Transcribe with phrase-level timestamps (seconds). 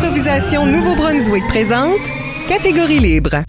[0.00, 1.98] d'improvisation Nouveau-Brunswick présente
[2.48, 3.42] Catégorie libre.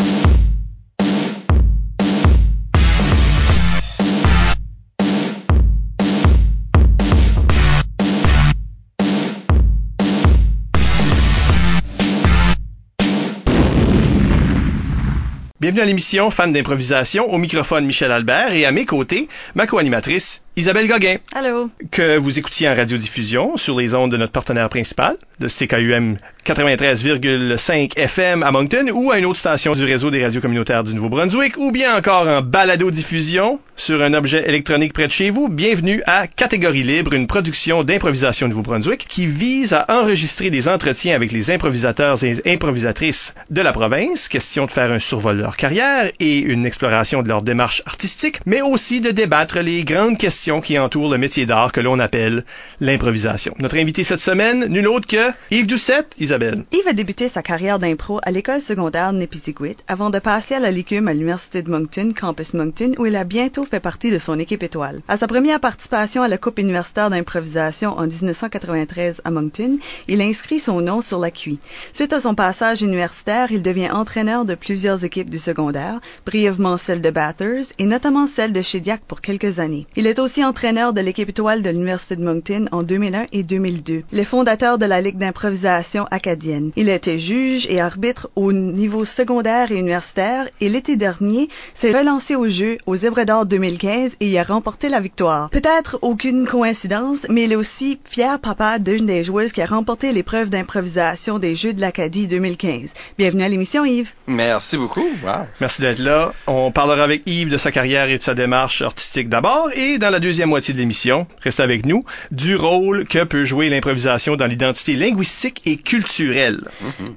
[15.59, 20.41] Bienvenue à l'émission Fan d'improvisation, au microphone Michel Albert et à mes côtés, ma co-animatrice
[20.59, 21.15] Isabelle Gauguin.
[21.33, 21.69] Allô.
[21.89, 27.97] Que vous écoutiez en radiodiffusion sur les ondes de notre partenaire principal, de CKUM 93,5
[27.97, 31.55] FM à Moncton ou à une autre station du réseau des radios communautaires du Nouveau-Brunswick
[31.57, 35.47] ou bien encore en balado-diffusion sur un objet électronique près de chez vous.
[35.47, 41.31] Bienvenue à Catégorie Libre, une production d'improvisation Nouveau-Brunswick qui vise à enregistrer des entretiens avec
[41.31, 46.11] les improvisateurs et improvisatrices de la province, question de faire un survol de leur carrière
[46.19, 50.79] et une exploration de leur démarche artistique, mais aussi de débattre les grandes questions qui
[50.79, 52.43] entourent le métier d'art que l'on appelle
[52.81, 53.53] l'improvisation.
[53.59, 56.63] Notre invité cette semaine, nul autre que Yves Doucette, Isabelle.
[56.71, 60.71] Yves a débuté sa carrière d'impro à l'école secondaire Nipisiguit avant de passer à la
[60.71, 64.39] Licume à l'Université de Moncton, campus Moncton, où il a bientôt fait partie de son
[64.39, 65.01] équipe étoile.
[65.07, 69.77] À sa première participation à la Coupe universitaire d'improvisation en 1993 à Moncton,
[70.07, 71.59] il inscrit son nom sur la QI.
[71.93, 77.01] Suite à son passage universitaire, il devient entraîneur de plusieurs équipes du secondaire, brièvement celle
[77.01, 79.85] de Batters et notamment celle de Shediac pour quelques années.
[79.95, 84.03] Il est aussi entraîneur de l'équipe étoile de l'Université de Moncton en 2001 et 2002.
[84.11, 86.71] Le fondateur de la Ligue d'improvisation acadienne.
[86.75, 92.35] Il était juge et arbitre au niveau secondaire et universitaire et l'été dernier s'est relancé
[92.35, 95.49] au jeu aux Zèbres d'Or 2015 et y a remporté la victoire.
[95.49, 100.11] Peut-être aucune coïncidence, mais il est aussi fier papa d'une des joueuses qui a remporté
[100.13, 102.93] l'épreuve d'improvisation des Jeux de l'Acadie 2015.
[103.17, 104.13] Bienvenue à l'émission Yves.
[104.27, 105.07] Merci beaucoup.
[105.23, 105.47] Wow.
[105.59, 106.33] Merci d'être là.
[106.47, 110.09] On parlera avec Yves de sa carrière et de sa démarche artistique d'abord et dans
[110.09, 114.45] la deuxième moitié de l'émission, reste avec nous, du rôle que peut jouer l'improvisation dans
[114.45, 116.67] l'identité linguistique et culturelle.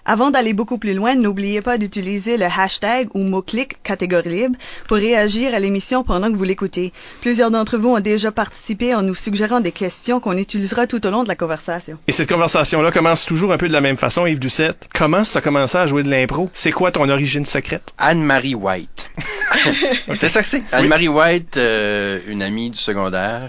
[0.04, 4.56] Avant d'aller beaucoup plus loin, n'oubliez pas d'utiliser le hashtag ou mot-clic catégorie libre
[4.88, 6.92] pour réagir à l'émission pendant que vous l'écoutez.
[7.20, 11.10] Plusieurs d'entre vous ont déjà participé en nous suggérant des questions qu'on utilisera tout au
[11.10, 11.98] long de la conversation.
[12.06, 14.88] Et cette conversation-là commence toujours un peu de la même façon, Yves Doucette.
[14.94, 16.50] Comment tu as commencé à jouer de l'impro?
[16.52, 17.92] C'est quoi ton origine secrète?
[17.98, 19.10] Anne-Marie White.
[20.18, 20.62] C'est ça que c'est.
[20.72, 22.78] Anne-Marie White, euh, une amie du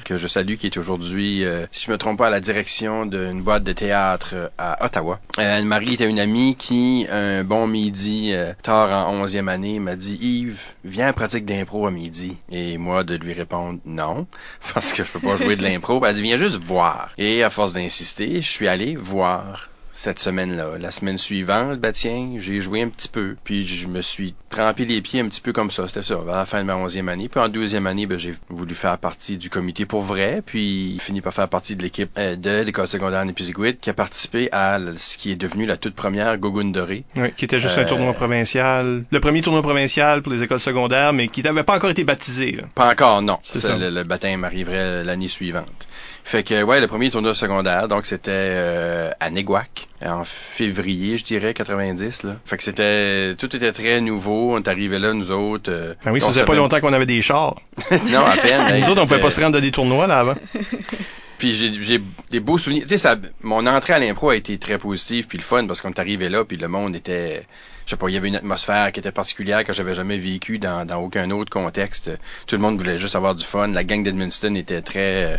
[0.03, 3.05] que je salue, qui est aujourd'hui, euh, si je me trompe pas, à la direction
[3.05, 5.19] d'une boîte de théâtre euh, à Ottawa.
[5.39, 9.95] Euh, Anne-Marie était une amie qui, un bon midi, euh, tard en 11e année, m'a
[9.95, 12.37] dit Yves, viens en pratique d'impro à midi.
[12.49, 14.27] Et moi, de lui répondre non,
[14.73, 16.03] parce que je peux pas jouer de l'impro.
[16.05, 17.13] Elle dit viens juste voir.
[17.17, 20.77] Et à force d'insister, je suis allé voir cette semaine-là.
[20.79, 23.35] La semaine suivante, ben tiens, j'ai joué un petit peu.
[23.43, 25.87] Puis je me suis trempé les pieds un petit peu comme ça.
[25.87, 27.29] C'était ça, à la fin de ma onzième année.
[27.29, 30.41] Puis en deuxième année, ben, j'ai voulu faire partie du comité pour vrai.
[30.45, 34.49] Puis fini par faire partie de l'équipe euh, de l'école secondaire Nipiziguit qui a participé
[34.51, 37.03] à ce qui est devenu la toute première Gogundoré.
[37.15, 39.03] Oui, qui était juste un Euh, tournoi provincial.
[39.09, 42.53] Le premier tournoi provincial pour les écoles secondaires, mais qui n'avait pas encore été baptisé.
[42.53, 42.63] là.
[42.73, 43.37] Pas encore, non.
[43.43, 43.77] C'est Ça, ça.
[43.77, 45.87] Le, le baptême arriverait l'année suivante.
[46.25, 51.25] Fait que, ouais, le premier tournoi secondaire, donc c'était euh, à Neguac, en février, je
[51.25, 52.38] dirais, 90, là.
[52.45, 54.56] Fait que c'était, tout était très nouveau.
[54.56, 55.69] On est arrivé là, nous autres.
[55.69, 57.56] euh, Ben oui, ça faisait pas longtemps qu'on avait des chars.
[58.09, 58.62] non, à peine.
[58.73, 60.35] hey, Nous autres, on pouvait pas se rendre à des tournois là avant.
[61.38, 62.01] Puis j'ai, j'ai
[62.31, 62.83] des beaux souvenirs.
[62.83, 65.81] Tu sais, ça, mon entrée à l'impro a été très positive puis le fun parce
[65.81, 67.45] qu'on est arrivé là puis le monde était,
[67.85, 70.57] je sais pas, il y avait une atmosphère qui était particulière que j'avais jamais vécue
[70.57, 72.12] dans, dans aucun autre contexte.
[72.47, 73.67] Tout le monde voulait juste avoir du fun.
[73.67, 75.38] La gang d'Edmundston était très euh,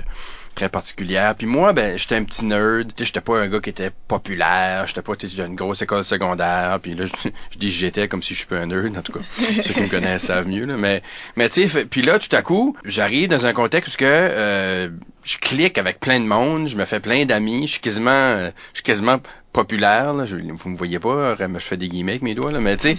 [0.55, 1.35] très particulière.
[1.35, 2.93] Puis moi, ben, j'étais un petit nerd.
[2.97, 4.87] J'étais pas un gars qui était populaire.
[4.87, 6.79] J'étais pas, d'une grosse école secondaire.
[6.83, 7.13] Puis là, je,
[7.51, 9.21] je dis j'étais comme si je suis pas un nerd, en tout cas.
[9.63, 10.77] Ceux qui me connaissent savent mieux, là.
[10.77, 11.03] Mais,
[11.37, 14.89] mais tu sais, puis là, tout à coup, j'arrive dans un contexte où que, euh,
[15.25, 16.69] je clique avec plein de monde.
[16.69, 17.67] Je me fais plein d'amis.
[17.67, 19.19] Je suis quasiment, euh, je suis quasiment
[19.55, 20.13] populaire.
[20.13, 20.27] Là.
[20.27, 22.97] Je, vous me voyez pas, je fais des guillemets avec mes doigts, là, mais tu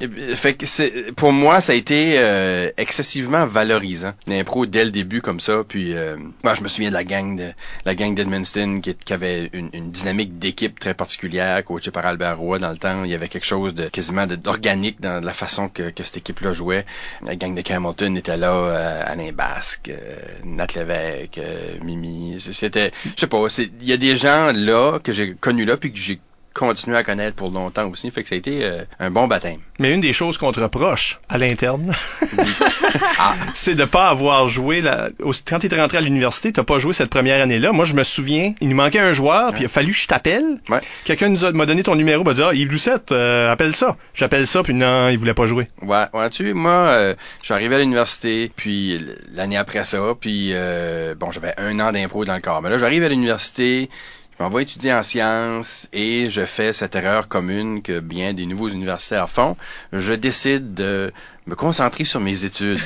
[0.00, 4.12] sais, fait que c'est, pour moi, ça a été euh, excessivement valorisant.
[4.26, 7.36] L'impro dès le début comme ça, puis euh, moi, je me souviens de la gang
[7.36, 7.52] de
[7.86, 12.38] la gang d'Edmundston qui, qui avait une, une dynamique d'équipe très particulière, coachée par Albert
[12.38, 13.04] Roy dans le temps.
[13.04, 16.52] Il y avait quelque chose de quasiment d'organique dans la façon que, que cette équipe-là
[16.52, 16.84] jouait.
[17.22, 22.40] La gang de Hamilton était là, euh, Alain Basque, euh, Nat Lévesque, euh, Mimi.
[22.40, 25.92] C'était, je sais pas, il y a des gens là que j'ai connus là puis
[25.92, 26.18] que j'ai
[26.54, 28.08] continué à connaître pour longtemps aussi.
[28.12, 29.58] Fait que ça a été euh, un bon baptême.
[29.80, 31.92] Mais une des choses qu'on te reproche à l'interne,
[33.54, 35.08] c'est de pas avoir joué la...
[35.46, 37.72] quand tu es rentré à l'université, t'as pas joué cette première année-là.
[37.72, 40.06] Moi, je me souviens, il nous manquait un joueur, puis il a fallu que je
[40.06, 40.60] t'appelle.
[40.68, 40.80] Ouais.
[41.04, 43.96] Quelqu'un nous a- m'a donné ton numéro, m'a dit ah Yves Lucette, euh, appelle ça.
[44.14, 45.66] J'appelle ça, puis non, il voulait pas jouer.
[45.82, 49.04] Ouais, ouais, tu sais, moi, euh, je suis arrivé à l'université, puis
[49.34, 52.62] l'année après ça, puis euh, bon, j'avais un an d'impro dans le corps.
[52.62, 53.90] Mais là, j'arrive à l'université,
[54.36, 58.68] je m'envoie étudier en sciences et je fais cette erreur commune que bien des nouveaux
[58.68, 59.56] universitaires font.
[59.92, 61.12] Je décide de
[61.46, 62.80] me concentrer sur mes études.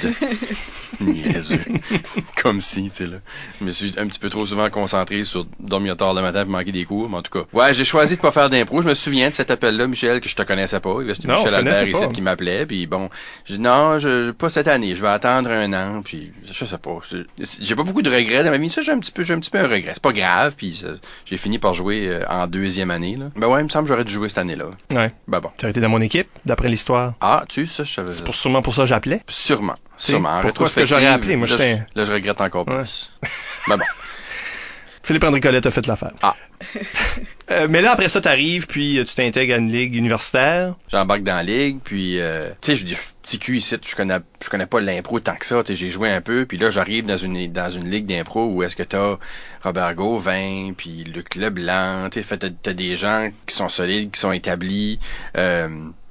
[1.00, 1.60] Niaiseux.
[2.42, 3.18] Comme si, tu sais, là.
[3.60, 6.44] Je me suis un petit peu trop souvent concentré sur dormir tard le matin et
[6.44, 7.46] manquer des cours, mais en tout cas.
[7.52, 8.82] Ouais, j'ai choisi de pas faire d'impro.
[8.82, 10.96] Je me souviens de cet appel-là, Michel, que je te connaissais pas.
[11.12, 13.10] C'était Non, Michel je connaissais Albert ici qui m'appelait, puis bon,
[13.44, 16.78] je dis non, je, pas cette année, je vais attendre un an, puis je sais
[16.78, 16.98] pas.
[17.60, 18.70] J'ai pas beaucoup de regrets dans ma vie.
[18.70, 19.92] Ça, j'ai un petit peu, j'ai un petit peu un regret.
[19.94, 20.82] C'est pas grave, puis
[21.26, 23.26] j'ai fini par jouer euh, en deuxième année, là.
[23.36, 24.66] Ben ouais, il me semble que j'aurais dû jouer cette année-là.
[24.90, 25.12] Ouais.
[25.28, 25.50] Ben bon.
[25.56, 27.14] Tu as été dans mon équipe, d'après l'histoire.
[27.20, 28.12] Ah, tu, ça, je savais.
[28.12, 29.20] C'est pour, sûrement pour ça que j'appelais.
[29.28, 29.76] Sûrement.
[29.98, 30.38] Sûrement.
[30.38, 31.36] En pourquoi est-ce que j'aurais appelé?
[31.36, 32.76] Moi, là, j'étais- Là, je regrette encore Ouais.
[32.78, 33.10] plus.
[33.68, 33.84] ben bon.
[35.02, 36.12] Philippe André Colette a fait l'affaire.
[36.22, 36.34] Ah.
[37.50, 40.74] Euh, mais là, après ça, t'arrives, puis euh, tu t'intègres à une ligue universitaire.
[40.92, 43.74] J'embarque dans la ligue, puis euh, tu sais, je dis je suis petit cul ici,
[43.86, 46.44] je connais je connais pas l'impro tant que ça, tu sais, j'ai joué un peu,
[46.44, 49.16] puis là j'arrive dans une dans une ligue d'impro où est-ce que t'as
[49.64, 54.20] Robert Gauvin, puis Luc Leblanc, tu sais, t'as, t'as des gens qui sont solides, qui
[54.20, 54.98] sont établis.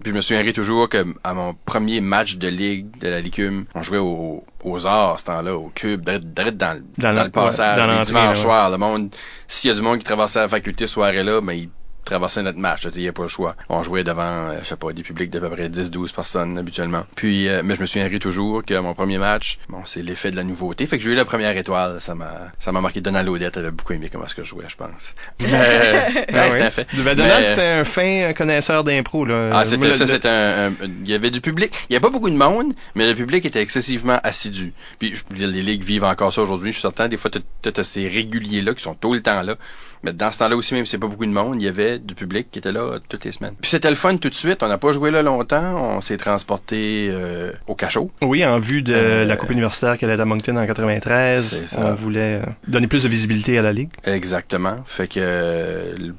[0.08, 3.66] Puis je me souviendrai toujours que à mon premier match de ligue de la Licume,
[3.76, 7.30] on jouait au, aux arts ce temps-là, au cube, direct, direct dans, Dans dans, le
[7.30, 8.36] passage, dans ouais.
[8.36, 9.14] soirs, le monde,
[9.50, 11.70] s'il y a du monde qui traversait la faculté ce soirée-là, ben il
[12.08, 12.88] traverser notre match.
[12.96, 13.56] Il n'y a pas le choix.
[13.70, 17.06] On jouait devant, euh, je sais pas, des publics d'à peu près 10-12 personnes habituellement.
[17.16, 20.36] Puis, euh, mais je me souviendrai toujours que mon premier match, bon, c'est l'effet de
[20.36, 20.86] la nouveauté.
[20.88, 22.02] Fait que j'ai eu la première étoile.
[22.02, 23.02] Ça m'a, ça m'a marqué.
[23.02, 25.16] Donald Odette avait beaucoup aimé comment est-ce que je jouais, je pense.
[25.40, 26.88] Mais, ouais, Ah c'était un fait.
[26.94, 29.26] Ben, Donald, Mais- c'était un fin connaisseur d'impro.
[29.26, 29.50] Là.
[29.54, 30.72] ah, c'était, ça, c'était un,
[31.04, 31.72] il y avait du public.
[31.90, 34.74] Il n'y a pas beaucoup de monde, mais le public était excessivement assidu.
[35.00, 36.72] Puis, je veux dire, les ligues vivent encore ça aujourd'hui.
[36.72, 39.56] Je suis certain, des fois, t'as, t'as ces réguliers-là qui sont tout le temps là.
[40.04, 42.00] Mais dans ce temps-là aussi, même si c'est pas beaucoup de monde, il y avait
[42.00, 43.56] du public qui était là euh, toutes les semaines.
[43.62, 44.62] Puis c'était le fun tout de suite.
[44.64, 45.96] On n'a pas joué là longtemps.
[45.98, 48.12] On s'est transporté euh, au cachot.
[48.22, 51.68] Oui, en vue de Euh, la Coupe universitaire qu'elle est à Moncton en 93, C'est
[51.68, 51.80] ça.
[51.82, 53.90] on voulait euh, donner plus de visibilité à la Ligue.
[54.04, 54.78] Exactement.
[54.86, 56.14] Fait que, euh, il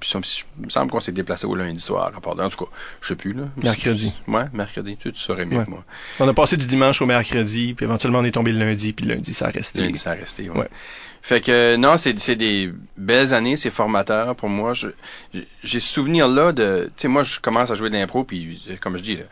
[0.65, 2.13] me semble qu'on s'est déplacé au lundi soir.
[2.17, 2.71] À part de- en tout cas,
[3.01, 3.45] je sais plus là.
[3.63, 4.13] Mercredi.
[4.27, 4.97] Ouais, mercredi.
[4.97, 5.65] Tu, tu saurais mieux Ouais.
[5.65, 5.85] que moi.
[6.21, 9.07] On a passé du dimanche au mercredi, puis éventuellement on est tombé le lundi, puis
[9.07, 9.83] le lundi ça a resté.
[9.83, 10.49] Lundi, ça a resté.
[10.51, 10.59] Ouais.
[10.59, 10.69] Ouais.
[11.23, 14.73] Fait que non, c'est des belles années, c'est formateur pour moi.
[15.63, 18.97] J'ai souvenir là de, tu sais, moi je commence à jouer de l'impro puis comme
[18.97, 19.25] je dis, là,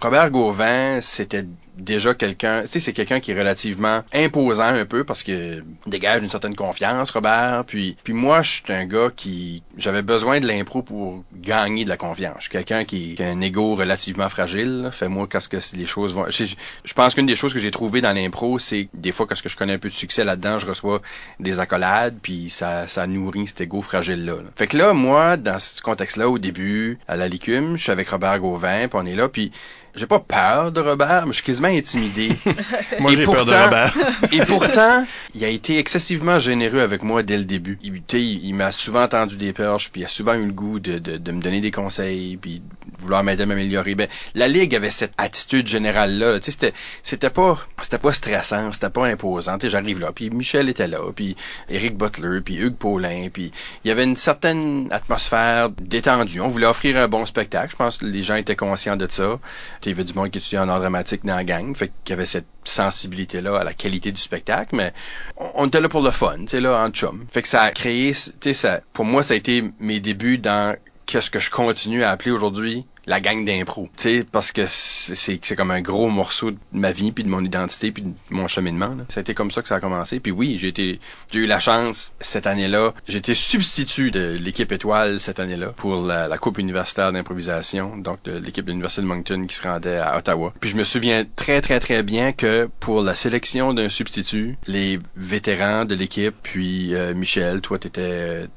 [0.00, 1.44] Robert Gauvin, c'était
[1.76, 6.22] déjà quelqu'un, tu sais, c'est quelqu'un qui est relativement imposant un peu parce que dégage
[6.22, 7.64] une certaine confiance, Robert.
[7.66, 11.88] Puis, puis moi, je suis un gars qui, j'avais besoin de l'impro pour gagner de
[11.88, 12.36] la confiance.
[12.38, 14.82] Je suis quelqu'un qui, qui a un ego relativement fragile.
[14.82, 14.90] là.
[14.90, 17.70] Fait moi, quand ce que les choses vont, je, pense qu'une des choses que j'ai
[17.70, 20.24] trouvées dans l'impro, c'est des fois, quand ce que je connais un peu de succès
[20.24, 21.00] là-dedans, je reçois
[21.38, 24.36] des accolades, puis ça, ça nourrit cet ego fragile-là.
[24.36, 24.50] là.
[24.56, 28.08] Fait que là, moi, dans ce contexte-là, au début, à la Licume, je suis avec
[28.08, 29.52] Robert Gauvin, puis on est là, puis
[29.94, 32.36] j'ai pas peur de Robert, mais je suis quasiment intimidé.
[33.00, 33.94] Moi j'ai peur de Robert.
[34.32, 35.04] Et pourtant,
[35.34, 37.78] il a été excessivement généreux avec moi dès le début.
[37.82, 40.46] Il, tu sais, il, il m'a souvent tendu des perches, puis il a souvent eu
[40.46, 43.94] le goût de, de, de me donner des conseils, puis de vouloir m'aider à m'améliorer.
[43.94, 46.38] Ben, la ligue avait cette attitude générale là.
[46.38, 49.58] Tu sais, c'était, c'était pas, c'était pas stressant, c'était pas imposant.
[49.58, 51.36] Tu sais, j'arrive là, puis Michel était là, puis
[51.68, 53.52] Eric Butler, puis Hugues Paulin, puis
[53.84, 56.40] il y avait une certaine atmosphère détendue.
[56.40, 57.70] On voulait offrir un bon spectacle.
[57.72, 59.38] Je pense que les gens étaient conscients de ça.
[59.84, 62.10] Il y avait du monde qui étudiait en art dramatique dans la gang, fait qu'il
[62.10, 64.92] y avait cette sensibilité-là à la qualité du spectacle, mais
[65.36, 67.26] on, on était là pour le fun, tu là, en chum.
[67.30, 70.38] Fait que ça a créé, tu sais, ça, pour moi, ça a été mes débuts
[70.38, 73.88] dans qu'est-ce que je continue à appeler aujourd'hui la gang d'impro.
[73.96, 77.44] Tu sais, parce que c'est, comme un gros morceau de ma vie, puis de mon
[77.44, 78.96] identité, puis de mon cheminement.
[79.16, 80.18] Été comme ça que ça a commencé.
[80.18, 81.00] Puis oui, j'ai été,
[81.34, 82.94] eu la chance cette année-là.
[83.06, 88.64] J'étais substitut de l'équipe étoile cette année-là pour la, Coupe universitaire d'improvisation, donc de l'équipe
[88.64, 90.54] de l'Université de Moncton qui se rendait à Ottawa.
[90.58, 94.98] Puis je me souviens très très très bien que pour la sélection d'un substitut, les
[95.16, 98.48] vétérans de l'équipe, puis euh, Michel, toi t'étais,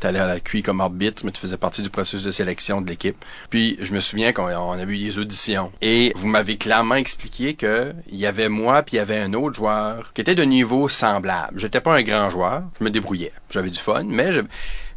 [0.00, 2.88] t'allais à la QI comme arbitre, mais tu faisais partie du processus de sélection de
[2.88, 3.24] l'équipe.
[3.50, 7.54] Puis je me souviens qu'on on avait eu des auditions et vous m'avez clairement expliqué
[7.54, 10.42] que il y avait moi puis il y avait un autre joueur qui était de
[10.42, 11.58] niveau semblable.
[11.58, 14.40] J'étais pas un grand joueur, je me débrouillais, j'avais du fun, mais je,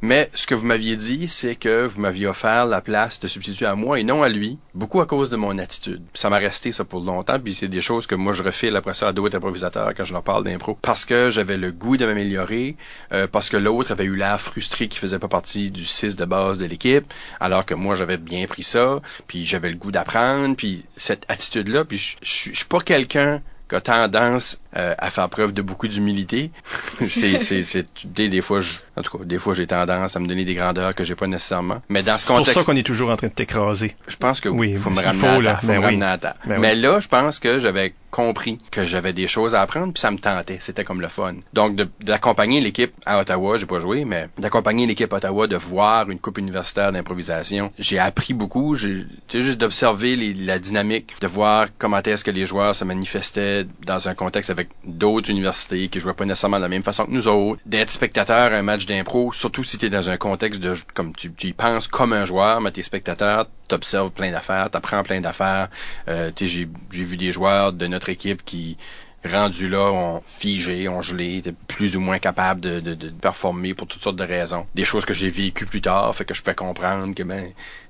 [0.03, 3.65] mais ce que vous m'aviez dit, c'est que vous m'aviez offert la place de substitut
[3.65, 6.03] à moi et non à lui, beaucoup à cause de mon attitude.
[6.13, 8.95] Ça m'a resté ça pour longtemps, puis c'est des choses que moi je refile après
[8.95, 12.05] ça à d'autres improvisateurs quand je leur parle d'impro, parce que j'avais le goût de
[12.05, 12.75] m'améliorer,
[13.13, 16.25] euh, parce que l'autre avait eu l'air frustré qu'il faisait pas partie du 6 de
[16.25, 17.05] base de l'équipe,
[17.39, 21.85] alors que moi j'avais bien pris ça, puis j'avais le goût d'apprendre, puis cette attitude-là,
[21.85, 26.51] puis je suis pas quelqu'un qui a tendance euh, à faire preuve de beaucoup d'humilité.
[27.07, 30.19] c'est, c'est, c'est, des, des fois, je, en tout cas, des fois, j'ai tendance à
[30.19, 31.81] me donner des grandeurs que j'ai pas nécessairement.
[31.89, 33.95] Mais dans ce C'est pour contexte, ça qu'on est toujours en train de t'écraser.
[34.07, 35.55] je pense que oui, faut me ramener faut, à là.
[35.57, 35.85] Faut Ben me oui.
[35.85, 36.35] ramener à terre.
[36.45, 39.99] Ben Mais là, je pense que j'avais compris que j'avais des choses à apprendre, puis
[40.01, 40.57] ça me tentait.
[40.59, 41.33] C'était comme le fun.
[41.53, 45.55] Donc, de- d'accompagner l'équipe à Ottawa, j'ai pas joué, mais d'accompagner l'équipe à Ottawa, de
[45.55, 48.75] voir une coupe universitaire d'improvisation, j'ai appris beaucoup.
[48.75, 53.65] J'ai juste d'observer les- la dynamique, de voir comment est-ce que les joueurs se manifestaient
[53.85, 57.11] dans un contexte avec d'autres universités qui jouaient pas nécessairement de la même façon que
[57.11, 57.61] nous autres.
[57.65, 61.15] D'être spectateur à un match d'impro, surtout si tu es dans un contexte de comme
[61.15, 65.69] tu, y penses comme un joueur, mais t'es spectateur, t'observes plein d'affaires, t'apprends plein d'affaires.
[66.07, 68.77] Euh, j'ai vu des joueurs de notre équipe qui
[69.25, 73.73] rendus là, ont figé, ont gelé, étaient plus ou moins capables de, de, de performer
[73.73, 74.65] pour toutes sortes de raisons.
[74.75, 77.45] Des choses que j'ai vécues plus tard, fait que je peux comprendre que ben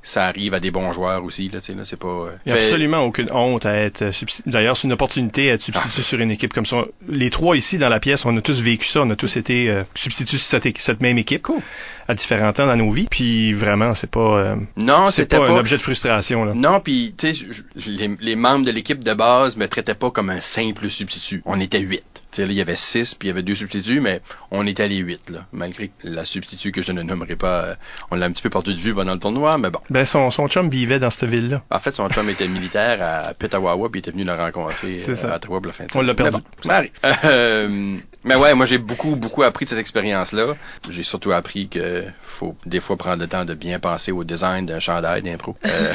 [0.05, 2.07] ça arrive à des bons joueurs aussi là, tu sais là, c'est pas.
[2.07, 4.49] euh, Il n'y a fait- absolument aucune honte à être substitut.
[4.49, 6.03] D'ailleurs, c'est une opportunité à être substitut Ah.
[6.03, 6.83] sur une équipe comme ça.
[7.07, 9.01] Les trois ici dans la pièce, on a tous vécu ça.
[9.03, 11.47] On a tous été euh, substituts sur cette, cette même équipe
[12.09, 13.07] à différents temps dans nos vies.
[13.09, 15.53] Puis vraiment, c'est pas, euh, Non, c'est c'était pas, pas.
[15.53, 16.43] un objet de frustration.
[16.43, 16.53] Là.
[16.53, 17.45] Non, puis tu sais,
[17.87, 21.22] les, les membres de l'équipe de base me traitaient pas comme un simple substitut.
[21.45, 22.03] On était huit.
[22.31, 24.87] Tu là, il y avait six, puis il y avait deux substituts, mais on était
[24.87, 25.45] les huit, là.
[25.51, 27.75] Malgré que la substitut que je ne nommerai pas, euh,
[28.09, 29.79] on l'a un petit peu perdu de vue pendant le tournoi, mais bon.
[29.89, 31.61] Ben son, son chum vivait dans cette ville-là.
[31.69, 35.31] En fait, son chum était militaire à Petawawa, puis il était venu le rencontrer euh,
[35.31, 36.39] à Ottawa pour la fin de On l'a perdu.
[36.65, 37.09] Mais bon.
[37.25, 40.55] Euh, mais ouais, moi j'ai beaucoup, beaucoup appris de cette expérience-là.
[40.89, 44.65] J'ai surtout appris que faut des fois prendre le temps de bien penser au design
[44.65, 45.57] d'un chandail d'impro.
[45.65, 45.93] Euh,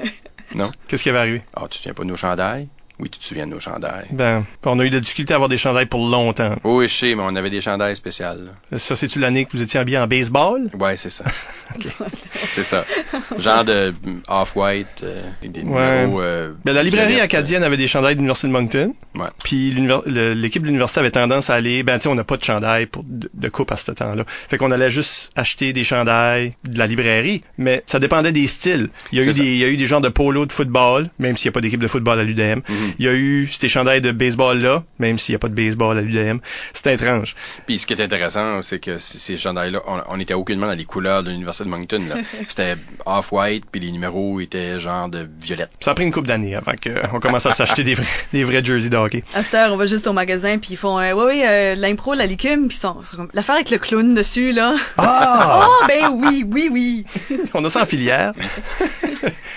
[0.54, 0.70] non?
[0.88, 1.42] Qu'est-ce qui avait arrivé?
[1.54, 2.68] Ah, tu te souviens pas de nos chandails?
[3.00, 4.06] Oui, tu te souviens de nos chandails.
[4.10, 6.56] Ben, on a eu de la difficulté à avoir des chandails pour longtemps.
[6.64, 8.26] Oui, je sais, mais on avait des chandails spéciaux.
[8.76, 10.68] Ça, c'est-tu l'année que vous étiez habillé en baseball?
[10.78, 11.24] Ouais, c'est ça.
[12.32, 12.84] c'est ça.
[13.38, 13.94] Genre de
[14.28, 16.02] off-white, euh, et des Ouais.
[16.02, 16.20] numéros.
[16.20, 18.94] euh, Ben, la librairie acadienne avait des chandails de l'Université de Moncton.
[19.14, 19.26] Ouais.
[19.44, 22.44] Puis l'équipe de l'université avait tendance à aller, ben tu sais, on n'a pas de
[22.44, 24.24] chandail pour, de, de coupe à ce temps-là.
[24.26, 28.90] Fait qu'on allait juste acheter des chandails de la librairie, mais ça dépendait des styles.
[29.12, 29.38] Il y a, eu ça.
[29.42, 31.54] des, il y a eu des genres de polo de football, même s'il n'y a
[31.54, 32.60] pas d'équipe de football à l'UDM.
[32.68, 32.87] Mhm.
[32.98, 35.54] Il y a eu ces chandails de baseball là, même s'il n'y a pas de
[35.54, 36.38] baseball à l'UDM.
[36.72, 37.34] C'était étrange.
[37.66, 40.84] Puis ce qui est intéressant, c'est que ces chandails-là, on, on était aucunement dans les
[40.84, 42.00] couleurs de l'Université de Moncton.
[42.08, 42.16] là.
[42.48, 42.76] C'était
[43.06, 45.70] off-white, puis les numéros étaient genre de violette.
[45.80, 48.64] Ça a pris une couple d'années avant qu'on commence à s'acheter des vrais, des vrais
[48.64, 49.24] jerseys de hockey.
[49.34, 51.74] À cette heure, on va juste au magasin, puis ils font, euh, ouais, ouais, euh,
[51.74, 54.76] l'impro, la licume, puis ils sont, ils sont comme, l'affaire avec le clown dessus, là.
[54.96, 55.66] Ah!
[55.68, 57.04] Oh, ben oui, oui, oui.
[57.54, 58.32] on a ça en filière.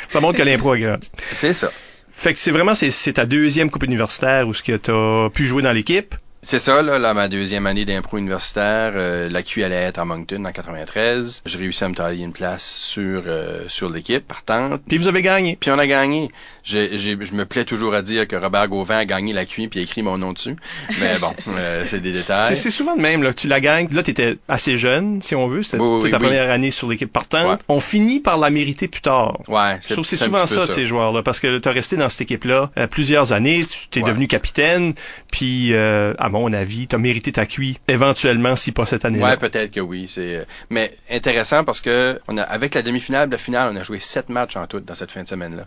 [0.09, 1.09] ça montre que l'impro a grandi.
[1.31, 1.71] C'est ça.
[2.11, 5.45] Fait que c'est vraiment c'est, c'est ta deuxième coupe universitaire où ce que t'as pu
[5.45, 6.15] jouer dans l'équipe?
[6.43, 10.05] C'est ça, là, là, ma deuxième année d'impro universitaire, euh, la Q allait être à
[10.05, 11.43] Moncton en 93.
[11.45, 14.81] J'ai réussi à me tailler une place sur euh, sur l'équipe partante.
[14.87, 15.55] Puis vous avez gagné.
[15.59, 16.31] Puis on a gagné.
[16.63, 19.67] J'ai, j'ai- je me plais toujours à dire que Robert Gauvin a gagné la QI
[19.67, 20.55] puis a écrit mon nom dessus.
[20.99, 22.49] Mais bon, euh, c'est des détails.
[22.49, 23.87] C'est, c'est souvent de même là, tu la gagnes.
[23.91, 26.23] Là t'étais assez jeune si on veut, c'était Oui, oui, ta oui.
[26.23, 27.59] première année sur l'équipe partante.
[27.59, 27.65] Ouais.
[27.67, 29.39] On finit par la mériter plus tard.
[29.47, 32.87] Ouais, c'est souvent ça, ces joueurs-là, parce que tu as resté dans cette équipe-là euh,
[32.87, 34.07] plusieurs années, tu t'es Ouais.
[34.09, 34.93] devenu capitaine,
[35.31, 39.25] puis euh, à mon avis, tu as mérité ta cuit éventuellement, si pas cette année-là.
[39.31, 40.07] Ouais, peut-être que oui.
[40.09, 43.83] C'est euh, mais intéressant parce que on a avec la demi-finale, la finale, on a
[43.83, 45.65] joué sept matchs en tout dans cette fin de semaine-là.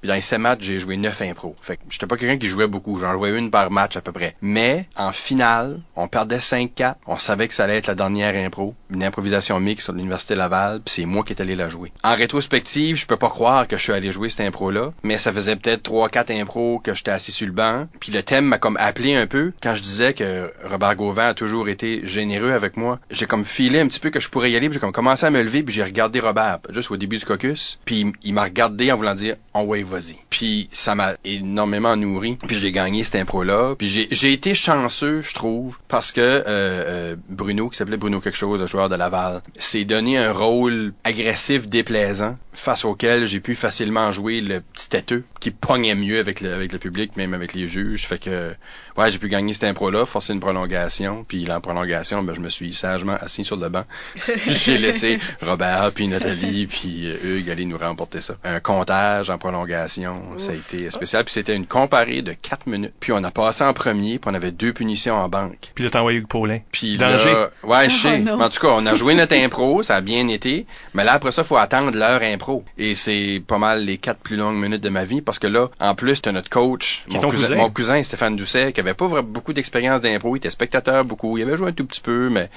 [0.00, 1.56] Puis dans les matchs, j'ai joué neuf impro.
[1.60, 2.98] Fait que j'étais pas quelqu'un qui jouait beaucoup.
[2.98, 4.36] J'en jouais une par match à peu près.
[4.40, 6.94] Mais en finale, on perdait 5-4.
[7.06, 8.74] On savait que ça allait être la dernière impro.
[8.90, 10.80] Une improvisation mixte sur l'Université Laval.
[10.84, 11.92] Puis c'est moi qui est allé la jouer.
[12.04, 14.92] En rétrospective, je peux pas croire que je suis allé jouer cette impro-là.
[15.02, 17.86] Mais ça faisait peut-être trois, quatre impros que j'étais assis sur le banc.
[18.00, 19.52] Puis le thème m'a comme appelé un peu.
[19.62, 23.80] Quand je disais que Robert Gauvin a toujours été généreux avec moi, j'ai comme filé
[23.80, 24.70] un petit peu que je pourrais y aller.
[24.72, 25.62] J'ai comme commencé à me lever.
[25.62, 27.78] Puis j'ai regardé Robert, juste au début du caucus.
[27.84, 30.16] Puis il- m'a regardé en voulant dire «On ouais, vas-y».
[30.30, 32.36] Puis ça m'a énormément nourri.
[32.46, 33.74] Puis j'ai gagné cette impro-là.
[33.76, 38.36] Puis j'ai- été chanceux, je trouve, parce que euh, euh, Bruno, qui s'appelait Bruno quelque
[38.36, 43.54] chose, le joueur de Laval, s'est donné un rôle agressif, déplaisant, face auquel j'ai pu
[43.54, 47.54] facilement jouer le petit têteux, qui pognait mieux avec le, avec le public, même avec
[47.54, 48.06] les juges.
[48.06, 48.54] Fait que,
[48.98, 51.22] ouais, j'ai pu gagner cette impro-là, forcer une prolongation.
[51.26, 53.84] Puis en prolongation, ben, je me suis sagement assis sur le banc.
[54.46, 58.34] j'ai laissé Robert, puis Nathalie, puis euh, Hugues aller nous remporter ça.
[58.44, 61.24] Un comptage en prolongation, ça a été spécial.
[61.24, 62.92] Puis c'était une comparée de 4 minutes.
[63.00, 65.70] Puis on a passé en premier, puis on avait deux punitions en banque.
[65.74, 66.58] Puis là, t'as envoyé Hugues Paulin.
[66.72, 67.32] Puis Danger.
[67.32, 68.18] là, ouais, je Oh, sais.
[68.18, 70.66] Mais en tout cas, on a joué notre impro, ça a bien été.
[70.94, 72.64] Mais là, après ça, faut attendre l'heure impro.
[72.78, 75.68] Et c'est pas mal les quatre plus longues minutes de ma vie parce que là,
[75.80, 77.56] en plus, t'as notre coach, Qui est mon ton cousin, cousin.
[77.56, 80.34] mon cousin Stéphane Doucet, qui avait pas vra- beaucoup d'expérience d'impro.
[80.36, 81.36] Il était spectateur beaucoup.
[81.38, 82.48] Il avait joué un tout petit peu, mais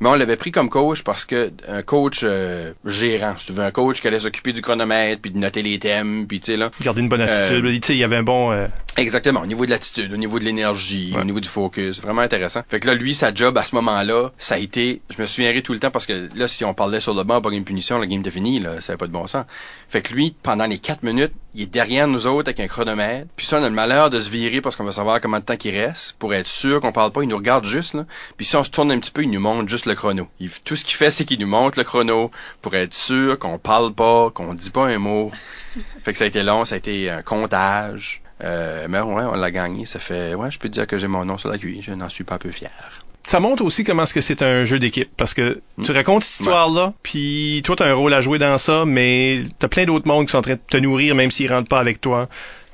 [0.00, 3.64] Mais on l'avait pris comme coach parce que un coach euh, gérant, si tu veux,
[3.64, 6.56] un coach qui allait s'occuper du chronomètre, puis de noter les thèmes, puis tu sais
[6.56, 6.70] là.
[6.82, 7.64] Garder une bonne attitude.
[7.64, 8.52] Euh, tu sais, il y avait un bon.
[8.52, 11.20] euh, Exactement, au niveau de l'attitude, au niveau de l'énergie, Ouais.
[11.20, 12.62] au niveau du focus, vraiment intéressant.
[12.68, 15.62] Fait que là, lui, sa job à ce moment-là, ça a été, je me souviendrai
[15.62, 17.98] tout le temps parce que là, si on parlait sur le banc, pas une punition,
[17.98, 19.46] la game était finie, là, ça avait pas de bon sens.
[19.88, 23.26] Fait que lui, pendant les quatre minutes, il est derrière nous autres avec un chronomètre.
[23.36, 25.44] Puis ça, on a le malheur de se virer parce qu'on veut savoir combien de
[25.44, 27.22] temps qu'il reste pour être sûr qu'on parle pas.
[27.22, 28.04] Il nous regarde juste, là.
[28.36, 30.28] Puis si on se tourne un petit peu, il nous montre juste le chrono.
[30.40, 32.30] Il- tout ce qu'il fait, c'est qu'il nous montre le chrono
[32.60, 35.32] pour être sûr qu'on parle pas, qu'on dit pas un mot.
[36.02, 38.20] Fait que ça a été long, ça a été un comptage.
[38.44, 39.86] Euh, mais ouais, on l'a gagné.
[39.86, 41.84] Ça fait, ouais, je peux dire que j'ai mon nom sur la cuisse.
[41.84, 42.70] Je n'en suis pas un peu fier.
[43.24, 46.40] Ça montre aussi comment est-ce que c'est un jeu d'équipe parce que tu racontes cette
[46.40, 50.26] histoire-là, puis toi t'as un rôle à jouer dans ça, mais t'as plein d'autres mondes
[50.26, 52.28] qui sont en train de te nourrir même s'ils rentrent pas avec toi.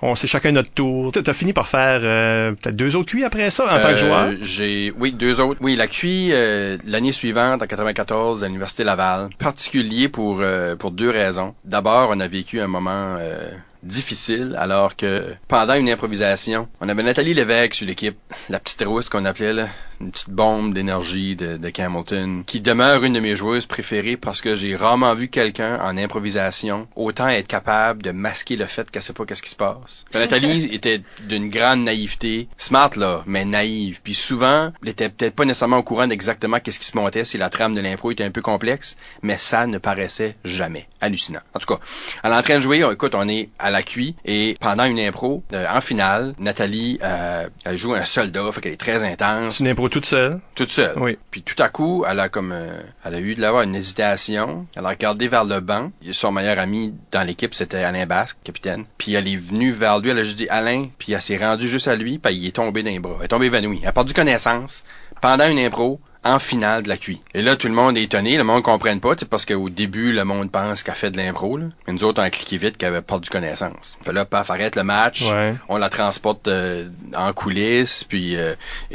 [0.06, 1.12] On sait chacun notre tour.
[1.12, 3.94] T'as t'as fini par faire euh, peut-être deux autres cuits après ça en tant que
[3.94, 4.30] Euh, joueur?
[4.42, 5.58] J'ai, oui, deux autres.
[5.62, 9.30] Oui, la QI euh, l'année suivante, en 94, à l'université Laval.
[9.38, 11.54] Particulier pour euh, pour deux raisons.
[11.64, 13.50] D'abord, on a vécu un moment euh,
[13.84, 18.16] difficile, alors que pendant une improvisation, on avait Nathalie Lévesque sur l'équipe,
[18.48, 19.68] la petite rousse qu'on appelait là,
[20.00, 24.40] une petite bombe d'énergie de, de Hamilton, qui demeure une de mes joueuses préférées parce
[24.40, 29.02] que j'ai rarement vu quelqu'un en improvisation autant être capable de masquer le fait qu'elle
[29.02, 30.04] sait pas qu'est-ce qui se passe.
[30.14, 34.00] Nathalie était d'une grande naïveté, smart là, mais naïve.
[34.02, 37.38] Puis souvent, elle était peut-être pas nécessairement au courant d'exactement qu'est-ce qui se montait si
[37.38, 40.88] la trame de l'impro était un peu complexe, mais ça ne paraissait jamais.
[41.00, 41.40] Hallucinant.
[41.54, 41.80] En tout cas,
[42.22, 44.84] elle est en train de jouer, on- écoute, on est à la QI et pendant
[44.84, 49.04] une impro, euh, en finale, Nathalie euh, elle joue un soldat, fait qu'elle est très
[49.04, 50.40] intense, C'est une impro toute seule?
[50.54, 50.96] toute seule.
[50.98, 51.18] Oui.
[51.30, 54.66] Puis tout à coup, elle a comme, euh, elle a eu de l'avoir une hésitation.
[54.76, 55.90] Elle a regardé vers le banc.
[56.12, 58.84] Son meilleur ami dans l'équipe, c'était Alain Basque, capitaine.
[58.98, 61.68] Puis elle est venue vers lui, elle a juste dit Alain, puis elle s'est rendue
[61.68, 63.16] juste à lui, puis il est tombé dans les bras.
[63.18, 63.80] Elle est tombée évanouie.
[63.82, 64.84] Elle a perdu connaissance
[65.20, 67.20] pendant une impro en finale de la QI.
[67.34, 70.12] Et là, tout le monde est étonné, le monde ne comprenne pas, parce qu'au début,
[70.12, 71.56] le monde pense qu'elle fait de l'impro.
[71.56, 71.66] là.
[71.86, 73.98] Mais nous autres, on a cliqué vite qu'elle avait perdu connaissance.
[74.04, 75.54] Fait là, paf, arrête le match Ouais.
[75.68, 78.54] on la transporte euh, en coulisses, puis euh,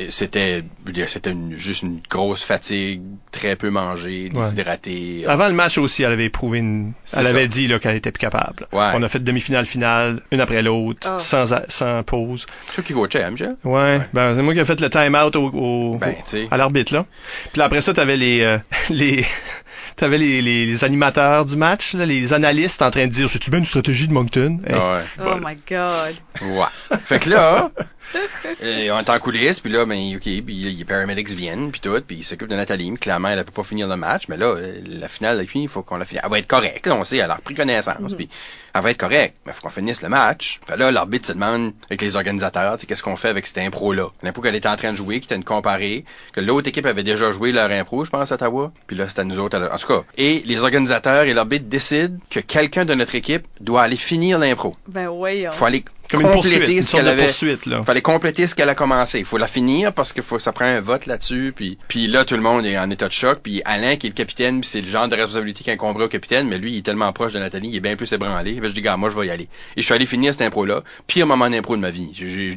[0.10, 0.64] c'était
[1.08, 4.42] c'était une- juste une grosse fatigue, très peu mangé, Ouais.
[4.42, 5.26] déshydraté.
[5.28, 6.94] Avant le match aussi, elle avait éprouvé une...
[7.14, 7.30] Elle ça.
[7.30, 8.68] avait dit là, qu'elle était plus capable.
[8.72, 8.92] Ouais.
[8.96, 11.20] On a fait demi-finale, finale, une après l'autre, Ah.
[11.20, 12.46] sans, a- sans pause.
[12.68, 13.56] C'est toi qui coachais, hein, Michel?
[13.64, 16.94] Ouais, ben c'est moi qui ai fait le time-out au, au- Ben, au- à l'arbitre
[16.94, 17.06] là.
[17.52, 18.58] Puis là, après ça, t'avais les euh,
[18.90, 19.26] les
[19.96, 23.50] t'avais les, les, les animateurs du match, là, les analystes en train de dire c'est-tu
[23.52, 24.60] bien une stratégie de Moncton?
[24.66, 24.98] Hey, Ouais.
[25.00, 25.42] c'est Oh bon.
[25.46, 26.16] my god.
[26.42, 26.98] Ouais.
[27.04, 27.70] fait que là,
[28.64, 32.00] euh, on est en coulisses, puis là, ben, OK, puis les paramedics viennent, puis tout,
[32.08, 34.46] puis ils s'occupent de Nathalie, mais clairement, elle peut pas finir le match, mais là,
[34.56, 36.24] euh, la finale, il faut qu'on la finisse.
[36.24, 38.30] Elle va être correcte, là, on sait, elle a repris connaissance, puis
[38.74, 40.60] elle va être correcte, mais il faut qu'on finisse le match.
[40.66, 44.08] Fait là, l'arbitre se demande, avec les organisateurs, qu'est-ce qu'on fait avec cette impro-là?
[44.24, 47.04] L'impro qu'elle était en train de jouer, qui était une comparée, que l'autre équipe avait
[47.04, 49.74] déjà joué leur impro, je pense, à Ottawa, puis là, c'était à nous autres, à
[49.74, 50.04] en tout cas.
[50.18, 54.76] Et les organisateurs et l'arbitre décident que quelqu'un de notre équipe doit aller finir l'impro.
[54.88, 55.52] Ben voyons.
[55.52, 57.24] Faut aller Comme une poursuite, compléter ce qu'elle avait.
[57.26, 57.84] poursuite là.
[57.84, 59.20] Fallait compléter ce qu'elle a commencé.
[59.20, 61.54] Il faut la finir parce que faut, ça prend un vote là-dessus.
[61.56, 63.40] Puis, puis là, tout le monde est en état de choc.
[63.44, 66.48] Puis Alain, qui est le capitaine, c'est le genre de responsabilité qui incomberait au capitaine,
[66.48, 68.60] mais lui, il est tellement proche de Nathalie, il est bien plus ébranlé.
[68.60, 69.48] Fait je dis, gars, moi, je vais y aller.
[69.76, 70.84] Et je suis allé finir cette impro-là.
[71.06, 72.10] Pire moment d'impro de ma vie.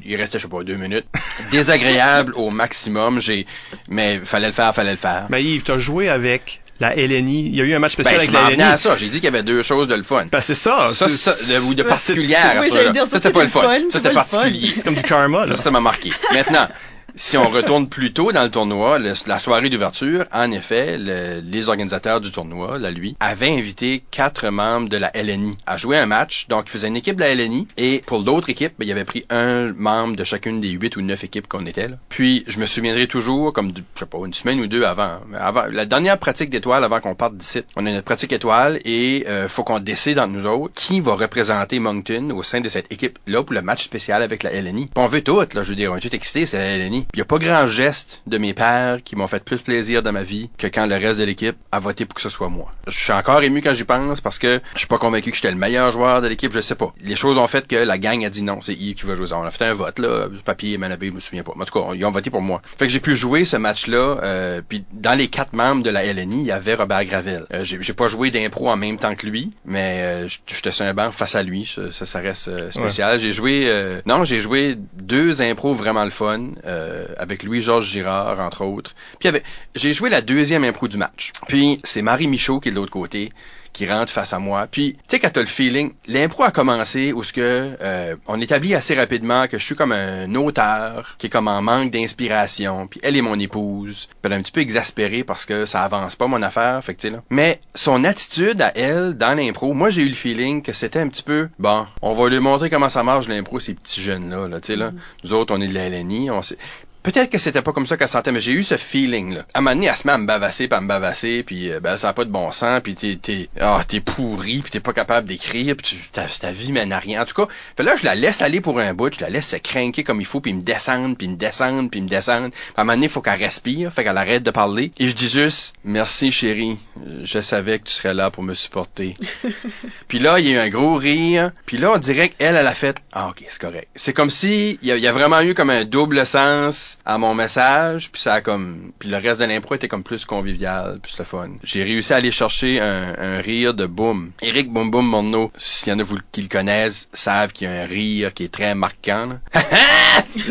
[0.05, 1.07] Il restait, je sais pas, deux minutes.
[1.51, 3.21] Désagréable au maximum.
[3.21, 3.47] J'ai,
[3.89, 5.27] mais fallait le faire, fallait le faire.
[5.29, 7.47] Mais Yves, t'as joué avec la LNI.
[7.47, 8.79] Il y a eu un match Ben, spécial je avec la venais à LNI.
[8.79, 8.97] ça.
[8.97, 10.27] J'ai dit qu'il y avait deux choses de le fun.
[10.31, 10.89] Ben c'est ça.
[10.93, 12.57] Ça, c'est- ça, de, ou de particulière.
[12.61, 13.63] oui, ça, c'était pas le fun.
[13.91, 14.73] Ça, c'était particulier.
[14.75, 15.55] c'est comme du karma là.
[15.55, 16.13] Ça, ça m'a marqué.
[16.33, 16.69] Maintenant,
[17.15, 21.69] si on retourne plus tôt dans le tournoi, la soirée d'ouverture, en effet, le- les
[21.69, 26.07] organisateurs du tournoi, là, lui, avaient invité quatre membres de la LNI à jouer un
[26.07, 26.47] match.
[26.49, 29.05] Donc, ils faisaient une équipe de la LNI et pour l'autre équipe, ben, il avait
[29.05, 31.89] pris un membre de chacune des huit ou neuf équipes qu'on était.
[31.89, 31.97] Là.
[32.09, 35.39] Puis, je me souviendrai toujours, comme, je sais pas, une semaine ou deux avant, mais
[35.39, 39.25] avant la dernière pratique d'étoiles avant qu'on parte d'ici, on a notre pratique étoile et
[39.29, 42.91] euh, faut qu'on décide entre nous autres qui va représenter Moncton au sein de cette
[42.93, 44.87] équipe-là pour le match spécial avec la LNI.
[44.87, 47.02] Puis on veut tout, là, je veux dire, on est tout excités, c'est la LNI.
[47.15, 50.13] Il y a pas grand geste de mes pères qui m'ont fait plus plaisir dans
[50.13, 52.73] ma vie que quand le reste de l'équipe a voté pour que ce soit moi.
[52.87, 55.51] Je suis encore ému quand j'y pense parce que je suis pas convaincu que j'étais
[55.51, 56.93] le meilleur joueur de l'équipe, je sais pas.
[57.01, 59.29] Les choses ont fait que la gang a dit non, c'est Yves qui va jouer
[59.29, 59.39] ça.
[59.39, 61.53] On a fait un vote, là, du papier, manabé, je me souviens pas.
[61.57, 62.63] Mais en tout cas, ils ont voté pour moi.
[62.79, 66.05] Fait que j'ai pu jouer ce match-là, euh, puis dans les quatre membres de la
[66.05, 67.47] LNI, il y avait Robert Gravel.
[67.53, 70.95] Euh, j'ai pas joué d'impro en même temps que lui, mais euh, j'étais sur un
[70.95, 73.19] banc face à lui, ça, ça, ça reste euh, spécial.
[73.19, 73.71] J'ai joué,
[74.07, 78.95] non, j'ai joué deux impros vraiment le fun, euh, avec Louis-Georges Girard, entre autres.
[79.19, 79.31] Puis
[79.75, 81.33] j'ai joué la deuxième impro du match.
[81.49, 83.31] Puis c'est Marie Michaud qui est de l'autre côté,
[83.73, 84.67] qui rentre face à moi.
[84.71, 88.41] Puis, tu sais, quand t'as le feeling, l'impro a commencé où ce que euh, on
[88.41, 92.87] établit assez rapidement que je suis comme un auteur qui est comme en manque d'inspiration.
[92.87, 94.07] Puis elle est mon épouse.
[94.07, 96.83] Puis elle est un petit peu exaspérée parce que ça avance pas mon affaire.
[96.85, 97.23] Fait que, tu sais, là.
[97.31, 101.09] Mais son attitude à elle dans l'impro, moi j'ai eu le feeling que c'était un
[101.09, 101.87] petit peu bon.
[102.03, 104.49] On va lui montrer comment ça marche l'impro ces petits jeunes là.
[104.49, 104.93] là, tu sais, là.
[105.25, 106.59] Nous autres on est de la LNI, on sait.
[107.03, 109.45] Peut-être que c'était pas comme ça qu'elle sentait, mais j'ai eu ce feeling-là.
[109.55, 111.73] À un moment donné, elle se met à me bavasser, puis à me bavasser, puis
[111.73, 114.71] euh, ben, ça a pas de bon sens, puis t'es, t'es, ah, t'es pourri, puis
[114.71, 117.23] t'es pas capable d'écrire, puis tu, ta, ta vie mène à rien.
[117.23, 119.49] En tout cas, fait là, je la laisse aller pour un bout, je la laisse
[119.49, 122.51] se craquer comme il faut, puis me descendre, puis me descendre, puis me descendre.
[122.51, 124.93] Puis à un moment donné, il faut qu'elle respire, fait qu'elle arrête de parler.
[124.99, 126.79] Et je dis juste, merci chérie,
[127.25, 129.17] je savais que tu serais là pour me supporter.
[130.09, 132.67] puis là, il y a eu un gros rire, puis là, on dirait qu'elle, elle
[132.67, 133.89] a fait, ah ok, c'est correct.
[133.97, 136.92] C'est comme si, il y, a, il y a vraiment eu comme un double sens
[137.05, 140.25] à mon message, puis ça a comme, puis le reste de l'impro était comme plus
[140.25, 141.51] convivial, plus le fun.
[141.63, 144.33] J'ai réussi à aller chercher un, rire de Boom.
[144.41, 147.71] Eric Boom Boom Morneau, s'il y en a vous qui le connaissent, savent qu'il y
[147.71, 149.39] a un rire qui est très marquant.
[150.33, 150.43] puis,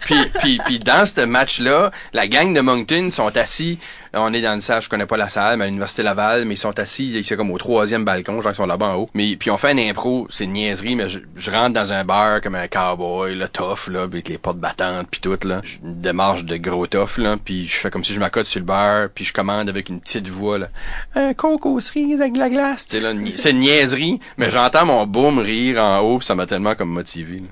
[0.00, 3.78] puis, puis, puis dans ce match-là, la gang de Moncton sont assis
[4.14, 6.54] on est dans une salle, je connais pas la salle, mais à l'Université Laval, mais
[6.54, 9.10] ils sont assis, c'est comme au troisième balcon, genre ils sont là-bas en haut.
[9.14, 12.40] Mais puis on fait une impro, c'est une niaiserie, mais je, rentre dans un bar
[12.40, 15.60] comme un cowboy, là, tough, là, avec les portes battantes puis tout, là.
[15.82, 18.66] Une démarche de gros tough, là, puis je fais comme si je m'accote sur le
[18.66, 20.68] bar, puis je commande avec une petite voix, là.
[21.14, 22.86] Un coke aux avec la glace.
[22.88, 26.90] C'est une niaiserie, mais j'entends mon boom rire en haut, puis ça m'a tellement comme
[26.90, 27.46] motivé, là.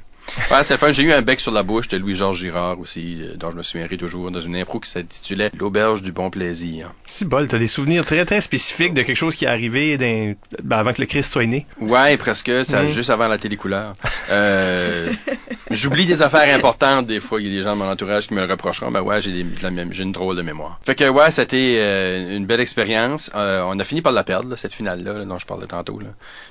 [0.51, 0.93] Ouais, c'est le fun.
[0.93, 3.63] J'ai eu un bec sur la bouche de Louis-Georges Girard aussi, euh, dont je me
[3.63, 6.93] souviendrai toujours, dans une impro qui s'intitulait L'auberge du bon plaisir.
[7.07, 10.37] Si bol, t'as des souvenirs très très spécifiques de quelque chose qui est arrivé ben,
[10.71, 11.67] avant que le Christ soit né.
[11.81, 12.89] Ouais, presque, ça, Mm.
[12.89, 13.93] juste avant la télécouleur.
[14.31, 15.11] Euh,
[15.75, 17.41] J'oublie des affaires importantes des fois.
[17.41, 18.91] Il y a des gens de mon entourage qui me le reprocheront.
[18.91, 19.47] Mais ouais, j'ai des-
[19.91, 20.79] j'ai une drôle de mémoire.
[20.85, 23.31] Fait que ouais, c'était euh, une belle expérience.
[23.35, 25.99] Euh, on a fini par la perdre, cette finale-là, là, dont je parlais tantôt.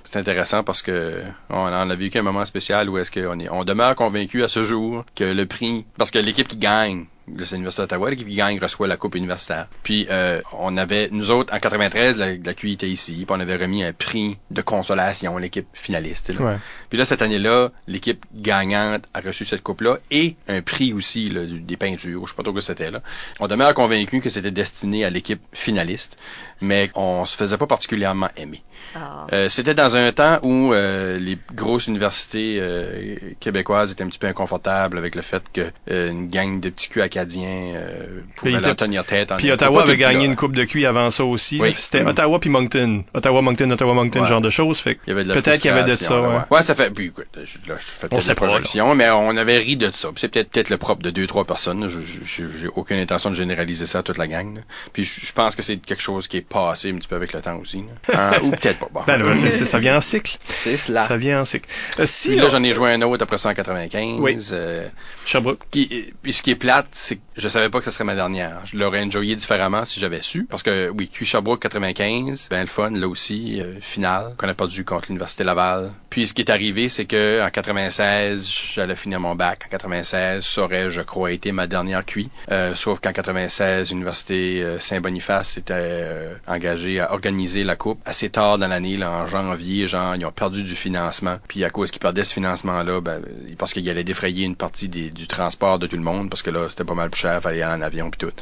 [0.04, 3.50] C'est intéressant parce que on en a vécu un moment spécial où est-ce qu'on est,
[3.50, 7.84] on demeure convaincu à ce jour que le prix, parce que l'équipe qui gagne l'Université
[7.84, 9.68] d'Ottawa, qui gagne reçoit la coupe universitaire.
[9.84, 13.40] Puis euh, on avait, nous autres, en 93, la, la QI était ici, puis on
[13.40, 16.30] avait remis un prix de consolation à l'équipe finaliste.
[16.30, 16.46] là.
[16.46, 16.58] Ouais.
[16.90, 21.42] Puis là, cette année-là, l'équipe gagnante a reçu cette coupe-là et un prix aussi là,
[21.46, 23.02] des peintures, je sais pas trop que c'était là.
[23.40, 26.18] On demeure convaincu que c'était destiné à l'équipe finaliste,
[26.62, 28.62] mais on se faisait pas particulièrement aimer.
[28.96, 29.28] Ah.
[29.32, 34.20] Euh, c'était dans un temps où euh, les grosses universités euh, québécoises étaient un petit
[34.20, 38.52] peu inconfortables avec le fait que euh, une gang de petits culs acadiens euh, pouvait
[38.60, 39.32] leur tenir tête.
[39.32, 39.52] En Puis.
[39.52, 40.26] Ottawa avait gagné là.
[40.26, 41.60] une coupe de cuit avant ça aussi.
[41.62, 41.74] Oui.
[41.74, 42.08] C'était Mm.
[42.08, 43.04] Ottawa puis Moncton.
[43.14, 44.28] Ottawa, Moncton, Ottawa, Moncton, Ouais.
[44.28, 44.80] genre de choses.
[44.80, 46.44] Fait que Il y avait de la peut-être qu'il y avait de ça.
[46.50, 46.62] Ouais.
[46.62, 46.90] ça fait.
[46.90, 49.90] Puis écoute, je, là, je fais peut-être des pas, projections, mais on avait ri de
[49.92, 50.08] ça.
[50.10, 51.88] Puis C'est peut-être peut-être le propre de deux trois personnes.
[52.26, 54.56] J'ai aucune intention de généraliser ça à toute la gang.
[54.56, 54.62] là.
[54.94, 57.34] Puis je, je pense que c'est quelque chose qui est passé un petit peu avec
[57.34, 57.84] le temps aussi.
[58.14, 58.88] Euh, ou peut-être pas.
[58.92, 59.02] Bon.
[59.08, 60.38] Ben, là, ça vient en cycle.
[60.48, 61.08] c'est cela.
[61.08, 61.70] Ça vient en cycle.
[62.00, 64.20] Euh, si là, on- j'en ai joué un autre après 195.
[64.20, 64.38] Oui.
[64.52, 64.88] euh,
[65.26, 65.60] Sherbrooke.
[65.72, 68.16] qui, puis ce qui est plate, c'est que je savais pas que ce serait ma
[68.16, 68.62] dernière.
[68.66, 70.46] Je l'aurais enjoyé différemment si j'avais su.
[70.50, 74.54] Parce que, oui, Q Sherbrooke 95, ben le fun, là aussi, euh, finale, qu'on a
[74.54, 75.92] perdu contre l'Université Laval.
[76.12, 78.46] Puis ce qui est arrivé, c'est que en 96,
[78.76, 79.64] j'allais finir mon bac.
[79.66, 82.30] En 96, ça aurait, je crois, été ma dernière QI.
[82.52, 88.30] Euh, sauf qu'en 96, l'Université euh, Saint-Boniface était euh, engagée à organiser la coupe assez
[88.30, 91.38] tard dans l'année, là, en janvier, genre, ils ont perdu du financement.
[91.48, 93.22] Puis à cause qu'ils perdaient ce financement-là, ben,
[93.58, 96.50] parce qu'ils allaient défrayer une partie des- du transport de tout le monde, parce que
[96.50, 98.34] là, c'était pas mal plus cher, fallait aller en avion puis tout.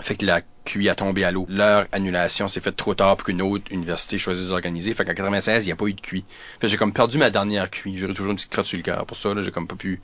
[0.00, 1.46] Fait que la QI a tombé à l'eau.
[1.48, 4.94] Leur annulation s'est faite trop tard pour qu'une autre université choisisse d'organiser.
[4.94, 6.24] Fait qu'en 96, il n'y a pas eu de QI.
[6.60, 7.96] Fait j'ai comme perdu ma dernière QI.
[7.96, 9.04] J'aurais toujours une petite crotte sur le cœur.
[9.06, 10.00] Pour ça, là, j'ai comme pas pu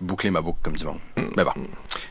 [0.00, 0.98] boucler ma boucle comme du monde.
[1.36, 1.52] Mais bon,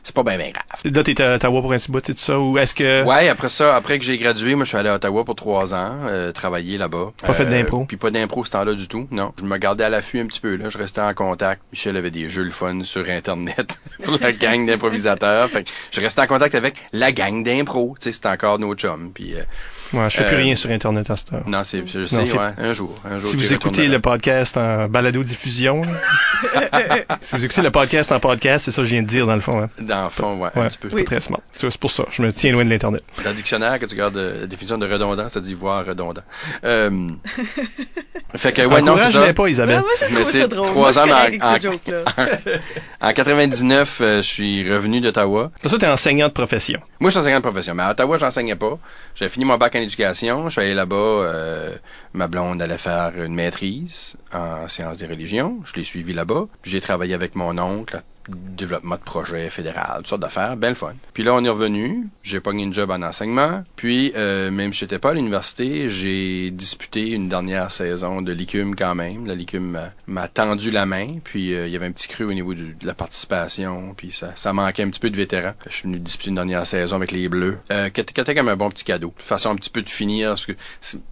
[0.04, 0.64] c'est pas bien bien grave.
[0.84, 2.40] Là, t'étais à Ottawa pour un petit bout, c'est ça?
[2.40, 3.04] Ou est-ce que...
[3.04, 5.74] Ouais, après ça, après que j'ai gradué, moi je suis allé à Ottawa pour trois
[5.74, 7.12] ans, euh, travailler là-bas.
[7.22, 7.86] Pas fait d'impro?
[7.86, 9.34] Puis pas d'impro ce temps-là du tout, non.
[9.40, 10.70] Je me gardais à l'affût un petit peu, là.
[10.70, 11.62] Je restais en contact.
[11.72, 15.50] Michel avait des jeux le fun sur Internet pour la gang d'improvisateurs.
[15.50, 17.96] Fait que je restais en contact avec la gang d'impro.
[18.00, 19.12] C'était encore nos chums.
[19.14, 19.44] Puis euh,
[19.94, 21.44] Ouais, je fais plus Euh, rien sur Internet à cette heure.
[21.48, 23.30] non, c'est, je Non, sais, c'est- ouais, un jour, un jour.
[23.32, 25.82] Si vous écoutez le podcast en balado-diffusion,
[27.22, 29.36] si vous écoutez le podcast en podcast, c'est ça que je viens de dire dans
[29.36, 29.62] le fond.
[29.64, 29.70] Hein.
[29.80, 30.90] Dans le fond, ouais, Ouais, un petit peu.
[30.90, 31.42] c'est pas très smart.
[31.56, 33.04] Tu vois, C'est pour ça, je me tiens loin de l'Internet.
[33.24, 36.22] Dans le dictionnaire, que tu regardes euh, la définition de redondant, ça dit voir redondant.
[36.64, 37.10] Euh,
[38.36, 39.34] fait que, ouais, non, c'est ça.
[39.34, 39.80] Pas, Isabelle.
[39.80, 40.68] Moi, j'ai Mais trouvé tu sais, ça drôle.
[40.68, 43.08] trois Moi, ans, en-.
[43.08, 45.52] En 99, euh, je suis revenu d'Ottawa.
[45.62, 46.80] Pour ça, t'es enseignant de profession.
[47.00, 48.78] Moi, je suis enseignant de profession, mais à Ottawa, j'enseignais pas.
[49.16, 50.46] J'avais fini mon bac éducation.
[50.50, 50.96] Je suis allé là-bas.
[50.96, 51.76] euh,
[52.14, 55.60] ma blonde allait faire une maîtrise en sciences des religions.
[55.66, 56.48] Je l'ai suivi là-bas.
[56.64, 58.02] J'ai travaillé avec mon oncle
[58.36, 60.94] développement de projet fédéral, toutes sortes d'affaires, bien le fun.
[61.14, 64.80] Puis là, on est revenu, j'ai pogné une job en enseignement, puis euh, même si
[64.80, 69.26] j'étais pas à l'université, j'ai disputé une dernière saison de l'ICUM quand même.
[69.26, 72.34] La l'ICUM m'a tendu la main, puis euh, il y avait un petit cru au
[72.34, 75.54] niveau de, la participation, puis ça, ça manquait un petit peu de vétérans.
[75.68, 78.56] Je suis venu disputer une dernière saison avec les Bleus, euh, qui était comme un
[78.56, 79.14] bon petit cadeau.
[79.18, 80.54] De façon un petit peu de finir, parce que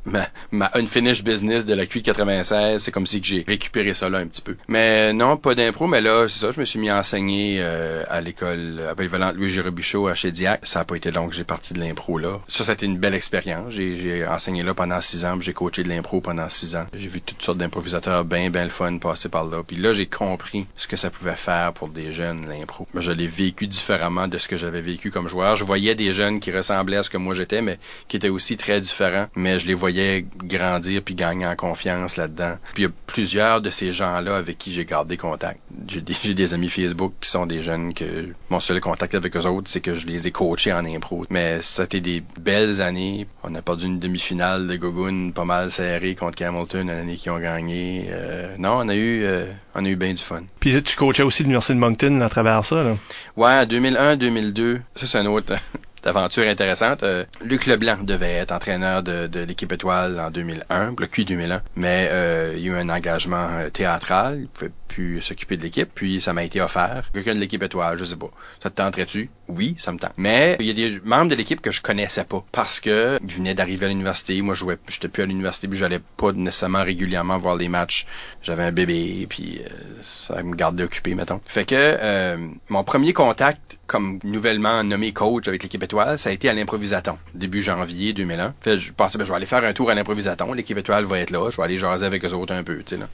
[0.06, 4.20] ma, ma unfinished business de la QI 96, c'est comme si j'ai récupéré ça là
[4.20, 4.56] un petit peu.
[4.68, 8.04] Mais non, pas d'impro, mais là, c'est ça, je me suis mis à enseigner euh,
[8.10, 10.60] à l'école à Bellevalente Louis Bichot à Chédiac.
[10.64, 12.42] Ça a pas été long que j'ai parti de l'impro là.
[12.50, 13.72] Ça, ça a été une belle expérience.
[13.74, 16.86] J'ai enseigné là pendant six ans, j'ai coaché de l'impro pendant six ans.
[16.94, 19.64] J'ai vu toutes sortes d'improvisateurs bien, bien le fun passer par là.
[19.66, 22.86] Puis là, j'ai compris ce que ça pouvait faire pour des jeunes, l'impro.
[22.94, 25.56] Je l'ai vécu différemment de ce que j'avais vécu comme joueur.
[25.56, 28.58] Je voyais des jeunes qui ressemblaient à ce que moi j'étais, mais qui étaient aussi
[28.58, 29.28] très différents.
[29.34, 32.58] Mais je les voyais grandir puis gagner en confiance là-dedans.
[32.74, 35.62] Puis il y a plusieurs de ces gens-là avec qui j'ai gardé contact.
[35.88, 36.02] J'ai
[36.34, 39.82] des, amis Facebook qui sont des jeunes que mon seul contact avec eux autres, c'est
[39.82, 41.26] que je les ai coachés en impro.
[41.30, 43.28] Mais ça a été des belles années.
[43.44, 47.40] On a perdu une demi-finale de Gogun pas mal serrée contre Hamilton l'année qui ont
[47.40, 48.08] gagné.
[48.10, 50.44] Euh, non, on a eu euh, on a eu bien du fun.
[50.60, 52.96] Puis tu coachais aussi l'Université de Moncton à travers ça, là?
[53.36, 54.80] Ouais, 2001-2002.
[54.96, 55.54] Ça, c'est un autre
[56.08, 57.04] aventure intéressante.
[57.04, 61.62] Euh, Luc Leblanc devait être entraîneur de, de l'équipe étoile en 2001, le Q 2001,
[61.76, 65.62] mais euh, il y a eu un engagement euh, théâtral, il pouvait plus s'occuper de
[65.62, 67.04] l'équipe, puis ça m'a été offert.
[67.14, 68.32] Quelqu'un de l'équipe étoile, je sais pas.
[68.64, 69.30] Ça te tenterait-tu?
[69.48, 70.14] Oui, ça me tente.
[70.18, 73.36] Mais il y a des membres de l'équipe que je connaissais pas parce que ils
[73.36, 76.84] venaient d'arriver à l'université, moi je jouais, j'étais plus à l'université, puis j'allais pas nécessairement
[76.84, 78.08] régulièrement voir les matchs.
[78.42, 79.62] J'avais un bébé, puis
[80.02, 81.42] ça me gardait occupé, mettons.
[81.46, 82.38] Fait que
[82.70, 87.20] mon premier contact comme nouvellement nommé coach avec l'équipe étoile, ça a été à l'improvisaton,
[87.36, 88.56] début janvier 2001.
[88.62, 91.20] Fait, je pensais, ben, je vais aller faire un tour à l'improvisaton, l'équipe étoile va
[91.20, 93.08] être là, je vais aller jaser avec eux autres un peu, tu sais, là.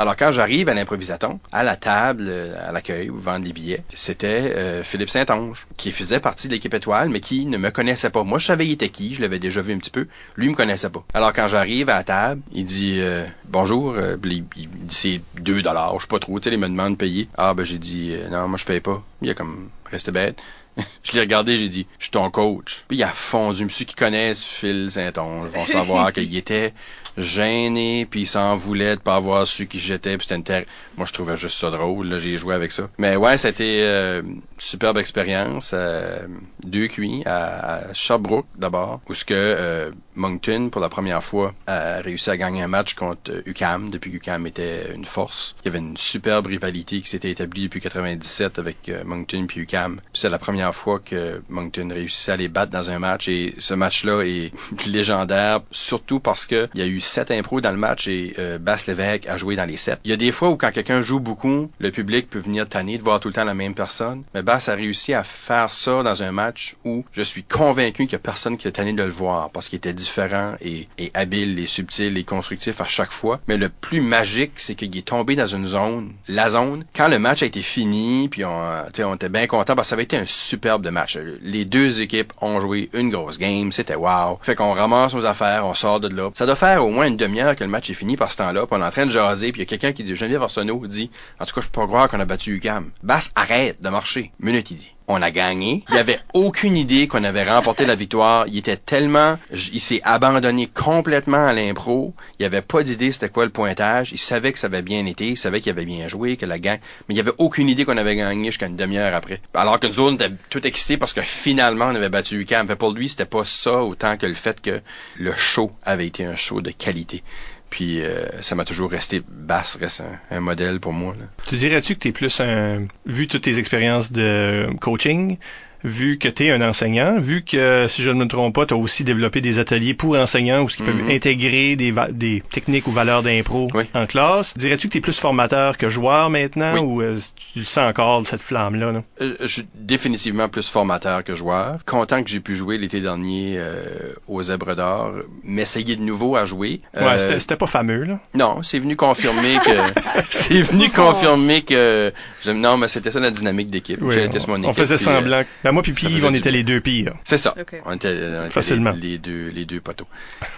[0.00, 3.82] Alors quand j'arrive à l'improvisaton, à la table, euh, à l'accueil, où vendent les billets,
[3.92, 8.10] c'était euh, Philippe Saint-Onge, qui faisait partie de l'équipe étoile, mais qui ne me connaissait
[8.10, 8.22] pas.
[8.22, 10.06] Moi, je savais il était qui, je l'avais déjà vu un petit peu.
[10.36, 11.04] Lui, me connaissait pas.
[11.14, 15.94] Alors quand j'arrive à la table, il dit euh, bonjour, il, dit c'est 2 dollars,
[15.98, 17.28] je sais pas trop, tu sais, il me demande de payer.
[17.36, 19.02] Ah ben j'ai dit non, moi je paye pas.
[19.20, 20.42] Il a comme resté bête.
[21.02, 22.84] je l'ai regardé, j'ai dit, je suis ton coach.
[22.88, 23.68] Puis il a fondu.
[23.70, 26.72] Ceux qui connaissent Phil Saint-Onge vont savoir qu'il était
[27.18, 31.06] gêné, puis il s'en voulait de pas avoir su qui j'étais, puis c'était une Moi,
[31.06, 32.88] je trouvais juste ça drôle, là, j'ai joué avec ça.
[32.98, 35.72] Mais ouais, c'était euh, une superbe expérience.
[35.74, 36.26] Euh,
[36.62, 42.00] deux cuits à, Sherbrooke, d'abord, où ce que euh, Moncton, pour la première fois, a
[42.00, 45.56] réussi à gagner un match contre UCAM, depuis qu'UCAM était une force.
[45.62, 49.77] Il y avait une superbe rivalité qui s'était établie depuis 97 avec Moncton puis UCAM.
[50.12, 53.74] C'est la première fois que Moncton réussissait à les battre dans un match, et ce
[53.74, 54.52] match-là est
[54.86, 58.58] légendaire, surtout parce que il y a eu sept impros dans le match et euh,
[58.58, 59.98] Basse Lévesque a joué dans les sept.
[60.04, 62.98] Il y a des fois où quand quelqu'un joue beaucoup, le public peut venir tanner
[62.98, 64.22] de voir tout le temps la même personne.
[64.34, 68.12] Mais Basse a réussi à faire ça dans un match où je suis convaincu qu'il
[68.12, 71.58] y a personne qui est tanné de le voir parce qu'il était différent et, habile
[71.58, 73.40] et subtil et constructif à chaque fois.
[73.48, 77.18] Mais le plus magique, c'est qu'il est tombé dans une zone, la zone, quand le
[77.18, 81.18] match a été fini, puis on était bien content ça avait été un superbe match.
[81.42, 84.38] Les deux équipes ont joué une grosse game, c'était wow.
[84.42, 86.30] Fait qu'on ramasse nos affaires, on sort de là.
[86.34, 88.66] Ça doit faire au moins une demi-heure que le match est fini par ce temps-là,
[88.66, 90.42] puis on est en train de jaser, puis il y a quelqu'un qui dit, Geneviève
[90.42, 92.90] Arsenault dit, en tout cas, je peux pas croire qu'on a battu UCAM.
[93.02, 94.32] Basse, arrête de marcher.
[94.40, 95.82] Minute, il dit on a gagné.
[95.90, 98.46] Il avait aucune idée qu'on avait remporté la victoire.
[98.46, 102.14] Il était tellement, il s'est abandonné complètement à l'impro.
[102.38, 104.12] Il avait pas d'idée c'était quoi le pointage.
[104.12, 105.28] Il savait que ça avait bien été.
[105.28, 107.96] Il savait qu'il avait bien joué, que la gang, mais il avait aucune idée qu'on
[107.96, 109.40] avait gagné jusqu'à une demi-heure après.
[109.54, 112.66] Alors que nous était tout excités parce que finalement, on avait battu UCAM.
[112.66, 114.82] Fait pour lui, c'était pas ça autant que le fait que
[115.16, 117.22] le show avait été un show de qualité.
[117.70, 121.14] Puis euh, ça m'a toujours resté basse, reste un, modèle pour moi.
[121.46, 125.38] Tu dirais-tu que tu es plus un vu toutes tes expériences de coaching,
[125.84, 128.74] vu que tu es un enseignant, vu que, si je ne me trompe pas, tu
[128.74, 131.10] as aussi développé des ateliers pour enseignants où ils peuvent mhm.
[131.10, 134.56] intégrer des, des techniques ou valeurs d'impro en classe.
[134.56, 137.16] Dirais-tu que tu es plus formateur que joueur maintenant ou euh,
[137.52, 139.02] tu sens encore cette flamme-là?
[139.20, 141.78] Euh, je suis définitivement plus formateur que joueur.
[141.84, 145.12] Content que j'ai pu jouer l'été dernier euh, aux Zèbres d'Or,
[145.44, 146.80] m'essayer de nouveau à jouer.
[146.94, 148.18] Ouais, c'était pas fameux, là.
[148.34, 150.00] Non, c'est venu confirmer que...
[150.30, 152.12] c'est venu confirmer que...
[152.46, 153.98] Non, mais c'était ça la dynamique d'équipe.
[154.00, 154.16] Oui,
[154.48, 155.42] on, on, faisait semblant.
[155.68, 157.12] Ben, moi puis Yves, on était les deux pires.
[157.24, 157.54] C'est ça.
[157.84, 158.94] On était, Facilement.
[158.96, 160.06] Les, deux, les deux poteaux.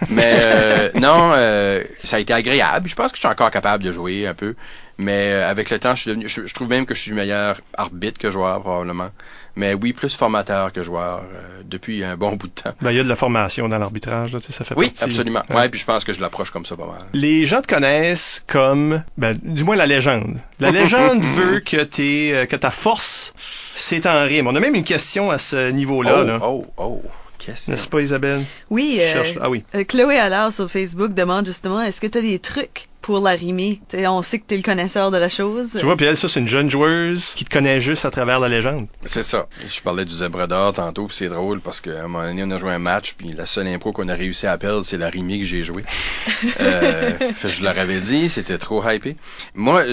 [0.09, 2.87] Mais euh, non, euh, ça a été agréable.
[2.87, 4.55] Je pense que je suis encore capable de jouer un peu.
[5.01, 7.59] Mais euh, avec le temps, je suis devenu, je, trouve même que je suis meilleur
[7.75, 9.09] arbitre que joueur probablement.
[9.55, 12.73] Mais oui, plus formateur que joueur euh, depuis un bon bout de temps.
[12.81, 14.87] Ben, il y a de la formation dans l'arbitrage, là, tu sais, ça fait Oui,
[14.89, 15.03] partie.
[15.05, 15.41] absolument.
[15.49, 15.55] Ouais.
[15.55, 16.99] Ouais, puis je pense que je l'approche comme ça pas mal.
[17.13, 20.37] Les gens te connaissent comme, ben, du moins la légende.
[20.59, 23.33] La légende veut que t'es, euh, que ta force,
[23.75, 24.47] c'est en rime.
[24.47, 26.39] On a même une question à ce niveau-là, oh, là.
[26.43, 27.01] oh, oh,
[27.39, 27.73] question.
[27.73, 28.43] N'est-ce pas, Isabelle?
[28.69, 29.63] Oui, euh, Cherche- Ah oui.
[29.75, 33.31] euh, Chloé Allard sur Facebook demande justement, est-ce que tu as des trucs pour la
[33.31, 33.81] rimer?
[33.87, 35.75] T'sais, on sait que tu es le connaisseur de la chose.
[35.77, 38.39] Tu vois, puis elle, ça, c'est une jeune joueuse qui te connaît juste à travers
[38.39, 38.87] la légende.
[39.05, 39.47] C'est ça.
[39.67, 42.51] Je parlais du zèbre d'or tantôt, puis c'est drôle parce qu'à un moment donné, on
[42.51, 45.09] a joué un match, puis la seule impro qu'on a réussi à perdre, c'est la
[45.09, 45.83] rimée que j'ai jouée.
[46.59, 49.15] euh, fait, je leur avais dit, c'était trop hypé.
[49.55, 49.83] Moi,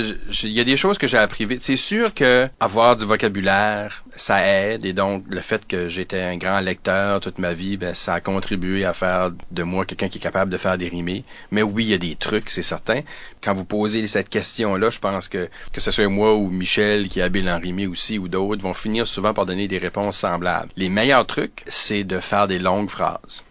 [0.42, 1.62] il y a des choses que j'ai appris vite.
[1.62, 6.36] C'est sûr que avoir du vocabulaire, ça aide, et donc le fait que j'étais un
[6.36, 10.18] grand lecteur toute ma vie, ben, ça a contribué à faire de moi quelqu'un qui
[10.18, 11.24] est capable de faire des rimés.
[11.50, 12.97] Mais oui, il y a des trucs, c'est certain.
[13.42, 17.20] Quand vous posez cette question-là, je pense que que ce soit moi ou Michel qui
[17.20, 20.70] est habile en rimé aussi ou d'autres vont finir souvent par donner des réponses semblables.
[20.76, 23.42] Les meilleurs trucs, c'est de faire des longues phrases.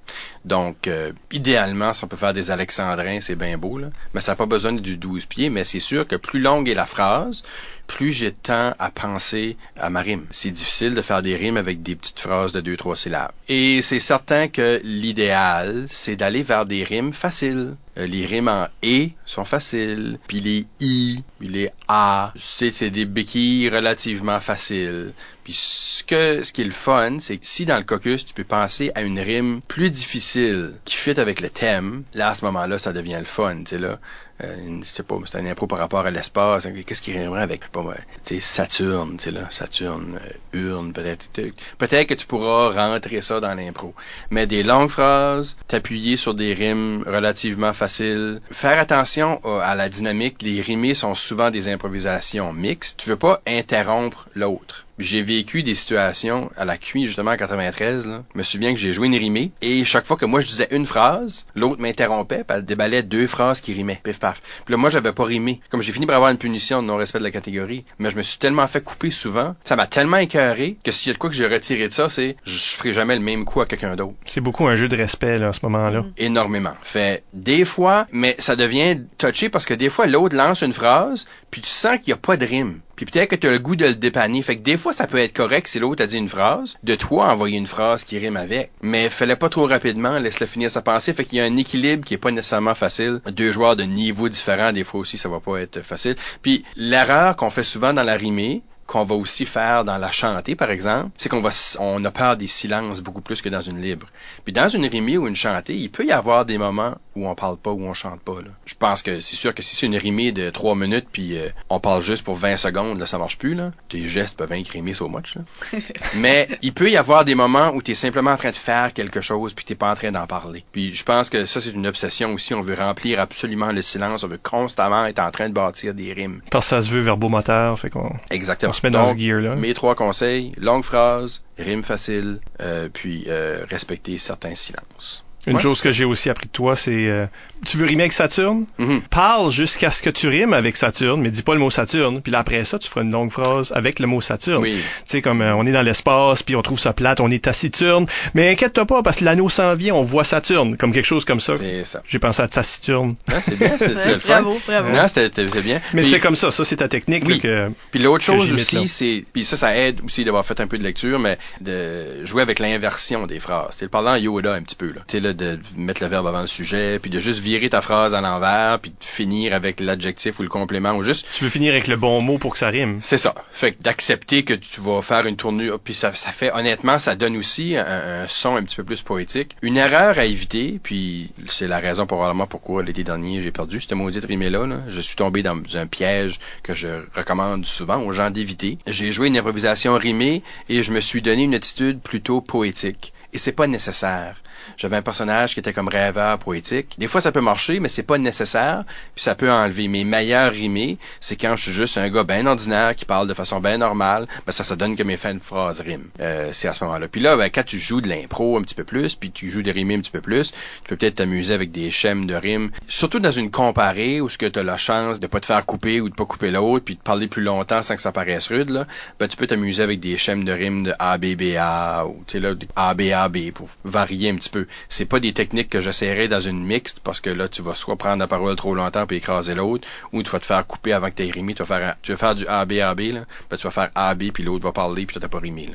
[0.48, 3.88] Donc, euh, idéalement, si on peut faire des alexandrins, c'est bien beau, là.
[4.14, 6.74] mais ça n'a pas besoin du 12 pieds, mais c'est sûr que plus longue est
[6.74, 7.44] la phrase,
[7.86, 10.26] plus j'ai de temps à penser à ma rime.
[10.30, 13.32] C'est difficile de faire des rimes avec des petites phrases de deux, trois syllabes.
[13.50, 17.76] Et c'est certain que l'idéal, c'est d'aller vers des rimes faciles.
[17.98, 23.06] Euh, les rimes en et sont faciles, puis les i, puis les a, c'est des
[23.06, 25.12] béquilles relativement faciles.
[25.48, 28.34] Puis ce que ce qui est le fun, c'est que si dans le caucus tu
[28.34, 32.44] peux penser à une rime plus difficile qui fit avec le thème, là à ce
[32.44, 33.98] moment-là ça devient le fun, tu sais là.
[34.44, 36.66] Euh, sais pas, c'est un impro par rapport à l'espace.
[36.66, 40.20] hein, Qu'est-ce qui rimerait avec, je sais pas tu sais, Saturne, tu sais là, Saturne,
[40.54, 41.30] euh, urne, peut-être.
[41.78, 43.96] Peut-être que tu pourras rentrer ça dans l'impro.
[44.30, 48.42] Mais des longues phrases, t'appuyer sur des rimes relativement faciles.
[48.52, 50.42] Faire attention euh, à la dynamique.
[50.42, 53.00] Les rimés sont souvent des improvisations mixtes.
[53.00, 54.84] Tu veux pas interrompre l'autre.
[55.00, 58.08] J'ai vécu des situations à la QI justement en 93.
[58.08, 58.24] Là.
[58.34, 60.68] Je me souviens que j'ai joué une rimée et chaque fois que moi je disais
[60.72, 64.00] une phrase, l'autre m'interrompait, puis elle déballait deux phrases qui rimaient.
[64.04, 64.42] Pif paf.
[64.66, 65.62] Puis là moi j'avais pas rimé.
[65.70, 68.24] Comme j'ai fini par avoir une punition de non-respect de la catégorie, mais je me
[68.24, 71.30] suis tellement fait couper souvent, ça m'a tellement écœuré que s'il y a de quoi
[71.30, 74.16] que j'ai retiré de ça, c'est je ferai jamais le même coup à quelqu'un d'autre
[74.26, 76.04] C'est beaucoup un jeu de respect, là, en ce moment-là.
[76.18, 76.74] énormément.
[76.82, 81.26] Fait des fois, mais ça devient touché parce que des fois l'autre lance une phrase,
[81.52, 82.80] puis tu sens qu'il n'y a pas de rime.
[82.98, 84.42] Puis peut-être que tu le goût de le dépanner.
[84.42, 86.96] Fait que des fois, ça peut être correct si l'autre a dit une phrase, de
[86.96, 88.72] toi envoyer une phrase qui rime avec.
[88.82, 91.14] Mais fallait pas trop rapidement, laisse-le finir sa pensée.
[91.14, 93.22] Fait qu'il y a un équilibre qui est pas nécessairement facile.
[93.28, 96.16] Deux joueurs de niveaux différents, des fois aussi, ça va pas être facile.
[96.42, 100.56] Puis l'erreur qu'on fait souvent dans la rimée, qu'on va aussi faire dans la chantée,
[100.56, 103.82] par exemple, c'est qu'on va, on a peur des silences beaucoup plus que dans une
[103.82, 104.08] libre.
[104.46, 107.36] Puis dans une rimée ou une chantée, il peut y avoir des moments où on
[107.36, 108.36] parle pas, où on chante pas.
[108.36, 108.52] Là.
[108.66, 111.50] Je pense que c'est sûr que si c'est une rimée de trois minutes, puis euh,
[111.70, 113.56] on parle juste pour 20 secondes, là, ça marche plus.
[113.56, 113.72] Là.
[113.90, 115.36] Tes gestes peuvent être rimés so much.
[115.36, 115.80] Là.
[116.16, 118.94] Mais il peut y avoir des moments où tu es simplement en train de faire
[118.94, 120.64] quelque chose, puis t'es pas en train d'en parler.
[120.72, 122.54] Puis je pense que ça, c'est une obsession aussi.
[122.54, 124.24] On veut remplir absolument le silence.
[124.24, 126.42] On veut constamment être en train de bâtir des rimes.
[126.50, 128.77] Parce que ça se veut verbomoteur, fait qu'on Exactement.
[128.78, 129.56] On se met dans Donc, ce gear-là.
[129.56, 135.24] mes trois conseils, longue phrase, rime facile, euh, puis euh, respecter certains silences.
[135.48, 135.62] Une Ouais.
[135.62, 137.26] chose que j'ai aussi appris de toi, c'est euh,
[137.66, 138.66] tu veux rimer avec Saturne?
[138.78, 139.02] Mhm.
[139.10, 142.22] Parle jusqu'à ce que tu rimes avec Saturne, mais dis pas le mot Saturne.
[142.22, 144.62] Puis là, après ça, tu feras une longue phrase avec le mot Saturne.
[144.62, 144.76] Oui.
[144.76, 147.44] Tu sais, comme euh, on est dans l'espace, puis on trouve ça plate, on est
[147.44, 148.06] taciturne.
[148.34, 151.40] Mais inquiète-toi pas, parce que l'anneau s'en vient, on voit Saturne, comme quelque chose comme
[151.40, 151.56] ça.
[151.58, 152.04] C'est ça.
[152.08, 153.16] J'ai pensé à Taciturne.
[153.32, 154.42] Ah, c'est bien, c'est c'est le fun.
[154.42, 154.90] bravo, bravo.
[154.90, 155.82] Non, c'était c'était bien.
[155.94, 157.24] Mais c'est comme ça, ça c'est ta technique.
[157.26, 157.36] Oui.
[157.36, 157.72] là, que...
[157.92, 160.84] Puis l'autre chose aussi, c'est puis ça, ça aide aussi d'avoir fait un peu de
[160.84, 163.78] lecture, mais de jouer avec l'inversion des phrases.
[163.78, 165.02] Tu le parlant Yoda un petit peu là
[165.38, 168.80] de mettre le verbe avant le sujet, puis de juste virer ta phrase à l'envers,
[168.80, 171.96] puis de finir avec l'adjectif ou le complément ou juste Tu veux finir avec le
[171.96, 173.00] bon mot pour que ça rime.
[173.04, 173.34] c'est ça.
[173.52, 177.16] Fait que d'accepter que tu vas faire une tournure, puis ça, ça fait honnêtement, ça
[177.16, 179.56] donne aussi un, un son un petit peu plus poétique.
[179.62, 183.94] Une erreur à éviter, puis c'est la raison probablement pourquoi l'été dernier j'ai perdu cette
[183.94, 184.66] maudite rimée-là.
[184.66, 184.80] Là.
[184.88, 188.78] Je suis tombé dans un piège que je recommande souvent aux gens d'éviter.
[188.88, 193.14] J'ai joué une improvisation rimée et je me suis donné une attitude plutôt poétique.
[193.34, 194.42] Et c'est pas nécessaire.
[194.76, 196.96] J'avais un personnage qui était comme rêveur poétique.
[196.98, 198.84] Des fois, ça peut marcher, mais c'est pas nécessaire.
[199.16, 199.88] Puis ça peut enlever.
[199.88, 203.34] Mes meilleurs rimés, c'est quand je suis juste un gars bien ordinaire qui parle de
[203.34, 204.28] façon bien normale.
[204.46, 206.04] Ben ça, ça donne que mes fins de phrase riment.
[206.20, 207.08] Euh, c'est à ce moment-là.
[207.08, 209.62] Puis là, ben, quand tu joues de l'impro un petit peu plus, puis tu joues
[209.62, 212.72] des rimés un petit peu plus, tu peux peut-être t'amuser avec des schèmes de rimes.
[212.88, 215.66] Surtout dans une comparée où ce que tu as la chance de pas te faire
[215.66, 218.48] couper ou de pas couper l'autre, puis de parler plus longtemps sans que ça paraisse
[218.48, 218.88] rude, là,
[219.20, 222.24] ben, tu peux t'amuser avec des schèmes de rimes de A, B, B, A, ou
[222.28, 224.68] tu sais là, A, B, A, B, pour varier un petit peu peu.
[224.90, 227.96] C'est pas des techniques que j'essaierai dans une mixte parce que là, tu vas soit
[227.96, 231.10] prendre la parole trop longtemps puis écraser l'autre, ou tu vas te faire couper avant
[231.10, 231.54] que tu aies rimé.
[231.54, 233.26] Tu vas faire, tu vas faire du AB, AB, là.
[233.50, 235.70] Ben, tu vas faire AB puis l'autre va parler puis t'as pas rimé,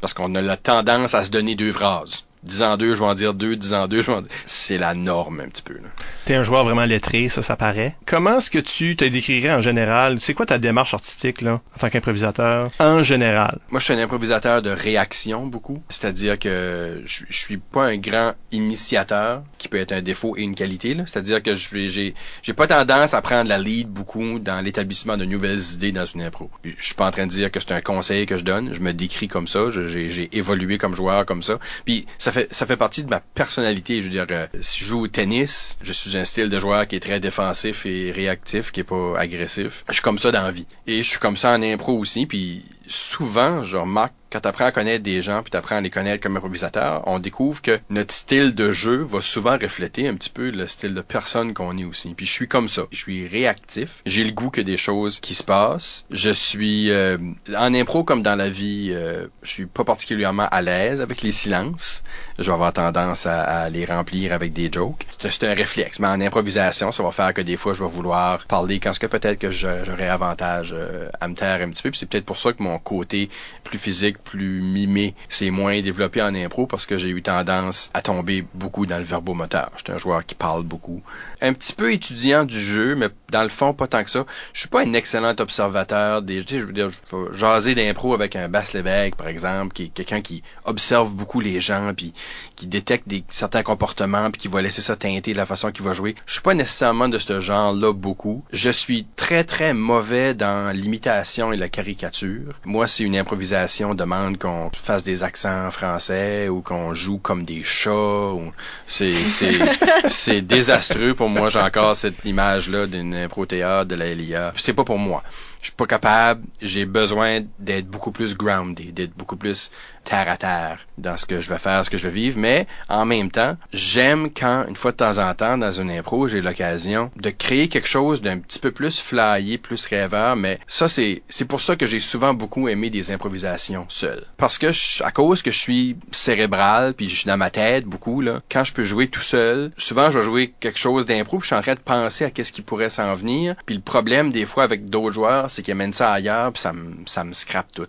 [0.00, 2.24] parce qu'on a la tendance à se donner deux phrases.
[2.44, 4.30] 10 en 2, je vais en dire 2, 10 en 2, je vais en dire...
[4.46, 5.74] C'est la norme un petit peu.
[5.74, 5.88] Là.
[6.24, 7.96] T'es un joueur vraiment lettré, ça, ça paraît.
[8.06, 10.20] Comment est-ce que tu te décrirais en général?
[10.20, 13.58] C'est quoi ta démarche artistique, là, en tant qu'improvisateur, en général?
[13.70, 15.82] Moi, je suis un improvisateur de réaction, beaucoup.
[15.88, 20.42] C'est-à-dire que je, je suis pas un grand initiateur, qui peut être un défaut et
[20.42, 21.04] une qualité, là.
[21.06, 22.14] C'est-à-dire que j'ai,
[22.56, 26.50] pas tendance à prendre la lead beaucoup dans l'établissement de nouvelles idées dans une impro.
[26.64, 28.72] Je suis pas en train de dire que c'est un conseil que je donne.
[28.72, 29.70] Je me décris comme ça.
[29.70, 31.58] J'ai évolué comme joueur comme ça.
[31.84, 34.00] Puis ça ça fait partie de ma personnalité.
[34.00, 36.86] Je veux dire, euh, si je joue au tennis, je suis un style de joueur
[36.86, 39.84] qui est très défensif et réactif, qui est pas agressif.
[39.88, 40.66] Je suis comme ça dans la vie.
[40.86, 42.26] Et je suis comme ça en impro aussi.
[42.26, 45.80] Puis souvent, je remarque quand tu apprends à connaître des gens puis tu apprends à
[45.80, 50.14] les connaître comme improvisateur, on découvre que notre style de jeu va souvent refléter un
[50.14, 52.14] petit peu le style de personne qu'on est aussi.
[52.14, 52.82] Puis je suis comme ça.
[52.90, 54.02] Je suis réactif.
[54.06, 56.04] J'ai le goût que des choses qui se passent.
[56.10, 57.16] Je suis euh,
[57.56, 61.30] en impro comme dans la vie, euh, je suis pas particulièrement à l'aise avec les
[61.30, 62.02] silences.
[62.40, 65.06] Je vais avoir tendance à, les remplir avec des jokes.
[65.20, 66.00] C'est un réflexe.
[66.00, 68.98] Mais en improvisation, ça va faire que des fois, je vais vouloir parler quand ce
[68.98, 71.90] que peut-être que j'aurais avantage euh, à me taire un petit peu.
[71.92, 73.30] Puis c'est peut-être pour ça que mon côté
[73.62, 78.02] plus physique, plus mimé, c'est moins développé en impro parce que j'ai eu tendance à
[78.02, 79.70] tomber beaucoup dans le verbomoteur.
[79.76, 81.02] J'étais un joueur qui parle beaucoup.
[81.44, 84.24] Un petit peu étudiant du jeu, mais dans le fond, pas tant que ça.
[84.54, 88.34] Je suis pas un excellent observateur des, je veux dire, je vais jaser d'impro avec
[88.34, 92.14] un Basse Lévesque, par exemple, qui est quelqu'un qui observe beaucoup les gens, puis
[92.56, 95.92] qui détecte des, certains comportements, puis qui va laisser ça teinter la façon qu'il va
[95.92, 96.14] jouer.
[96.24, 98.42] Je suis pas nécessairement de ce genre-là beaucoup.
[98.52, 102.54] Je suis très, très mauvais dans l'imitation et la caricature.
[102.64, 107.62] Moi, si une improvisation demande qu'on fasse des accents français ou qu'on joue comme des
[107.62, 108.52] chats, ou...
[108.86, 109.58] c'est, c'est,
[110.08, 111.33] c'est désastreux pour moi.
[111.48, 114.52] J'ai encore cette image-là d'une impro-théâtre de la LIA.
[114.56, 115.22] C'est pas pour moi.
[115.64, 116.44] Je suis pas capable.
[116.60, 119.70] J'ai besoin d'être beaucoup plus grounded, d'être beaucoup plus
[120.04, 122.38] terre à terre dans ce que je vais faire, ce que je vais vivre.
[122.38, 126.28] Mais en même temps, j'aime quand, une fois de temps en temps, dans une impro,
[126.28, 130.36] j'ai l'occasion de créer quelque chose d'un petit peu plus flyé, plus rêveur.
[130.36, 134.24] Mais ça, c'est, c'est pour ça que j'ai souvent beaucoup aimé des improvisations seules.
[134.36, 137.86] Parce que je, à cause que je suis cérébral, puis je suis dans ma tête
[137.86, 141.38] beaucoup, là, quand je peux jouer tout seul, souvent je vais jouer quelque chose d'impro,
[141.38, 143.56] puis je suis en train de penser à qu'est-ce qui pourrait s'en venir.
[143.64, 146.72] Puis le problème, des fois, avec d'autres joueurs, c'est qu'ils amènent ça ailleurs, puis ça
[146.72, 147.88] me, ça me scrape tout.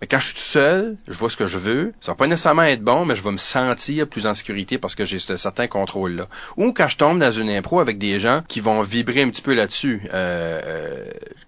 [0.00, 1.94] Mais quand je suis tout seul, je vois ce que je veux.
[2.02, 4.94] Ça va pas nécessairement être bon, mais je vais me sentir plus en sécurité parce
[4.94, 6.28] que j'ai ce certain contrôle-là.
[6.58, 9.40] Ou quand je tombe dans une impro avec des gens qui vont vibrer un petit
[9.40, 11.04] peu là-dessus, euh, euh,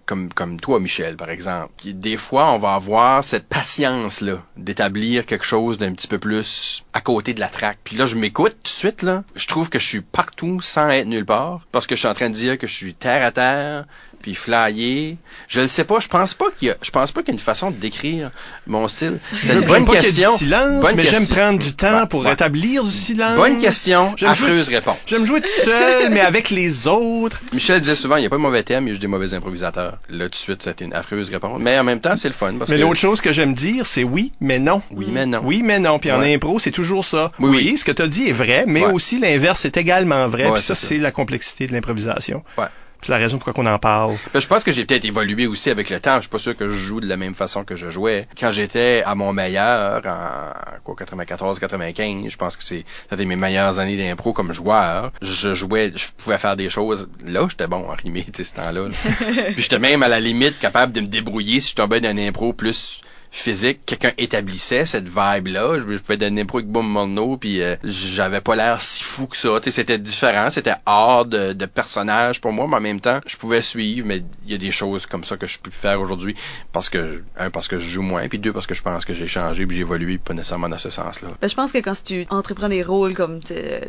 [0.07, 1.71] comme toi, Michel, par exemple.
[1.85, 7.01] Des fois, on va avoir cette patience-là d'établir quelque chose d'un petit peu plus à
[7.01, 7.79] côté de la traque.
[7.83, 9.23] Puis là, je m'écoute tout de suite, là.
[9.35, 12.13] Je trouve que je suis partout sans être nulle part parce que je suis en
[12.13, 13.85] train de dire que je suis terre à terre,
[14.21, 15.15] puis flyer.
[15.47, 17.31] Je le sais pas, je pense pas qu'il y a, je pense pas qu'il y
[17.31, 18.29] a une façon de décrire
[18.65, 19.19] mon style.
[19.41, 20.31] C'est une bonne question.
[20.33, 22.29] Du silence, bonne mais j'aime prendre du temps ouais, pour ouais.
[22.29, 23.37] rétablir du silence.
[23.37, 24.97] Bonne question, affreuse réponse.
[25.05, 27.41] J'aime jouer tout seul, mais avec les autres.
[27.53, 29.07] Michel disait souvent, il n'y a pas de mauvais thème, il y a juste des
[29.07, 29.97] mauvais improvisateurs.
[30.09, 31.59] Là, tout de suite, c'était une affreuse réponse.
[31.61, 32.55] Mais en même temps, c'est le fun.
[32.57, 32.81] Parce mais que...
[32.81, 34.81] l'autre chose que j'aime dire, c'est oui, mais non.
[34.91, 35.41] Oui, mais non.
[35.43, 35.99] Oui, mais non.
[35.99, 37.31] Puis en impro, c'est toujours ça.
[37.39, 37.77] Oui, oui, oui.
[37.77, 40.51] ce que tu as dit est vrai, mais aussi l'inverse est également vrai.
[40.51, 40.87] Puis ça, c'est ça.
[40.87, 42.43] c'est la complexité de l'improvisation.
[42.57, 42.65] Ouais.
[43.01, 44.17] C'est la raison pourquoi on en parle.
[44.33, 46.15] Ben, je pense que j'ai peut-être évolué aussi avec le temps.
[46.15, 48.27] Je suis pas sûr que je joue de la même façon que je jouais.
[48.39, 50.51] Quand j'étais à mon meilleur, en
[50.83, 55.11] quoi, 94, 95, je pense que c'est, c'était mes meilleures années d'impro comme joueur.
[55.21, 57.07] Je jouais, je pouvais faire des choses.
[57.25, 58.87] Là, j'étais bon en rimer, tu sais, ce temps-là.
[58.87, 58.89] là.
[59.53, 62.17] Puis j'étais même à la limite capable de me débrouiller si je tombais dans un
[62.17, 63.01] impro plus
[63.31, 65.79] physique, quelqu'un établissait cette vibe-là.
[65.79, 69.37] Je, je pouvais donner avec Boom Mono, puis euh, j'avais pas l'air si fou que
[69.37, 69.49] ça.
[69.67, 73.61] C'était différent, c'était hors de, de personnage pour moi, mais en même temps, je pouvais
[73.61, 76.35] suivre, mais il y a des choses comme ça que je peux faire aujourd'hui
[76.71, 79.13] parce que un parce que je joue moins, puis deux parce que je pense que
[79.13, 81.29] j'ai changé, puis j'ai évolué, pas nécessairement dans ce sens-là.
[81.41, 83.39] Ben, je pense que quand tu entreprends des rôles comme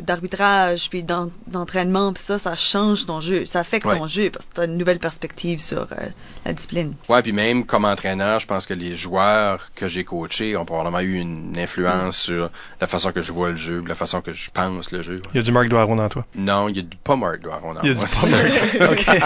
[0.01, 1.03] d'arbitrage, puis
[1.47, 3.97] d'entraînement, puis ça, ça change ton jeu, ça affecte Ouais.
[3.97, 6.07] ton jeu parce que tu as une nouvelle perspective sur euh,
[6.45, 6.93] la discipline.
[7.07, 9.28] Ouais, puis même comme entraîneur, je pense que les joueurs
[9.75, 12.49] que j'ai coachés ont probablement eu une influence sur
[12.81, 15.21] la façon que je vois le jeu, la façon que je pense le jeu.
[15.33, 16.25] Il y a du Marc Doiron dans toi.
[16.35, 18.85] Non, il y a du pas Mark Doiron dans Il y a du moi, pas
[18.87, 18.91] Marc.
[18.91, 19.19] OK.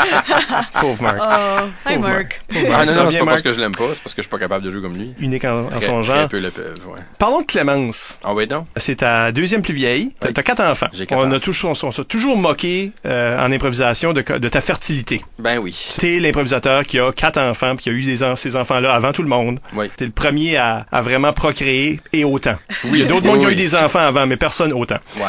[0.81, 1.17] Pauvre Marc.
[1.21, 1.95] Oh, hi.
[1.95, 2.41] Pauvre Ah Marc.
[2.87, 3.43] non, non, c'est pas parce Marc?
[3.43, 5.13] que je l'aime pas, c'est parce que je suis pas capable de jouer comme lui.
[5.19, 6.27] Unique en, son genre.
[6.27, 6.99] peu le peu, ouais.
[7.17, 8.17] Parlons de Clémence.
[8.23, 8.67] Ah ouais donc?
[8.77, 10.13] C'est ta deuxième plus vieille.
[10.19, 10.33] T'as Oui.
[10.33, 10.87] t'as quatre enfants.
[10.93, 14.61] J'ai quatre on, a toujours, on s'est toujours moqué euh, en improvisation de, de ta
[14.61, 15.23] fertilité.
[15.39, 15.75] Ben oui.
[15.97, 19.23] T'es l'improvisateur qui a quatre enfants puis qui a eu des ces enfants-là avant tout
[19.23, 19.59] le monde.
[19.73, 19.89] Oui.
[19.97, 22.57] T'es le premier à, à vraiment procréer et autant.
[22.85, 24.99] Oui, il y a d'autres mondes qui ont eu des enfants avant, mais personne autant.
[25.17, 25.23] Ouais.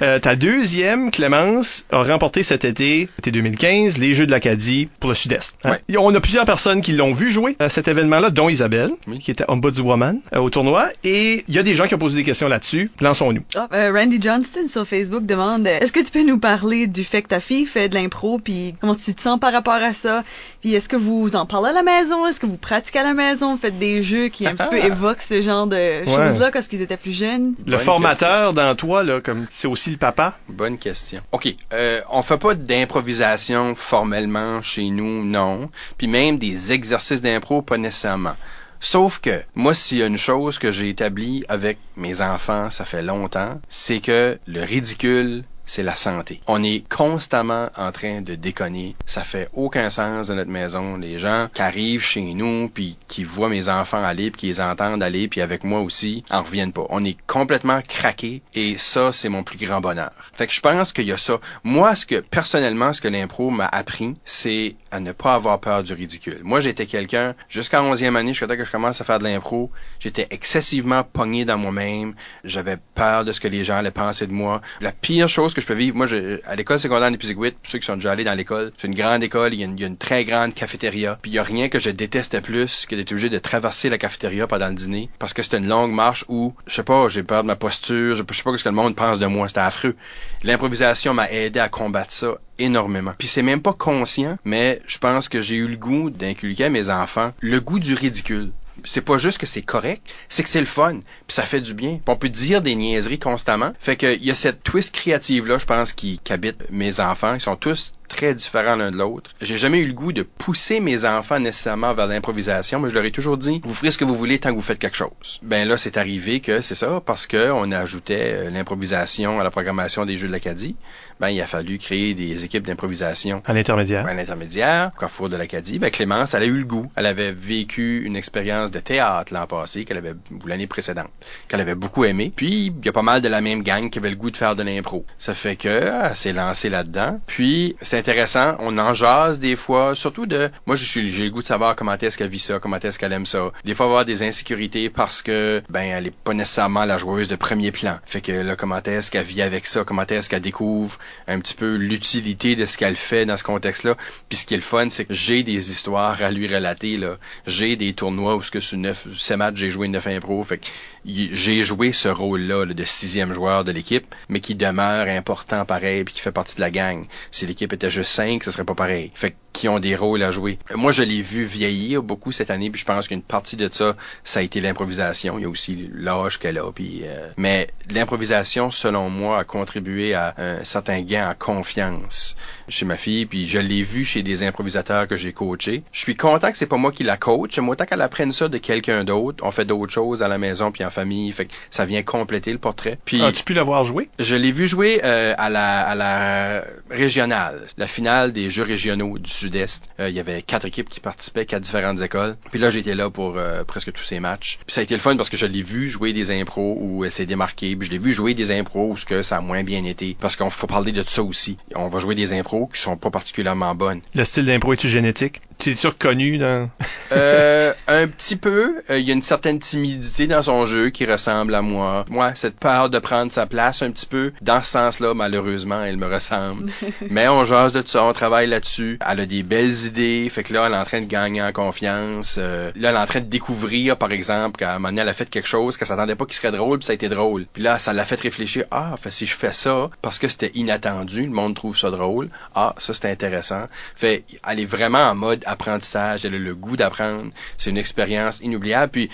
[0.00, 5.10] Euh, ta deuxième, Clémence, a remporté cet été, été 2015, les Jeux de l'Acadie pour
[5.10, 5.54] le Sud-Est.
[5.64, 5.76] Hein?
[5.88, 5.96] Ouais.
[5.96, 9.18] On a plusieurs personnes qui l'ont vu jouer à cet événement-là, dont Isabelle, Oui.
[9.18, 10.88] qui était ombudswoman euh, au tournoi.
[11.04, 12.90] Et il y a des gens qui ont posé des questions là-dessus.
[13.00, 13.42] Lançons-nous.
[13.54, 17.04] Ah, euh, Randy Johnston sur Facebook demande euh, Est-ce que tu peux nous parler du
[17.04, 19.92] fait que ta fille fait de l'impro, puis comment tu te sens par rapport à
[19.92, 20.24] ça?
[20.60, 22.26] Puis est-ce que vous en parlez à la maison?
[22.26, 23.56] Est-ce que vous pratiquez à la maison?
[23.56, 26.96] Faites des jeux qui un petit peu évoquent ce genre de choses-là quand ils étaient
[26.96, 27.54] plus jeunes?
[27.66, 30.38] Le Bonne formateur dans toi, là, comme c'est aussi le papa?
[30.48, 31.22] Bonne question.
[31.32, 31.54] OK.
[31.72, 35.70] Euh, on fait pas d'improvisation formellement chez nous, non.
[35.98, 38.36] Puis même des exercices d'impro, pas nécessairement.
[38.80, 42.84] Sauf que, moi, s'il y a une chose que j'ai établie avec mes enfants, ça
[42.84, 46.40] fait longtemps, c'est que le ridicule, c'est la santé.
[46.46, 48.96] On est constamment en train de déconner.
[49.06, 50.96] Ça fait aucun sens de notre maison.
[50.96, 54.60] Les gens qui arrivent chez nous, puis qui voient mes enfants aller, puis qui les
[54.60, 56.86] entendent aller, puis avec moi aussi, en reviennent pas.
[56.90, 60.12] On est complètement craqué et ça, c'est mon plus grand bonheur.
[60.32, 61.38] Fait que je pense qu'il y a ça.
[61.64, 65.82] Moi, ce que, personnellement, ce que l'impro m'a appris, c'est à ne pas avoir peur
[65.82, 66.40] du ridicule.
[66.42, 70.26] Moi, j'étais quelqu'un, jusqu'à 11e année, jusqu'à que je commence à faire de l'impro, j'étais
[70.30, 72.14] excessivement pogné dans moi-même.
[72.44, 74.60] J'avais peur de ce que les gens allaient penser de moi.
[74.80, 76.06] La pire chose que je peux vivre, moi,
[76.44, 79.54] à l'école secondaire d'Épisiguit, ceux qui sont déjà allés dans l'école, c'est une grande école,
[79.54, 81.42] il y, a une, il y a une très grande cafétéria, puis il y a
[81.42, 85.08] rien que je détestais plus que d'être obligé de traverser la cafétéria pendant le dîner,
[85.18, 88.14] parce que c'était une longue marche où, je sais pas, j'ai peur de ma posture,
[88.14, 89.96] je, je sais pas ce que le monde pense de moi, c'était affreux.
[90.42, 93.12] L'improvisation m'a aidé à combattre ça énormément.
[93.18, 96.68] Puis c'est même pas conscient, mais je pense que j'ai eu le goût d'inculquer à
[96.68, 98.50] mes enfants le goût du ridicule.
[98.84, 101.74] C'est pas juste que c'est correct, c'est que c'est le fun, puis ça fait du
[101.74, 102.00] bien.
[102.04, 103.72] Puis on peut dire des niaiseries constamment.
[103.78, 107.00] Fait que il y a cette twist créative là, je pense, qui, qui habite mes
[107.00, 107.34] enfants.
[107.34, 109.30] Ils sont tous très différents l'un de l'autre.
[109.40, 113.04] J'ai jamais eu le goût de pousser mes enfants nécessairement vers l'improvisation, mais je leur
[113.04, 115.40] ai toujours dit, vous ferez ce que vous voulez tant que vous faites quelque chose.
[115.42, 119.50] Ben là, c'est arrivé que c'est ça, parce que on ajoutait euh, l'improvisation à la
[119.50, 120.76] programmation des Jeux de l'Acadie.
[121.22, 124.04] Ben, il a fallu créer des équipes d'improvisation À l'intermédiaire.
[124.08, 126.90] à l'intermédiaire, au Carrefour de l'Acadie, ben Clémence, elle a eu le goût.
[126.96, 131.10] Elle avait vécu une expérience de théâtre l'an passé, qu'elle avait ou l'année précédente,
[131.46, 132.32] qu'elle avait beaucoup aimé.
[132.34, 134.36] Puis il y a pas mal de la même gang qui avait le goût de
[134.36, 135.06] faire de l'impro.
[135.16, 137.20] Ça fait que elle s'est lancée là-dedans.
[137.28, 141.30] Puis c'est intéressant, on en jase des fois, surtout de moi je suis j'ai le
[141.30, 143.52] goût de savoir comment est-ce qu'elle vit ça, comment est-ce qu'elle aime ça.
[143.64, 147.36] Des fois avoir des insécurités parce que ben elle est pas nécessairement la joueuse de
[147.36, 147.98] premier plan.
[148.06, 151.54] Fait que là comment est-ce qu'elle vit avec ça, comment est-ce qu'elle découvre un petit
[151.54, 153.96] peu l'utilité de ce qu'elle fait dans ce contexte-là.
[154.28, 157.18] Puis ce qui est le fun, c'est que j'ai des histoires à lui relater là.
[157.46, 160.42] J'ai des tournois où ce que sur neuf, ces matchs j'ai joué neuf impro.
[160.44, 160.66] Fait que
[161.04, 166.04] j'ai joué ce rôle-là là, de sixième joueur de l'équipe, mais qui demeure important pareil,
[166.04, 167.06] puis qui fait partie de la gang.
[167.30, 169.10] Si l'équipe était juste cinq, ce serait pas pareil.
[169.14, 170.58] Fait que qui ont des rôles à jouer.
[170.74, 173.94] Moi, je l'ai vu vieillir beaucoup cette année, puis je pense qu'une partie de ça,
[174.24, 175.38] ça a été l'improvisation.
[175.38, 180.14] Il y a aussi l'âge qu'elle a, puis euh, mais l'improvisation, selon moi, a contribué
[180.14, 182.36] à un certain gain en confiance
[182.72, 185.82] chez ma fille, puis je l'ai vu chez des improvisateurs que j'ai coachés.
[185.92, 188.48] Je suis content que c'est pas moi qui la coach, j'aime autant qu'elle apprenne ça
[188.48, 189.44] de quelqu'un d'autre.
[189.44, 192.52] On fait d'autres choses à la maison puis en famille, fait que ça vient compléter
[192.52, 192.98] le portrait.
[193.04, 194.08] Puis As-tu pu l'avoir joué?
[194.18, 199.18] je l'ai vu jouer euh, à, la, à la régionale, la finale des Jeux régionaux
[199.18, 199.88] du Sud-Est.
[200.00, 202.36] Euh, il y avait quatre équipes qui participaient, quatre différentes écoles.
[202.50, 204.58] Puis là, j'étais là pour euh, presque tous ces matchs.
[204.66, 207.04] Puis ça a été le fun parce que je l'ai vu jouer des impros où
[207.04, 207.76] elle s'est démarquée.
[207.76, 210.16] Puis je l'ai vu jouer des impros où ce que ça a moins bien été.
[210.20, 211.56] Parce qu'on faut parler de ça aussi.
[211.74, 214.00] On va jouer des impros qui sont pas particulièrement bonnes.
[214.14, 215.40] Le style d'impro est-tu génétique?
[215.58, 216.68] Tu es reconnu dans...
[217.12, 218.82] Euh, un petit peu.
[218.90, 222.04] Euh, Il y a une certaine timidité dans son jeu qui ressemble à moi.
[222.08, 224.32] Moi, cette peur de prendre sa place un petit peu.
[224.40, 226.72] Dans ce sens-là, malheureusement, elle me ressemble.
[227.10, 228.98] Mais on jase de tout ça, on travaille là-dessus.
[229.08, 230.28] Elle a des belles idées.
[230.30, 232.36] Fait que là, elle est en train de gagner en confiance.
[232.38, 235.08] Euh, là, elle est en train de découvrir, par exemple, qu'à un moment donné, elle
[235.08, 237.46] a fait quelque chose qu'elle s'attendait pas qu'il serait drôle, puis ça a été drôle.
[237.52, 238.64] Puis là, ça l'a fait réfléchir.
[238.70, 242.30] Ah, fait si je fais ça, parce que c'était inattendu, le monde trouve ça drôle.
[242.54, 243.68] Ah, ça, c'est intéressant.
[243.96, 246.24] Fait, elle est vraiment en mode apprentissage.
[246.24, 247.30] Elle a le goût d'apprendre.
[247.56, 248.92] C'est une expérience inoubliable.
[248.92, 249.10] Puis,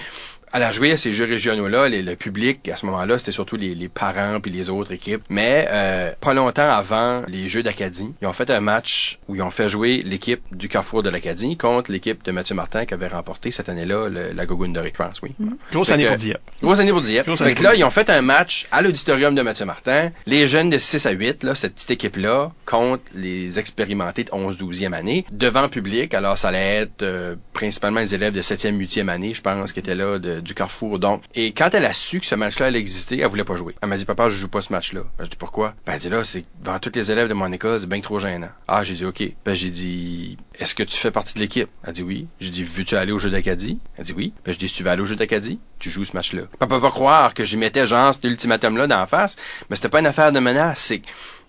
[0.52, 3.56] elle a joué à ces jeux régionaux-là, les- le public, à ce moment-là, c'était surtout
[3.56, 5.22] les, les parents puis les autres équipes.
[5.28, 9.42] Mais euh, pas longtemps avant les Jeux d'Acadie, ils ont fait un match où ils
[9.42, 13.08] ont fait jouer l'équipe du Carrefour de l'Acadie contre l'équipe de Mathieu Martin qui avait
[13.08, 15.30] remporté cette année-là la de je pense, oui.
[15.72, 16.38] Grosse Fait année que- pour dire.
[16.62, 17.26] Grosse année pour Dieppe.
[17.26, 17.80] Grosse Fait année que pour là, Dieppe.
[17.80, 20.10] ils ont fait un match à l'auditorium de Mathieu Martin.
[20.26, 24.92] Les jeunes de 6 à 8, là, cette petite équipe-là, contre les expérimentés de 11-12e
[24.94, 26.14] année, devant public.
[26.14, 29.78] Alors, ça allait être euh, principalement les élèves de 7e, 8e année, je pense, qui
[29.80, 30.98] étaient là de, de- du Carrefour.
[30.98, 33.74] Donc, et quand elle a su que ce match-là allait exister, elle voulait pas jouer.
[33.82, 35.02] Elle m'a dit, papa, je joue pas ce match-là.
[35.18, 35.74] Ben, je dis, pourquoi?
[35.86, 38.18] Ben, elle dit, là, c'est devant tous les élèves de mon école, c'est bien trop
[38.18, 38.48] gênant.
[38.66, 39.22] Ah, j'ai dit, OK.
[39.44, 41.68] Ben, j'ai dit, est-ce que tu fais partie de l'équipe?
[41.84, 42.26] Elle dit oui.
[42.40, 43.78] J'ai dit, veux-tu aller au jeu d'Acadie?
[43.96, 44.32] Elle dit oui.
[44.44, 46.42] Ben, je dis, si tu vas aller au jeu d'Acadie, tu joues ce match-là.
[46.58, 49.36] Papa pas croire que j'y mettais genre cet ultimatum-là d'en face,
[49.70, 51.02] mais c'était pas une affaire de menace, c'est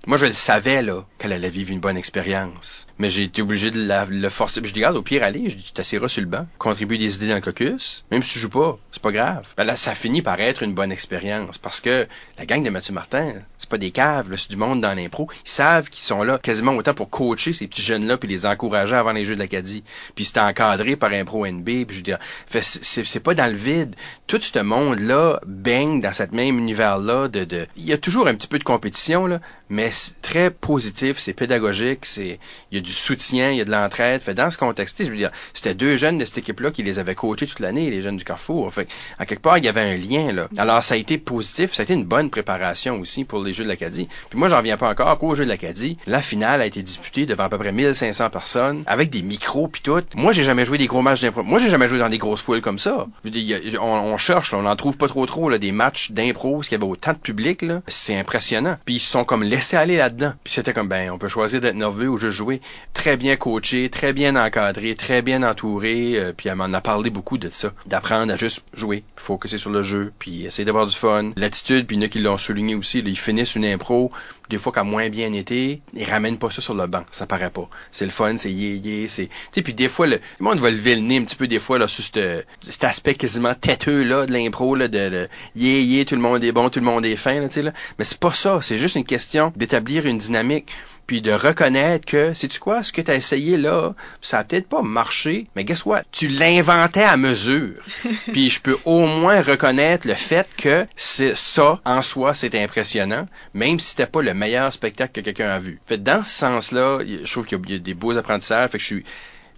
[0.07, 2.87] moi, je le savais, là, qu'elle allait vivre une bonne expérience.
[2.97, 4.61] Mais j'ai été obligé de la- le forcer.
[4.63, 7.15] Je dis, regarde, au pire, allez, je dis, tu t'assiras sur le banc, contribue des
[7.15, 8.03] idées dans le caucus.
[8.09, 9.45] Même si tu joues pas, c'est pas grave.
[9.57, 11.57] Ben là, ça finit par être une bonne expérience.
[11.57, 14.93] Parce que la gang de Mathieu Martin, c'est pas des caves, c'est du monde dans
[14.93, 15.27] l'impro.
[15.45, 18.95] Ils savent qu'ils sont là quasiment autant pour coacher ces petits jeunes-là puis les encourager
[18.95, 19.83] avant les Jeux de l'Acadie.
[20.15, 21.65] Puis c'est encadré par Impro NB.
[21.85, 23.95] Puis je veux dire, fait, c'est- pas dans le vide.
[24.27, 28.47] Tout ce monde-là baigne dans cette même univers-là de, il y a toujours un petit
[28.47, 32.39] peu de compétition, là, mais c'est très positif, c'est pédagogique, c'est,
[32.71, 34.21] il y a du soutien, il y a de l'entraide.
[34.21, 36.99] Fait dans ce contexte, je veux dire, c'était deux jeunes de cette équipe-là qui les
[36.99, 38.73] avaient coachés toute l'année, les jeunes du Carrefour.
[38.73, 38.87] Fait
[39.17, 40.47] à quelque part, il y avait un lien, là.
[40.57, 43.63] Alors, ça a été positif, ça a été une bonne préparation aussi pour les Jeux
[43.63, 44.07] de l'Acadie.
[44.29, 47.25] Puis moi, j'en reviens pas encore qu'aux Jeux de l'Acadie, la finale a été disputée
[47.25, 50.01] devant à peu près 1500 personnes, avec des micros puis tout.
[50.15, 51.43] Moi, j'ai jamais joué des gros matchs d'impro.
[51.43, 53.07] Moi, j'ai jamais joué dans des grosses foules comme ça.
[53.23, 55.57] Je veux dire, a- on, on cherche, là, on en trouve pas trop trop, là,
[55.57, 57.81] des matchs d'impro, parce qu'il y avait autant de public, là.
[57.87, 58.77] C'est impressionnant.
[58.85, 60.33] Puis ils se sont comme laissés aller là-dedans.
[60.43, 62.61] Puis c'était comme, ben, on peut choisir d'être nerveux ou juste jouer.
[62.93, 66.13] Très bien coaché, très bien encadré, très bien entouré.
[66.15, 67.71] euh, puis elle m'en a parlé beaucoup de ça.
[67.85, 71.31] D'apprendre à juste jouer, focuser sur le jeu, puis essayer d'avoir du fun.
[71.35, 74.11] L'attitude, puis il y en a qui l'ont souligné aussi, là, ils finissent une impro,
[74.49, 77.27] des fois qui a moins bien été, ils ramènent pas ça sur le banc, ça
[77.27, 77.69] paraît pas.
[77.91, 79.27] C'est le fun, c'est yé yé, c'est...
[79.27, 81.47] Tu sais, puis des fois, le, le monde va lever le nez un petit peu
[81.47, 85.29] des fois là sur cette- cet aspect quasiment têteux là de l'impro, là, de, de
[85.55, 87.61] yé yé, tout le monde est bon, tout le monde est fin, là, tu sais,
[87.61, 87.73] là.
[87.99, 90.69] Mais c'est pas ça, c'est juste une question d'établir une dynamique
[91.09, 94.69] puis de reconnaître que, sais-tu quoi, ce que tu as essayé là, ça a peut-être
[94.69, 96.03] pas marché, mais guess what?
[96.11, 97.73] Tu l'inventais à mesure.
[98.31, 103.27] puis je peux au moins reconnaître le fait que c'est ça, en soi, c'est impressionnant,
[103.55, 105.79] même si c'était pas le meilleur spectacle que quelqu'un a vu.
[105.87, 108.69] Fait dans ce sens-là, je trouve qu'il y a- il y a des beaux apprentissages,
[108.69, 109.03] fait que je suis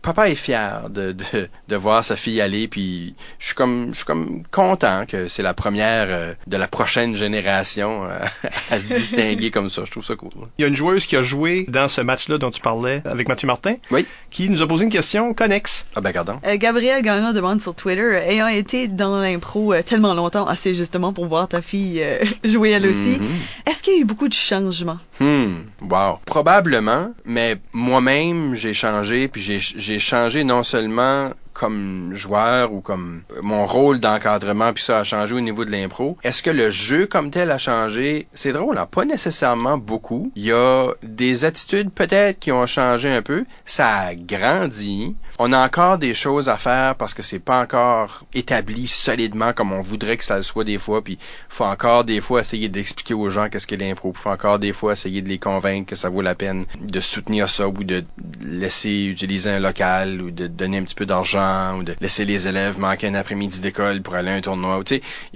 [0.02, 3.98] papa est fier de, de, de voir sa fille aller, puis je suis comme je
[3.98, 8.20] suis comme content que c'est la première euh, de la prochaine génération euh,
[8.72, 9.84] à se distinguer comme ça.
[9.86, 10.32] Je trouve ça cool.
[10.58, 13.28] Il y a une joueuse qui a joué dans ce match-là dont tu parlais avec
[13.28, 14.06] Mathieu Martin, Oui.
[14.30, 15.86] qui nous a posé une question connexe.
[15.96, 16.40] Ah ben pardon.
[16.46, 21.14] Euh, Gabriel Gagnon demande sur Twitter, euh, ayant été dans l'impro tellement longtemps, assez justement
[21.14, 22.04] pour voir ta fille
[22.44, 23.28] jouer elle aussi, Mhm.
[23.68, 24.98] est-ce qu'il y a eu beaucoup de changements?
[25.20, 26.20] Hmm, wow.
[26.26, 31.32] Probablement, mais moi-même, j'ai changé, puis j'ai j'ai changé non seulement
[31.62, 36.18] comme joueur ou comme mon rôle d'encadrement, puis ça a changé au niveau de l'impro.
[36.24, 38.26] Est-ce que le jeu comme tel a changé?
[38.34, 38.88] C'est drôle, hein?
[38.90, 40.32] pas nécessairement beaucoup.
[40.36, 43.46] Il y a des attitudes peut-être qui ont changé un peu.
[43.64, 45.16] Ça a grandi.
[45.38, 49.72] On a encore des choses à faire parce que c'est pas encore établi solidement comme
[49.72, 53.14] on voudrait que ça le soit des fois, puis faut encore des fois essayer d'expliquer
[53.14, 54.14] aux gens qu'est-ce qu'est l'impro.
[54.14, 57.50] Faut encore des fois essayer de les convaincre que ça vaut la peine de soutenir
[57.50, 58.04] ça ou de
[58.44, 62.48] laisser utiliser un local ou de donner un petit peu d'argent ou de laisser les
[62.48, 64.82] élèves manquer un après-midi d'école pour aller à un tournoi.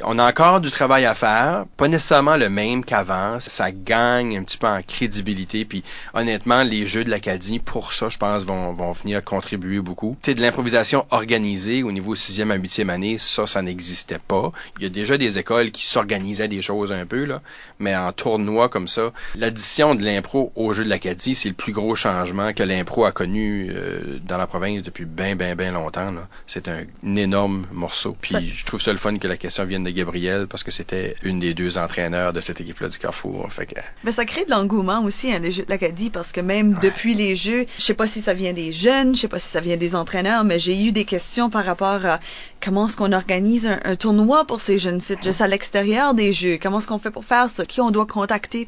[0.04, 3.40] On a encore du travail à faire, pas nécessairement le même qu'avant.
[3.40, 5.66] Ça gagne un petit peu en crédibilité.
[5.66, 10.18] Puis honnêtement, les jeux de l'Acadie, pour ça, je pense, vont, vont venir contribuer beaucoup.
[10.22, 14.52] Tu de l'improvisation organisée au niveau sixième à huitième année, ça, ça n'existait pas.
[14.78, 17.42] Il y a déjà des écoles qui s'organisaient des choses un peu, là,
[17.80, 21.74] mais en tournoi comme ça, l'addition de l'impro au jeu de l'Acadie, c'est le plus
[21.74, 26.05] gros changement que l'impro a connu euh, dans la province depuis bien, bien, bien longtemps.
[26.46, 26.84] C'est un,
[27.16, 28.16] énorme morceau.
[28.20, 30.72] Puis Ça- je trouve ça le fun que la question vienne de Gabriel parce que
[30.72, 33.52] c'était une des deux entraîneurs de cette équipe-là du Carrefour.
[33.52, 36.42] Fait que, Mais ça crée de l'engouement aussi, hein, les Jeux de l'Acadie, parce que
[36.42, 39.40] même depuis les Jeux, je sais pas si ça vient des jeunes, je sais pas
[39.40, 42.20] si ça vient des entraîneurs, mais j'ai eu des questions par rapport à
[42.64, 46.34] comment est-ce qu'on organise un, un tournoi pour ces jeunes sites, juste à l'extérieur des
[46.34, 48.68] Jeux, comment est-ce qu'on fait pour faire ça, qui on doit contacter.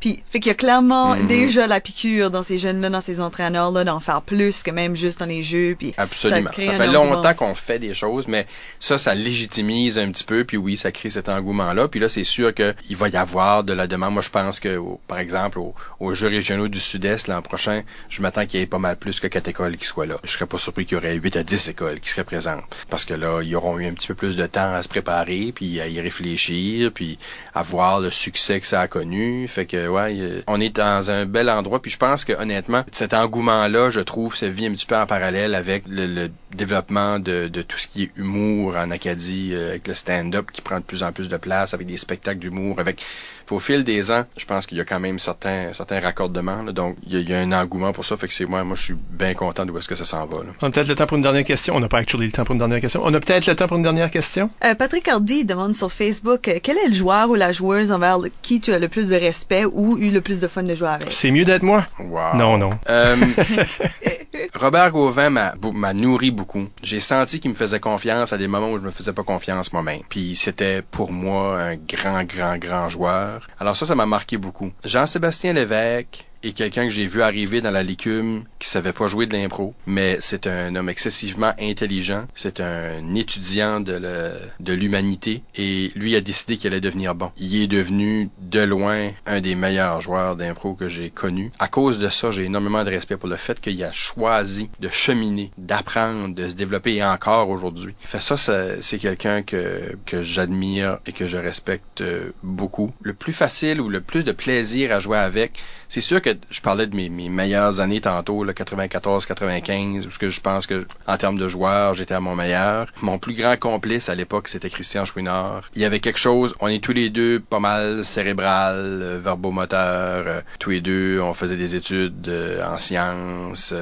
[0.00, 1.26] Puis, fait qu'il y a clairement Mhm.
[1.26, 5.18] déjà la piqûre dans ces jeunes-là, dans ces entraîneurs-là, d'en faire plus que même juste
[5.20, 6.50] dans les Jeux, puis Absolument.
[6.62, 8.46] Ça, fait longtemps qu'on fait des choses, mais
[8.80, 11.88] ça, ça légitimise un petit peu, puis oui, ça crée cet engouement-là.
[11.88, 14.12] Puis là, c'est sûr qu'il va y avoir de la demande.
[14.14, 17.82] Moi, je pense que, au- par exemple, au- aux Jeux régionaux du Sud-Est, l'an prochain,
[18.08, 20.18] je m'attends qu'il y ait pas mal plus que quatre écoles qui soient là.
[20.24, 22.62] Je serais pas surpris qu'il y aurait 8 à 10 écoles qui seraient présentes.
[22.90, 25.52] Parce que là, ils auront eu un petit peu plus de temps à se préparer,
[25.54, 27.18] puis à y réfléchir, puis
[27.54, 29.48] à voir le succès que ça a connu.
[29.48, 32.84] Fait que, ouais, euh, on est dans un bel endroit, puis je pense que, honnêtement,
[32.92, 37.18] cet engouement-là, je trouve, ça vit un petit peu en parallèle avec le, le développement
[37.18, 40.84] de, tout ce qui est humour en Acadie, euh, avec le stand-up qui prend de
[40.84, 43.02] plus en plus de place, avec des spectacles d'humour, avec
[43.50, 46.62] au fil des ans, je pense qu'il y a quand même certains, certains raccordements.
[46.62, 46.72] là.
[46.72, 48.16] donc, il y, a, il y a un engouement pour ça.
[48.16, 50.38] Fait que c'est moi, moi, je suis bien content d'où est-ce que ça s'en va.
[50.38, 50.50] là.
[50.62, 51.74] On a peut-être le temps pour une dernière question.
[51.76, 53.02] On n'a pas actually le temps pour une dernière question.
[53.04, 54.50] On a peut-être le temps pour une dernière question?
[54.64, 58.18] Euh, Patrick Hardy demande sur Facebook euh, quel est le joueur ou la joueuse envers
[58.18, 60.74] le- qui tu as le plus de respect ou eu le plus de fun de
[60.74, 61.12] jouer avec?
[61.12, 61.86] C'est mieux d'être moi?
[61.98, 62.36] Wow.
[62.36, 62.70] Non, non.
[62.88, 63.16] Euh,
[64.54, 66.66] Robert Gauvin m'a m'a nourri beaucoup.
[66.82, 69.72] J'ai senti qu'il me faisait confiance à des moments où je me faisais pas confiance
[69.72, 70.00] moi-même.
[70.08, 73.33] Puis c'était pour moi un grand, grand, grand joueur.
[73.58, 74.72] Alors ça, ça m'a marqué beaucoup.
[74.84, 79.26] Jean-Sébastien Lévesque est quelqu'un que j'ai vu arriver dans la licume qui savait pas jouer
[79.26, 82.26] de l'impro, mais c'est un homme excessivement intelligent.
[82.34, 87.30] C'est un étudiant de l'humanité et lui a décidé qu'il allait devenir bon.
[87.38, 91.52] Il est devenu de loin un des meilleurs joueurs d'impro que j'ai connu.
[91.58, 94.88] À cause de ça, j'ai énormément de respect pour le fait qu'il a choisi de
[94.88, 97.94] cheminer, d'apprendre, de se développer et encore aujourd'hui.
[98.00, 102.92] Fait ça, c'est quelqu'un que, que j'admire et que je respecte euh, beaucoup.
[103.02, 105.60] Le plus facile ou le plus de plaisir à jouer avec,
[105.94, 110.28] c'est sûr que je parlais de mes, meilleures années tantôt, là, 94-95, où ce que
[110.28, 112.88] je pense que, en termes de joueurs, j'étais à mon meilleur.
[113.00, 115.70] Mon plus grand complice à l'époque, c'était Christian Chouinard.
[115.76, 120.24] Il y avait quelque chose, on est tous les deux pas mal cérébral, euh, verbomoteur,
[120.26, 123.72] euh, tous les deux, on faisait des études euh, en sciences,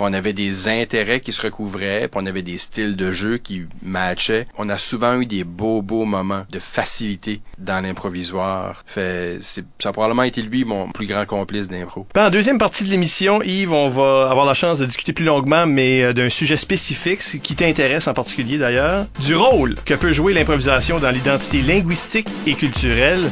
[0.00, 3.62] On avait des intérêts qui se recouvraient, puis on avait des styles de jeu qui
[3.82, 4.46] matchaient.
[4.56, 8.82] On a souvent eu des beaux, beaux moments de facilité dans l'improvisoire.
[8.86, 12.06] Fait, c'est, ça a probablement été lui mon plus grand complice d'impro.
[12.14, 15.66] La deuxième partie de l'émission, Yves, on va avoir la chance de discuter plus longuement,
[15.66, 20.32] mais euh, d'un sujet spécifique qui t'intéresse en particulier d'ailleurs, du rôle que peut jouer
[20.32, 23.30] l'improvisation dans l'identité linguistique et culturelle.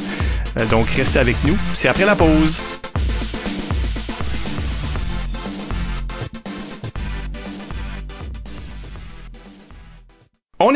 [0.57, 2.61] Euh, donc restez avec nous, c'est après la pause.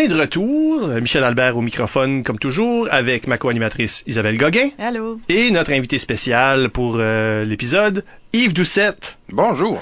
[0.01, 5.19] Est de retour, Michel Albert au microphone comme toujours, avec ma co-animatrice Isabelle Gauguin Allô?
[5.29, 9.17] et notre invité spécial pour euh, l'épisode, Yves Doucette.
[9.31, 9.79] Bonjour!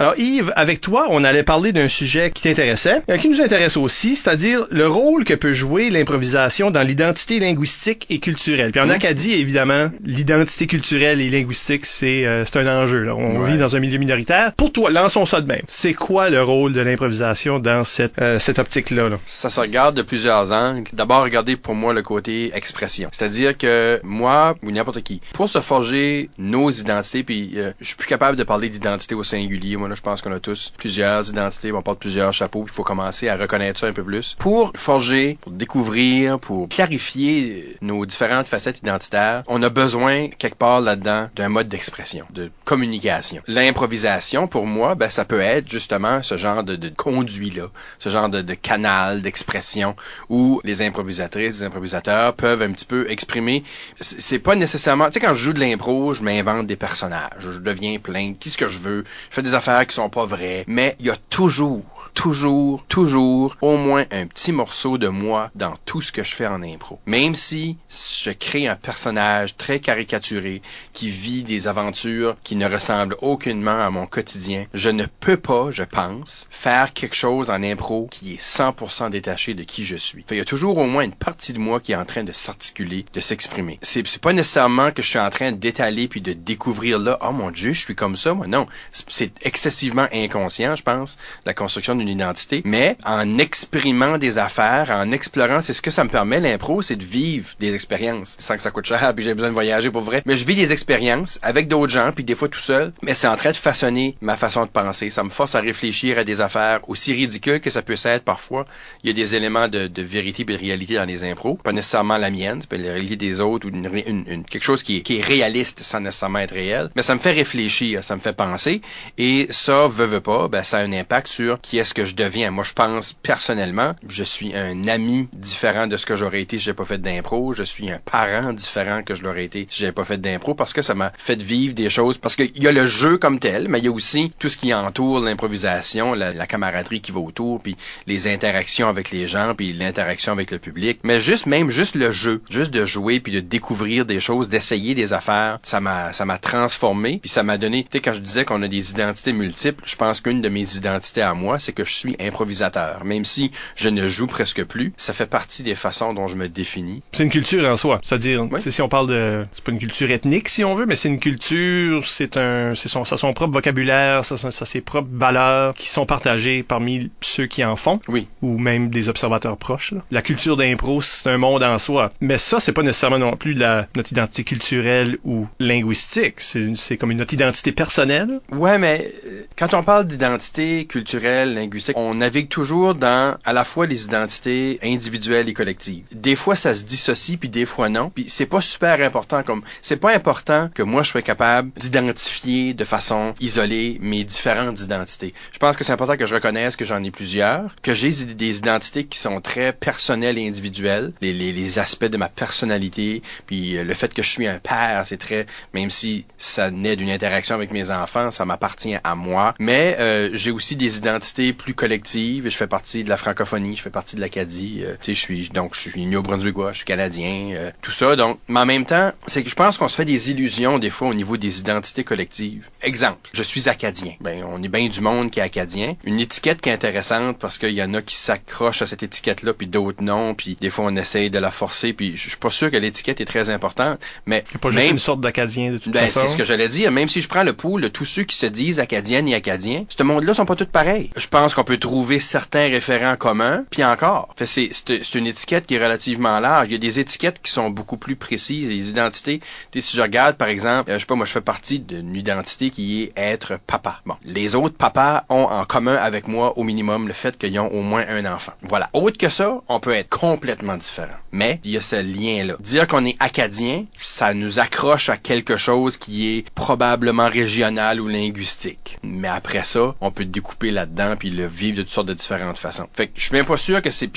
[0.00, 3.76] Alors Yves, avec toi, on allait parler d'un sujet qui t'intéressait, euh, qui nous intéresse
[3.76, 8.70] aussi, c'est-à-dire le rôle que peut jouer l'improvisation dans l'identité linguistique et culturelle.
[8.70, 8.88] Puis en.
[8.90, 13.02] Acadie, évidemment, l'identité culturelle et linguistique, c'est euh, c'est un enjeu.
[13.02, 13.16] là.
[13.16, 13.50] On Ouais.
[13.52, 14.52] vit dans un milieu minoritaire.
[14.54, 15.62] Pour toi, lançons ça de même.
[15.66, 19.08] C'est quoi le rôle de l'improvisation dans cette, euh, cette optique-là?
[19.08, 19.18] là?
[19.26, 20.88] Ça se regarde de plusieurs angles.
[20.92, 23.08] D'abord, regardez pour moi le côté expression.
[23.12, 27.96] C'est-à-dire que moi ou n'importe qui, pour se forger nos identités, puis euh, je suis
[27.96, 29.76] plus capable de parler d'identité au singulier.
[29.76, 32.64] Moi, je pense qu'on a tous plusieurs identités, on porte plusieurs chapeaux.
[32.66, 34.36] Il faut commencer à reconnaître ça un peu plus.
[34.38, 40.80] Pour forger, pour découvrir, pour clarifier nos différentes facettes identitaires, on a besoin quelque part
[40.80, 43.42] là-dedans d'un mode d'expression, de communication.
[43.46, 47.68] L'improvisation, pour moi, ben, ça peut être justement ce genre de, conduit-là,
[47.98, 49.94] ce genre de, de canal d'expression
[50.28, 53.64] où les improvisatrices, les improvisateurs peuvent un petit peu exprimer.
[54.00, 57.58] C'est pas nécessairement, tu sais, quand je joue de l'impro, je m'invente des personnages, je
[57.58, 60.96] deviens plein, qu'est-ce que je veux, je fais des affaires qui sont pas vraies, mais
[60.98, 61.82] il y a toujours
[62.14, 66.46] toujours, toujours au moins un petit morceau de moi dans tout ce que je fais
[66.46, 67.00] en impro.
[67.06, 73.16] Même si je crée un personnage très caricaturé qui vit des aventures qui ne ressemblent
[73.20, 78.08] aucunement à mon quotidien, je ne peux pas, je pense, faire quelque chose en impro
[78.10, 80.24] qui est 100% détaché de qui je suis.
[80.30, 82.32] Il y a toujours au moins une partie de moi qui est en train de
[82.32, 83.78] s'articuler, de s'exprimer.
[83.82, 87.50] C'est pas nécessairement que je suis en train d'étaler puis de découvrir là, oh mon
[87.50, 88.66] dieu, je suis comme ça, moi non.
[88.92, 95.10] C'est excessivement inconscient, je pense, la construction d'une identité, mais en exprimant des affaires, en
[95.12, 98.62] explorant, c'est ce que ça me permet l'impro, c'est de vivre des expériences sans que
[98.62, 100.22] ça coûte cher, puis j'ai besoin de voyager pour vrai.
[100.26, 103.26] Mais je vis des expériences avec d'autres gens, puis des fois tout seul, mais c'est
[103.28, 105.10] en train de façonner ma façon de penser.
[105.10, 108.64] Ça me force à réfléchir à des affaires aussi ridicules que ça peut être parfois.
[109.02, 111.72] Il y a des éléments de, de vérité et de réalité dans les impros, pas
[111.72, 114.98] nécessairement la mienne, c'est la réalité des autres ou une, une- une- quelque chose qui
[114.98, 118.20] est, qui est réaliste sans nécessairement être réel, mais ça me fait réfléchir, ça me
[118.20, 118.82] fait penser,
[119.16, 122.14] et ça, veut, veut pas, ben, ça a un impact sur qui est-ce que je
[122.14, 122.50] deviens.
[122.50, 126.64] Moi, je pense personnellement, je suis un ami différent de ce que j'aurais été si
[126.64, 127.54] j'ai pas fait d'impro.
[127.54, 130.74] Je suis un parent différent que je l'aurais été si j'avais pas fait d'impro parce
[130.74, 132.18] que ça m'a fait vivre des choses.
[132.18, 134.58] Parce qu'il y a le jeu comme tel, mais il y a aussi tout ce
[134.58, 139.54] qui entoure l'improvisation, la, la camaraderie qui va autour, puis les interactions avec les gens,
[139.56, 141.00] puis l'interaction avec le public.
[141.04, 144.94] Mais juste même juste le jeu, juste de jouer puis de découvrir des choses, d'essayer
[144.94, 147.84] des affaires, ça m'a ça m'a transformé, puis ça m'a donné.
[147.84, 150.76] Tu sais quand je disais qu'on a des identités multiples, je pense qu'une de mes
[150.76, 153.04] identités à moi, c'est que je suis improvisateur.
[153.04, 156.48] Même si je ne joue presque plus, ça fait partie des façons dont je me
[156.48, 157.02] définis.
[157.12, 158.00] C'est une culture en soi.
[158.02, 158.60] C'est-à-dire, Oui.
[158.60, 161.20] si on parle de, c'est pas une culture ethnique si on veut, mais c'est une
[161.20, 165.74] culture, c'est un, c'est son, ça a son propre vocabulaire, ça, ça, ses propres valeurs
[165.74, 168.00] qui sont partagées parmi ceux qui en font.
[168.08, 168.26] Oui.
[168.42, 169.92] Ou même des observateurs proches.
[169.92, 170.00] là.
[170.10, 172.12] La culture d'impro, c'est un monde en soi.
[172.20, 176.40] Mais ça, c'est pas nécessairement non plus la, notre identité culturelle ou linguistique.
[176.40, 178.40] C'est, c'est comme une notre identité personnelle.
[178.52, 183.64] Ouais, mais euh, quand on parle d'identité culturelle, linguistique, on navigue toujours dans à la
[183.64, 186.04] fois les identités individuelles et collectives.
[186.12, 188.10] Des fois, ça se dissocie, puis des fois non.
[188.10, 192.74] Puis c'est pas super important comme c'est pas important que moi je sois capable d'identifier
[192.74, 195.34] de façon isolée mes différentes identités.
[195.52, 198.58] Je pense que c'est important que je reconnaisse que j'en ai plusieurs, que j'ai des-
[198.58, 203.76] identités qui sont très personnelles et individuelles, les, les, les aspects de ma personnalité, puis
[203.76, 207.10] euh, le fait que je suis un père, c'est très, même si ça naît d'une
[207.10, 209.54] interaction avec mes enfants, ça m'appartient à moi.
[209.58, 212.48] Mais euh, j'ai aussi des identités plus collectives.
[212.48, 214.82] Je fais partie de la francophonie, je fais partie de l'Acadie.
[214.84, 218.16] euh, tu sais, je suis donc je suis néo-brunswickois, je suis canadien, euh, tout ça.
[218.16, 220.90] Donc, mais en même temps, c'est que je pense qu'on se fait des illusions des
[220.90, 222.68] fois au niveau des identités collectives.
[222.82, 224.14] Exemple, je suis acadien.
[224.20, 225.96] Ben, on est bien du monde qui est acadien.
[226.04, 229.52] Une étiquette qui est intéressante parce qu'il y en a qui s'accrochent à cette étiquette-là,
[229.52, 232.50] puis d'autres non, puis des fois on essaye de la forcer, puis je suis pas
[232.50, 235.78] sûr que l'étiquette est très importante, mais C'est pas juste même une sorte d'acadien de
[235.78, 236.20] toute ben, façon.
[236.20, 236.90] c'est ce que j'allais dire.
[236.92, 239.84] Même si je prends le pool de tous ceux qui se disent acadiennes et acadiens,
[239.88, 241.10] ce monde-là sont pas tous pareils.
[241.16, 244.34] Je pense qu'on peut trouver certains référents communs, puis encore.
[244.44, 244.70] C'est,
[245.14, 246.68] une étiquette qui est relativement large.
[246.68, 249.40] Il y a des étiquettes qui sont beaucoup plus précises, des identités.
[249.72, 252.70] Si je regarde, par exemple, euh, je sais pas, moi, je fais partie d'une identité
[252.70, 254.00] qui est être papa.
[254.06, 254.16] Bon.
[254.24, 257.82] Les autres papas ont en commun avec moi, au minimum, le fait qu'ils ont au
[257.82, 258.52] moins un enfant.
[258.62, 258.90] Voilà.
[258.92, 261.08] Autre que ça, on peut être complètement différent.
[261.32, 262.54] Mais, il y a ce lien-là.
[262.60, 268.08] Dire qu'on est acadien, ça nous accroche à quelque chose qui est probablement régional ou
[268.08, 268.98] linguistique.
[269.02, 272.58] Mais après ça, on peut découper là-dedans puis le vivre de toutes sortes de différentes
[272.58, 272.86] façons.
[272.92, 274.10] Fait que je suis même pas sûr que c'est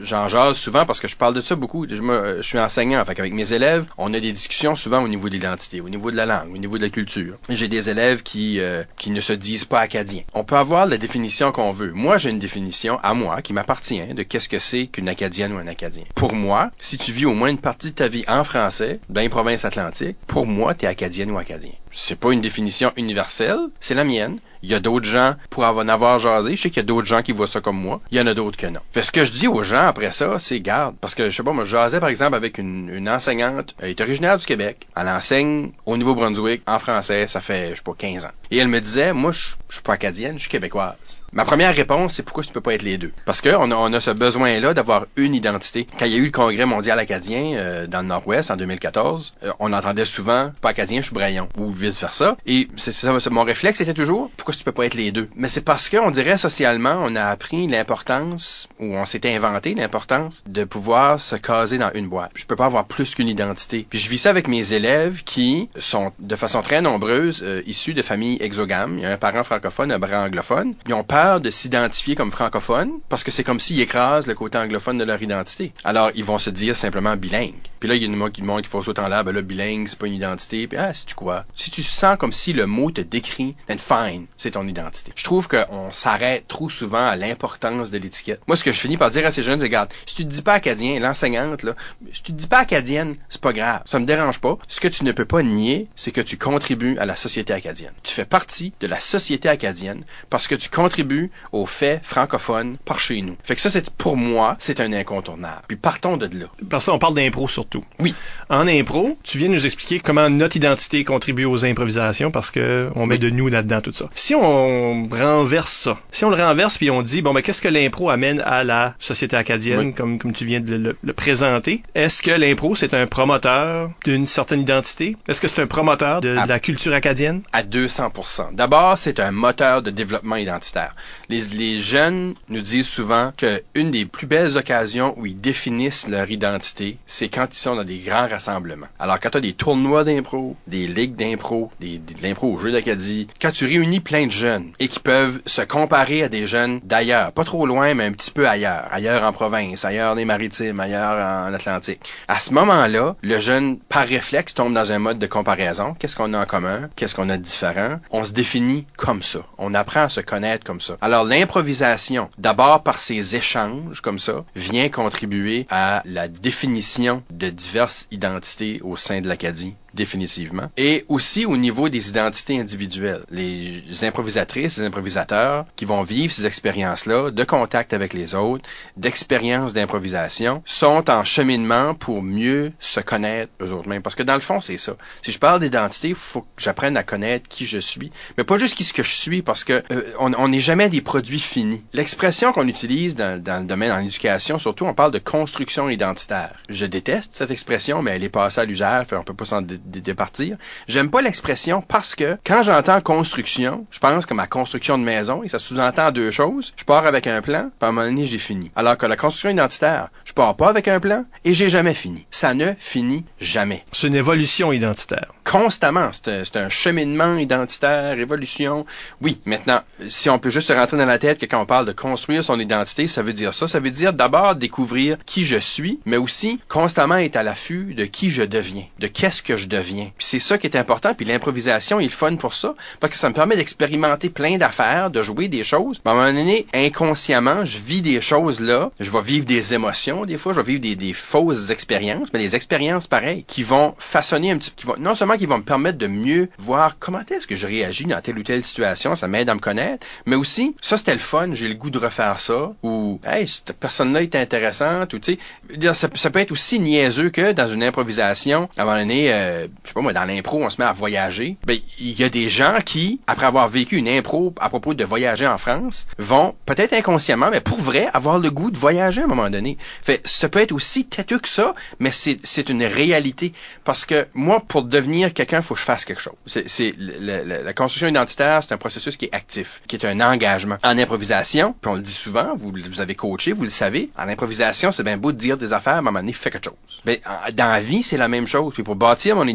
[0.00, 1.86] j'en jase souvent parce que je parle de ça beaucoup.
[1.88, 5.34] Je, suis enseignant, fait qu'avec mes élèves, on a des discussions souvent au niveau de
[5.34, 7.36] l'identité, au niveau de la langue, au niveau de la culture.
[7.48, 10.22] J'ai des élèves qui euh, qui ne se disent pas acadiens.
[10.34, 11.92] On peut avoir la définition qu'on veut.
[11.92, 15.58] Moi, j'ai une définition à moi qui m'appartient de qu'est-ce que c'est qu'une acadienne ou
[15.58, 16.04] un acadien.
[16.14, 19.20] Pour moi, si tu vis au moins une partie de ta vie en français, dans
[19.20, 21.72] les provinces atlantiques, pour moi, tu es acadienne ou acadien.
[21.92, 24.38] C'est pas une définition universelle, c'est la mienne.
[24.64, 26.56] Il y a d'autres gens pour en avoir jasé.
[26.56, 28.00] Je sais qu'il y a d'autres gens qui voient ça comme moi.
[28.10, 28.80] Il y en a d'autres que non.
[28.92, 30.96] Fait ce que je dis aux gens après ça, c'est garde.
[31.02, 33.74] Parce que je sais pas, moi, je jasais par exemple avec une, enseignante.
[33.78, 34.88] Elle est originaire du Québec.
[34.96, 37.26] Elle enseigne au Nouveau-Brunswick en français.
[37.26, 38.30] Ça fait, je sais pas, 15 ans.
[38.50, 41.24] Et elle me disait, moi, je, je suis pas acadienne, je suis québécoise.
[41.34, 43.12] Ma première réponse, c'est pourquoi tu peux pas être les deux?
[43.26, 45.86] Parce que on a, on a ce besoin-là d'avoir une identité.
[45.98, 49.34] Quand il y a eu le congrès mondial acadien euh, dans le Nord-Ouest en 2014,
[49.42, 52.36] euh, on entendait souvent, pas acadien, je suis braillon, ou vice versa.
[52.46, 55.48] Et c'est ça, mon réflexe était toujours, pourquoi tu peux pas être les deux Mais
[55.48, 60.42] c'est parce que on dirait socialement, on a appris l'importance, ou on s'est inventé l'importance
[60.46, 62.32] de pouvoir se caser dans une boîte.
[62.34, 63.86] Je peux pas avoir plus qu'une identité.
[63.88, 67.94] Puis je vis ça avec mes élèves qui sont de façon très nombreuse euh, issus
[67.94, 68.98] de familles exogames.
[68.98, 70.74] Il y a un parent francophone, un parent anglophone.
[70.86, 74.58] Ils ont peur de s'identifier comme francophones parce que c'est comme s'ils écrasent le côté
[74.58, 75.72] anglophone de leur identité.
[75.84, 77.54] Alors ils vont se dire simplement bilingue.
[77.80, 79.42] Puis là il y a une qui demande qu'il faut sauter en l'air, ben là
[79.42, 80.66] bilingue c'est pas une identité.
[80.66, 83.78] Puis ah c'est tu quoi Si tu sens comme si le mot te décrit, then
[83.78, 85.10] fine, c'est ton identité.
[85.16, 88.40] Je trouve qu'on s'arrête trop souvent à l'importance de l'étiquette.
[88.46, 90.30] Moi ce que je finis par dire à ces jeunes, c'est regarde, si tu te
[90.30, 91.74] dis pas acadien, l'enseignante là,
[92.12, 94.58] si tu te dis pas acadienne, c'est pas grave, ça me dérange pas.
[94.68, 97.94] Ce que tu ne peux pas nier, c'est que tu contribues à la société acadienne.
[98.02, 102.98] Tu fais partie de la société acadienne parce que tu contribues aux faits francophones par
[103.00, 103.38] chez nous.
[103.44, 105.62] Fait que ça c'est pour moi, c'est un incontournable.
[105.68, 106.46] Puis partons de là.
[106.68, 107.82] Parce que on parle d'impro surtout.
[107.98, 108.14] Oui.
[108.50, 113.06] En impro, tu viens nous expliquer comment notre identité contribue aux improvisations parce que on
[113.06, 113.20] met Oui.
[113.20, 114.10] de nous là-dedans tout ça.
[114.14, 117.68] Si on renverse ça, si on le renverse puis on dit bon ben qu'est-ce que
[117.68, 119.94] l'impro amène à la société acadienne Oui.
[119.94, 124.60] comme comme tu viens de le, présenter, est-ce que l'impro c'est un promoteur d'une certaine
[124.60, 125.16] identité?
[125.28, 127.42] Est-ce que c'est un promoteur de, de la culture acadienne?
[127.52, 128.54] À 200%.
[128.54, 130.94] D'abord, c'est un moteur de développement identitaire.
[131.28, 136.30] Les, jeunes nous disent souvent que une des plus belles occasions où ils définissent leur
[136.30, 138.86] identité, c'est quand ils sont dans des grands rassemblements.
[138.98, 142.58] Alors, quand tu as des tournois d'impro, des ligues d'impro, des, des- de l'impro au
[142.58, 146.46] jeu d'Acadie, quand tu réunis plein de jeunes et qui peuvent se comparer à des
[146.46, 150.24] jeunes d'ailleurs, pas trop loin, mais un petit peu ailleurs, ailleurs en province, ailleurs des
[150.24, 152.00] maritimes, ailleurs en Atlantique.
[152.28, 155.94] À ce moment-là, le jeune, par réflexe, tombe dans un mode de comparaison.
[155.98, 156.88] Qu'est-ce qu'on a en commun?
[156.96, 158.00] Qu'est-ce qu'on a de différent?
[158.10, 159.40] On se définit comme ça.
[159.58, 160.96] On apprend à se connaître comme ça.
[161.22, 168.80] L'improvisation, d'abord par ces échanges comme ça, vient contribuer à la définition de diverses identités
[168.82, 170.70] au sein de l'Acadie définitivement.
[170.76, 173.24] Et aussi au niveau des identités individuelles.
[173.30, 179.72] Les improvisatrices, les improvisateurs qui vont vivre ces expériences-là de contact avec les autres, d'expériences
[179.72, 184.02] d'improvisation, sont en cheminement pour mieux se connaître eux autres mêmes.
[184.02, 184.96] Parce que dans le fond, c'est ça.
[185.22, 188.10] Si je parle d'identité, il faut que j'apprenne à connaître qui je suis.
[188.36, 191.00] Mais pas juste qui ce que je suis, parce que euh, on n'est jamais des
[191.00, 191.82] produits finis.
[191.92, 196.54] L'expression qu'on utilise dans, dans le domaine en éducation, surtout, on parle de construction identitaire.
[196.68, 200.56] Je déteste cette expression, mais elle est passée à l'usage, on peut pas s'en départir.
[200.88, 205.42] J'aime pas l'expression parce que quand j'entends construction, je pense que ma construction de maison,
[205.42, 206.72] et ça sous-entend deux choses.
[206.76, 208.70] Je pars avec un plan, puis à un moment donné, j'ai fini.
[208.76, 212.26] Alors que la construction identitaire, je pars pas avec un plan et j'ai jamais fini.
[212.30, 213.84] Ça ne finit jamais.
[213.92, 215.32] C'est une évolution identitaire.
[215.44, 216.10] Constamment.
[216.12, 218.86] C'est un, cheminement identitaire, évolution.
[219.20, 221.86] Oui, maintenant, si on peut juste se rentrer dans la tête que quand on parle
[221.86, 223.66] de construire son identité, ça veut dire ça.
[223.66, 228.04] Ça veut dire d'abord découvrir qui je suis, mais aussi constamment être à l'affût de
[228.04, 229.73] qui je deviens, de qu'est-ce que je deviens.
[230.16, 231.14] Puis c'est ça qui est important.
[231.14, 235.10] Puis l'improvisation est le fun pour ça, parce que ça me permet d'expérimenter plein d'affaires,
[235.10, 236.00] de jouer des choses.
[236.04, 238.90] à un moment donné, inconsciemment, je vis des choses là.
[239.00, 239.94] Je vais vivre des émotions
[240.26, 244.50] des fois, je vais vivre des, fausses expériences, mais des expériences pareilles qui vont façonner
[244.50, 247.46] un petit, qui vont non seulement qui vont me permettre de mieux voir comment est-ce
[247.46, 250.74] que je réagis dans telle ou telle situation, ça m'aide à me connaître, mais aussi
[250.80, 254.34] ça c'était le fun, j'ai le goût de refaire ça, ou hey cette personne-là est
[254.34, 255.38] intéressante, ou tu
[255.70, 259.32] sais, ça, ça, peut être aussi niaiseux que dans une improvisation, à un moment donné,
[259.32, 261.56] euh, je sais pas moi, dans l'impro, on se met à voyager.
[261.66, 265.04] Ben il y a des gens qui, après avoir vécu une impro à propos de
[265.04, 269.24] voyager en France, vont peut-être inconsciemment, mais pour vrai, avoir le goût de voyager à
[269.24, 269.78] un moment donné.
[270.24, 273.52] Ça peut être aussi têteux que ça, mais c'est une réalité.
[273.84, 276.34] Parce que moi, pour devenir quelqu'un, faut que je fasse quelque chose.
[276.46, 280.76] C'est la construction identitaire, c'est un processus qui est actif, qui est un engagement.
[280.82, 284.28] En improvisation, puis on le dit souvent, vous, vous avez coaché, vous le savez, en
[284.28, 286.64] improvisation, c'est bien beau de dire des affaires, mais à un moment donné, fais quelque
[286.64, 287.00] chose.
[287.04, 287.18] Ben,
[287.52, 288.74] dans la vie, c'est la même chose.
[288.74, 289.46] Puis pour bâtir mon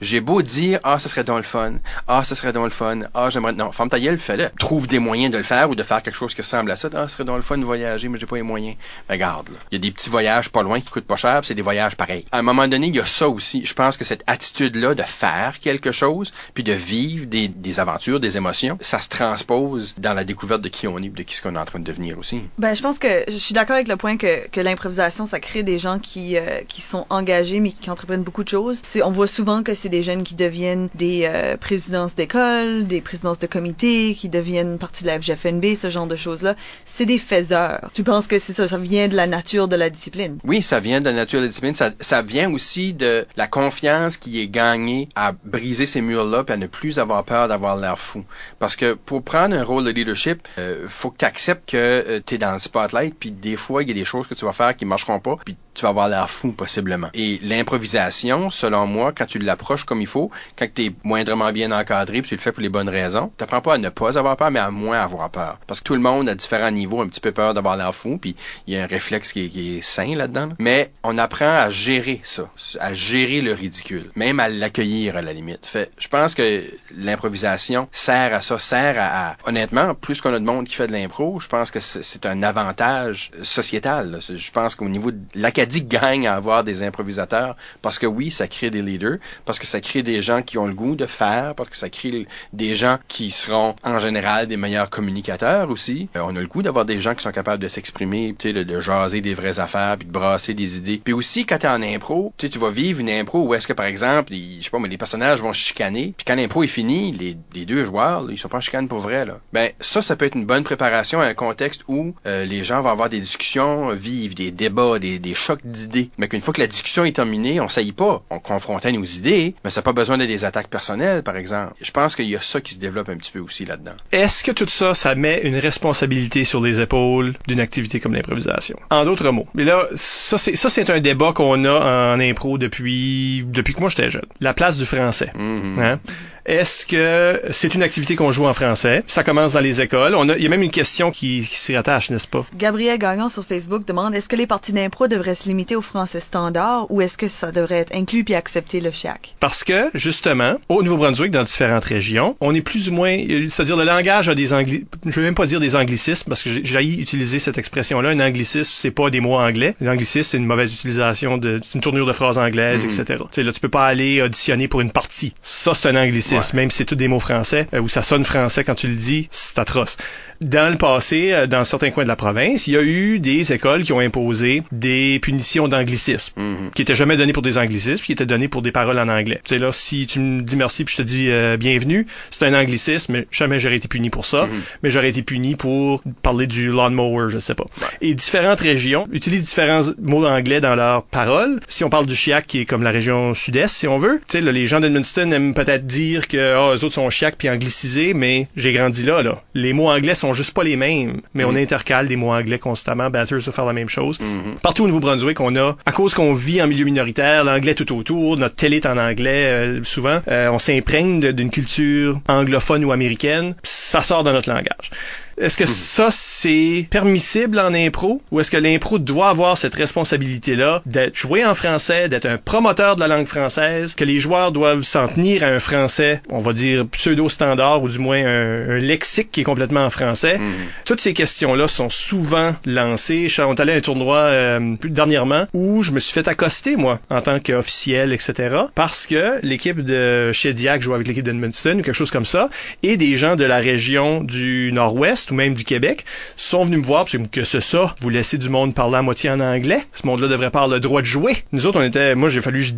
[0.00, 1.74] j'ai beau dire, ah, ce serait dans le fun,
[2.08, 4.50] ah, ce serait dans le fun, ah, j'aimerais, non, forme ta fais-le.
[4.58, 6.88] Trouve des moyens de le faire ou de faire quelque chose qui ressemble à ça.
[6.94, 8.76] Ah, ce serait dans le fun de voyager, mais j'ai pas les moyens.
[9.08, 9.58] Regarde, là.
[9.70, 11.96] Il y a des petits voyages pas loin qui coûtent pas cher, c'est des voyages
[11.96, 12.24] pareils.
[12.32, 13.64] À un moment donné, il y a ça aussi.
[13.64, 18.36] Je pense que cette attitude-là de faire quelque chose, puis de vivre des, aventures, des
[18.36, 21.54] émotions, ça se transpose dans la découverte de qui on est, de qui ce qu'on
[21.54, 22.42] est en train de devenir aussi.
[22.58, 25.62] Ben, je pense que je suis d'accord avec le point que, que l'improvisation, ça crée
[25.62, 28.82] des gens qui, euh, qui sont engagés, mais qui entreprennent beaucoup de choses.
[28.82, 33.00] T'sais, on voit souvent que c'est des jeunes qui deviennent des euh, présidences d'école, des
[33.00, 36.54] présidences de comité, qui deviennent partie de la FGFNB, ce genre de choses-là.
[36.84, 37.90] C'est des faiseurs.
[37.94, 40.38] Tu penses que c'est ça, vient de la nature de la discipline?
[40.44, 41.74] Oui, ça vient de la nature de la discipline.
[41.74, 46.56] Ça, vient aussi de la confiance qui est gagnée à briser ces murs-là puis à
[46.56, 48.24] ne plus avoir peur d'avoir l'air fou.
[48.58, 52.20] Parce que pour prendre un rôle de leadership, euh, faut que tu acceptes que euh,
[52.24, 54.44] tu es dans le spotlight puis des fois, il y a des choses que tu
[54.44, 55.36] vas faire qui marcheront pas
[55.74, 57.08] tu vas avoir l'air fou possiblement.
[57.14, 61.72] Et l'improvisation, selon moi, quand tu l'approches comme il faut, quand tu es moindrement bien
[61.72, 64.36] encadré puis tu le fais pour les bonnes raisons, tu pas à ne pas avoir
[64.36, 65.58] peur mais à moins avoir peur.
[65.66, 67.94] Parce que tout le monde à différents niveaux a un petit peu peur d'avoir l'air
[67.94, 70.50] fou puis il y a un réflexe qui est, qui sain là-dedans.
[70.58, 72.48] Mais on apprend à gérer ça,
[72.80, 75.76] à gérer le ridicule, même à l'accueillir à la limite.
[75.98, 76.62] Je pense que
[76.96, 80.92] l'improvisation sert à ça, sert à, honnêtement, plus qu'on a de monde qui fait de
[80.92, 84.18] l'impro, je pense que c'est un avantage sociétal.
[84.28, 85.20] Je pense qu'au niveau de
[85.62, 89.66] l'Acadie gagne à avoir des improvisateurs parce que oui, ça crée des leaders, parce que
[89.66, 92.74] ça crée des gens qui ont le goût de faire, parce que ça crée des
[92.74, 96.08] gens qui seront en général des meilleurs communicateurs aussi.
[96.16, 99.20] Euh, on a le goût d'avoir des gens qui sont capables de s'exprimer, de, jaser
[99.20, 101.00] des vraies affaires, puis de brasser des idées.
[101.02, 103.86] Puis aussi, quand t'es en impro, tu vas vivre une impro où est-ce que, par
[103.86, 107.12] exemple, les, je sais pas, mais les personnages vont chicaner, puis quand l'impro est fini,
[107.12, 109.26] les, deux joueurs, là, ils sont pas en chicane pour vrai.
[109.52, 112.82] Ben, ça, ça peut être une bonne préparation à un contexte où euh, les gens
[112.82, 116.10] vont avoir des discussions, vivre des débats, des, des chocs d'idées.
[116.18, 118.22] Mais qu'une fois que la discussion est terminée, on saillit pas.
[118.30, 121.74] On confrontait nos idées, mais ça n'a pas besoin de des attaques personnelles, par exemple.
[121.80, 123.92] Je pense qu'il y a ça qui se développe un petit peu aussi là-dedans.
[124.12, 128.78] Est-ce que tout ça, ça met une responsabilité sur les épaules d'une activité comme l'improvisation?
[128.90, 129.46] En d'autres mots.
[129.54, 133.80] Mais là, ça, c'est, ça, c'est un débat qu'on a en impro depuis, depuis que
[133.80, 134.26] moi j'étais jeune.
[134.40, 135.32] La place du français.
[135.36, 135.80] Mm-hmm.
[135.80, 136.00] Hein?
[136.46, 139.04] Est-ce que c'est une activité qu'on joue en français?
[139.06, 140.14] Ça commence dans les écoles.
[140.14, 142.44] On a, il y a même une question qui, qui s'y rattache, n'est-ce pas?
[142.56, 146.20] Gabriel Gagnon sur Facebook demande est-ce que les parties d'impro devraient se limiter au français
[146.20, 149.34] standard ou est-ce que ça devrait être inclus puis accepter le CHAC?
[149.40, 153.16] Parce que, justement, au Nouveau-Brunswick, dans différentes régions, on est plus ou moins,
[153.48, 156.50] c'est-à-dire le langage a des angli, je vais même pas dire des anglicismes parce que
[156.62, 158.10] j'ai utiliser cette expression-là.
[158.10, 159.74] Un anglicisme, c'est pas des mots anglais.
[159.80, 162.90] L'anglicisme, c'est une mauvaise utilisation de, c'est une tournure de phrases anglaises, Mhm.
[162.90, 163.04] etc.
[163.20, 165.34] Tu sais, là, tu peux pas aller auditionner pour une partie.
[165.42, 166.31] Ça, c'est un anglicisme.
[166.36, 166.44] Ouais.
[166.54, 168.94] Même si c'est tous des mots français, euh, où ça sonne français quand tu le
[168.94, 169.96] dis, c'est atroce.
[170.42, 173.52] Dans le passé, euh, dans certains coins de la province, il y a eu des
[173.52, 176.70] écoles qui ont imposé des punitions d'anglicisme, Mhm.
[176.74, 179.08] qui étaient jamais données pour des anglicismes, puis qui étaient données pour des paroles en
[179.08, 179.40] anglais.
[179.44, 182.44] Tu sais, là, si tu me dis merci puis je te dis euh, bienvenue, c'est
[182.44, 184.60] un anglicisme, mais jamais j'aurais été puni pour ça, Mhm.
[184.82, 187.64] mais j'aurais été puni pour parler du lawnmower, je sais pas.
[188.00, 191.60] Et différentes régions utilisent différents mots anglais dans leurs paroles.
[191.68, 194.38] Si on parle du chiac, qui est comme la région sud-est, si on veut, tu
[194.38, 197.48] sais, là, les gens d'Edmundston aiment peut-être dire que ah, eux autres sont chiac puis
[197.48, 199.42] anglicisés, mais j'ai grandi là, là.
[199.54, 201.58] Les mots anglais sont juste pas les mêmes, mais on Mhm.
[201.58, 203.10] intercale des mots anglais constamment.
[203.10, 204.18] Batters va faire la même chose.
[204.20, 204.56] Mhm.
[204.62, 208.36] Partout au Nouveau-Brunswick, on a, à cause qu'on vit en milieu minoritaire, l'anglais tout autour,
[208.36, 213.54] notre télé est en anglais euh, souvent, euh, on s'imprègne d'une culture anglophone ou américaine,
[213.62, 214.90] ça sort de notre langage.
[215.38, 218.22] Est-ce que ça, c'est permissible en impro?
[218.30, 222.96] Ou est-ce que l'impro doit avoir cette responsabilité-là d'être joué en français, d'être un promoteur
[222.96, 226.52] de la langue française, que les joueurs doivent s'en tenir à un français, on va
[226.52, 230.38] dire pseudo-standard, ou du moins un, un lexique qui est complètement en français?
[230.38, 230.52] Mhm.
[230.84, 233.28] Toutes ces questions-là sont souvent lancées.
[233.28, 237.00] Je suis allé à un tournoi euh, dernièrement où je me suis fait accoster, moi,
[237.10, 238.56] en tant qu'officiel, etc.
[238.74, 242.50] Parce que l'équipe de Shediac joue avec l'équipe d'Edmundston ou quelque chose comme ça,
[242.82, 246.04] et des gens de la région du Nord-Ouest ou même du Québec
[246.36, 249.30] sont venus me voir parce que c'est ça, vous laissez du monde parler à moitié
[249.30, 249.84] en anglais.
[249.92, 251.36] Ce monde-là devrait pas avoir le droit de jouer.
[251.52, 252.72] Nous autres, on était, moi, j'ai fallu que je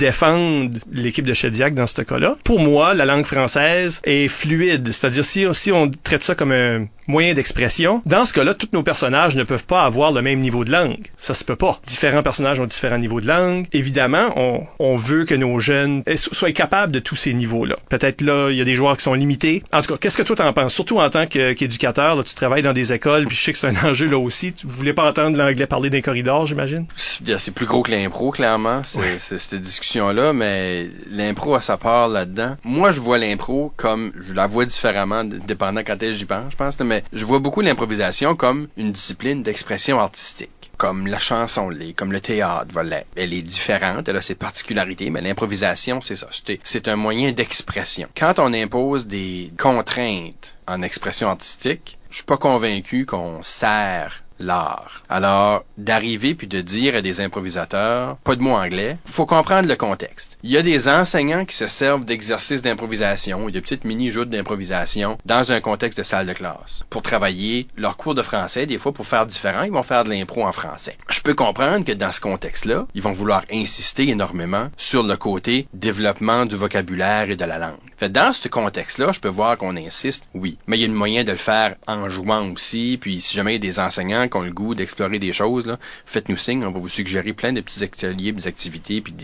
[0.93, 2.37] l'équipe de Shediac dans ce cas-là.
[2.45, 4.91] Pour moi, la langue française est fluide.
[4.93, 8.83] C'est-à-dire, si, si on traite ça comme un moyen d'expression, dans ce cas-là, tous nos
[8.83, 11.11] personnages ne peuvent pas avoir le même niveau de langue.
[11.17, 11.81] Ça se peut pas.
[11.87, 13.67] Différents personnages ont différents niveaux de langue.
[13.73, 14.33] Évidemment,
[14.79, 17.77] on, veut que nos jeunes eh, so- soient capables de tous ces niveaux-là.
[17.89, 19.63] Peut-être là, il y a des joueurs qui sont limités.
[19.73, 20.73] En tout cas, qu'est-ce que toi t'en penses?
[20.73, 23.69] Surtout en tant qu'éducateur, là, tu travailles dans des écoles, puis je sais que c'est
[23.69, 24.53] un enjeu là aussi.
[24.53, 26.87] Tu voulais pas entendre l'anglais parler les corridors, j'imagine?
[26.97, 31.77] C'est c'est plus gros que l'impro, clairement, c'est c'est cette discussion-là, mais l'impro a sa
[31.77, 32.57] part là-dedans.
[32.65, 36.51] Moi, je vois l'impro comme, je la vois différemment, dépendant quand est-ce que j'y pense,
[36.51, 40.64] je pense, mais je vois beaucoup l'improvisation comme une discipline d'expression artistique.
[40.77, 43.07] Comme la chanson l'est, comme le théâtre l'être.
[43.17, 46.29] Elle est différente, elle a ses particularités, mais l'improvisation, c'est ça.
[46.63, 48.09] C'est un moyen d'expression.
[48.17, 55.03] Quand on impose des contraintes en expression artistique, je suis pas convaincu qu'on sert l'art.
[55.09, 59.77] Alors, d'arriver puis de dire à des improvisateurs, pas de mots anglais, faut comprendre le
[59.77, 60.39] contexte.
[60.43, 65.19] Il y a des enseignants qui se servent d'exercices d'improvisation et de petites mini-joutes d'improvisation
[65.25, 68.67] dans un contexte de salle de classe pour travailler leur cours de français.
[68.67, 70.97] Des fois, pour faire différent, ils vont faire de l'impro en français.
[71.09, 75.67] Je peux comprendre que dans ce contexte-là, ils vont vouloir insister énormément sur le côté
[75.73, 77.79] développement du vocabulaire et de la langue.
[77.97, 80.59] Fait, dans ce contexte-là, je peux voir qu'on insiste, oui.
[80.67, 82.99] Mais il y a une moyen de le faire en jouant aussi.
[83.01, 85.77] Puis si jamais il y a des enseignants qui ont le goût d'explorer des choses,
[86.07, 86.65] faites-nous signe.
[86.65, 89.15] On va vous suggérer plein de petits ateliers, des activités, puis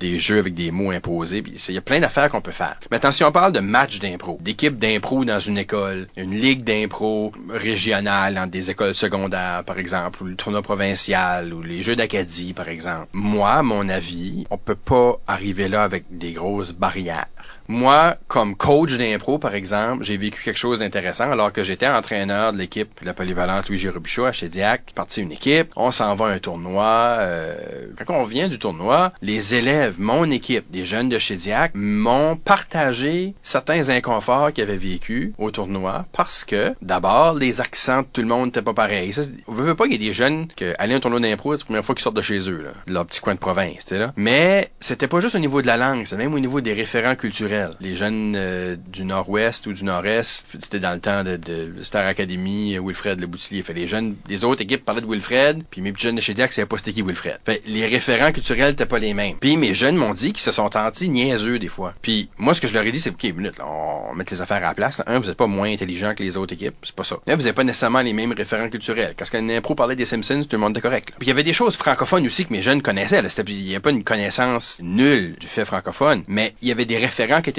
[0.00, 1.42] des, jeux avec des mots imposés.
[1.42, 2.78] Puis il y a plein d'affaires qu'on peut faire.
[2.90, 7.32] Maintenant, si on parle de match d'impro, d'équipe d'impro dans une école, une ligue d'impro
[7.48, 12.52] régionale dans des écoles secondaires, par exemple, ou le tournoi provincial, ou les jeux d'Acadie,
[12.52, 13.08] par exemple.
[13.12, 17.26] Moi, mon avis, on peut pas arriver là avec des grosses barrières.
[17.72, 22.52] Moi, comme coach d'impro, par exemple, j'ai vécu quelque chose d'intéressant alors que j'étais entraîneur
[22.52, 26.26] de l'équipe de la polyvalente Louis Robichaud à Chédiac, parti une équipe, on s'en va
[26.26, 27.16] à un tournoi.
[27.20, 32.36] euh, quand on vient du tournoi, les élèves, mon équipe, des jeunes de Chédiac, m'ont
[32.36, 38.20] partagé certains inconforts qu'ils avaient vécu au tournoi parce que, d'abord, les accents de tout
[38.20, 39.14] le monde n'étaient pas pareils.
[39.48, 41.62] On veut pas qu'il y ait des jeunes que aller à un tournoi d'impro, c'est
[41.62, 43.90] la première fois qu'ils sortent de chez eux, là, de leur petit coin de province,
[43.92, 44.12] là.
[44.16, 47.16] Mais c'était pas juste au niveau de la langue, c'est même au niveau des référents
[47.16, 47.61] culturels.
[47.80, 51.38] Les jeunes euh, du nord-ouest ou du nord-est, c'était dans le temps de,
[51.82, 53.62] Star Academy, Wilfred Le Boutillier.
[53.62, 56.52] Fait les jeunes des autres équipes parlaient de Wilfred, puis mes jeunes de chez Diac
[56.52, 57.38] savaient pas c'était qui Wilfred.
[57.66, 59.36] Les référents culturels étaient pas les mêmes.
[59.38, 61.94] Puis mes jeunes m'ont dit qu'ils se sont sentis niaiseux des fois.
[62.02, 64.58] Puis moi ce que je leur ai dit c'est OK, minute, on met les affaires
[64.58, 65.02] à la place.
[65.06, 67.16] Un, vous êtes pas moins intelligent que les autres équipes, c'est pas ça.
[67.26, 69.14] Là, vous avez pas nécessairement les mêmes référents culturels.
[69.16, 71.12] Quand qu'un impro parlait des Simpsons, tout le monde était correct.
[71.18, 73.22] Puis il y avait des choses francophones aussi que mes jeunes connaissaient.
[73.46, 76.98] Il y avait pas une connaissance nulle du fait francophone, mais il y avait des
[76.98, 77.52] référents qui.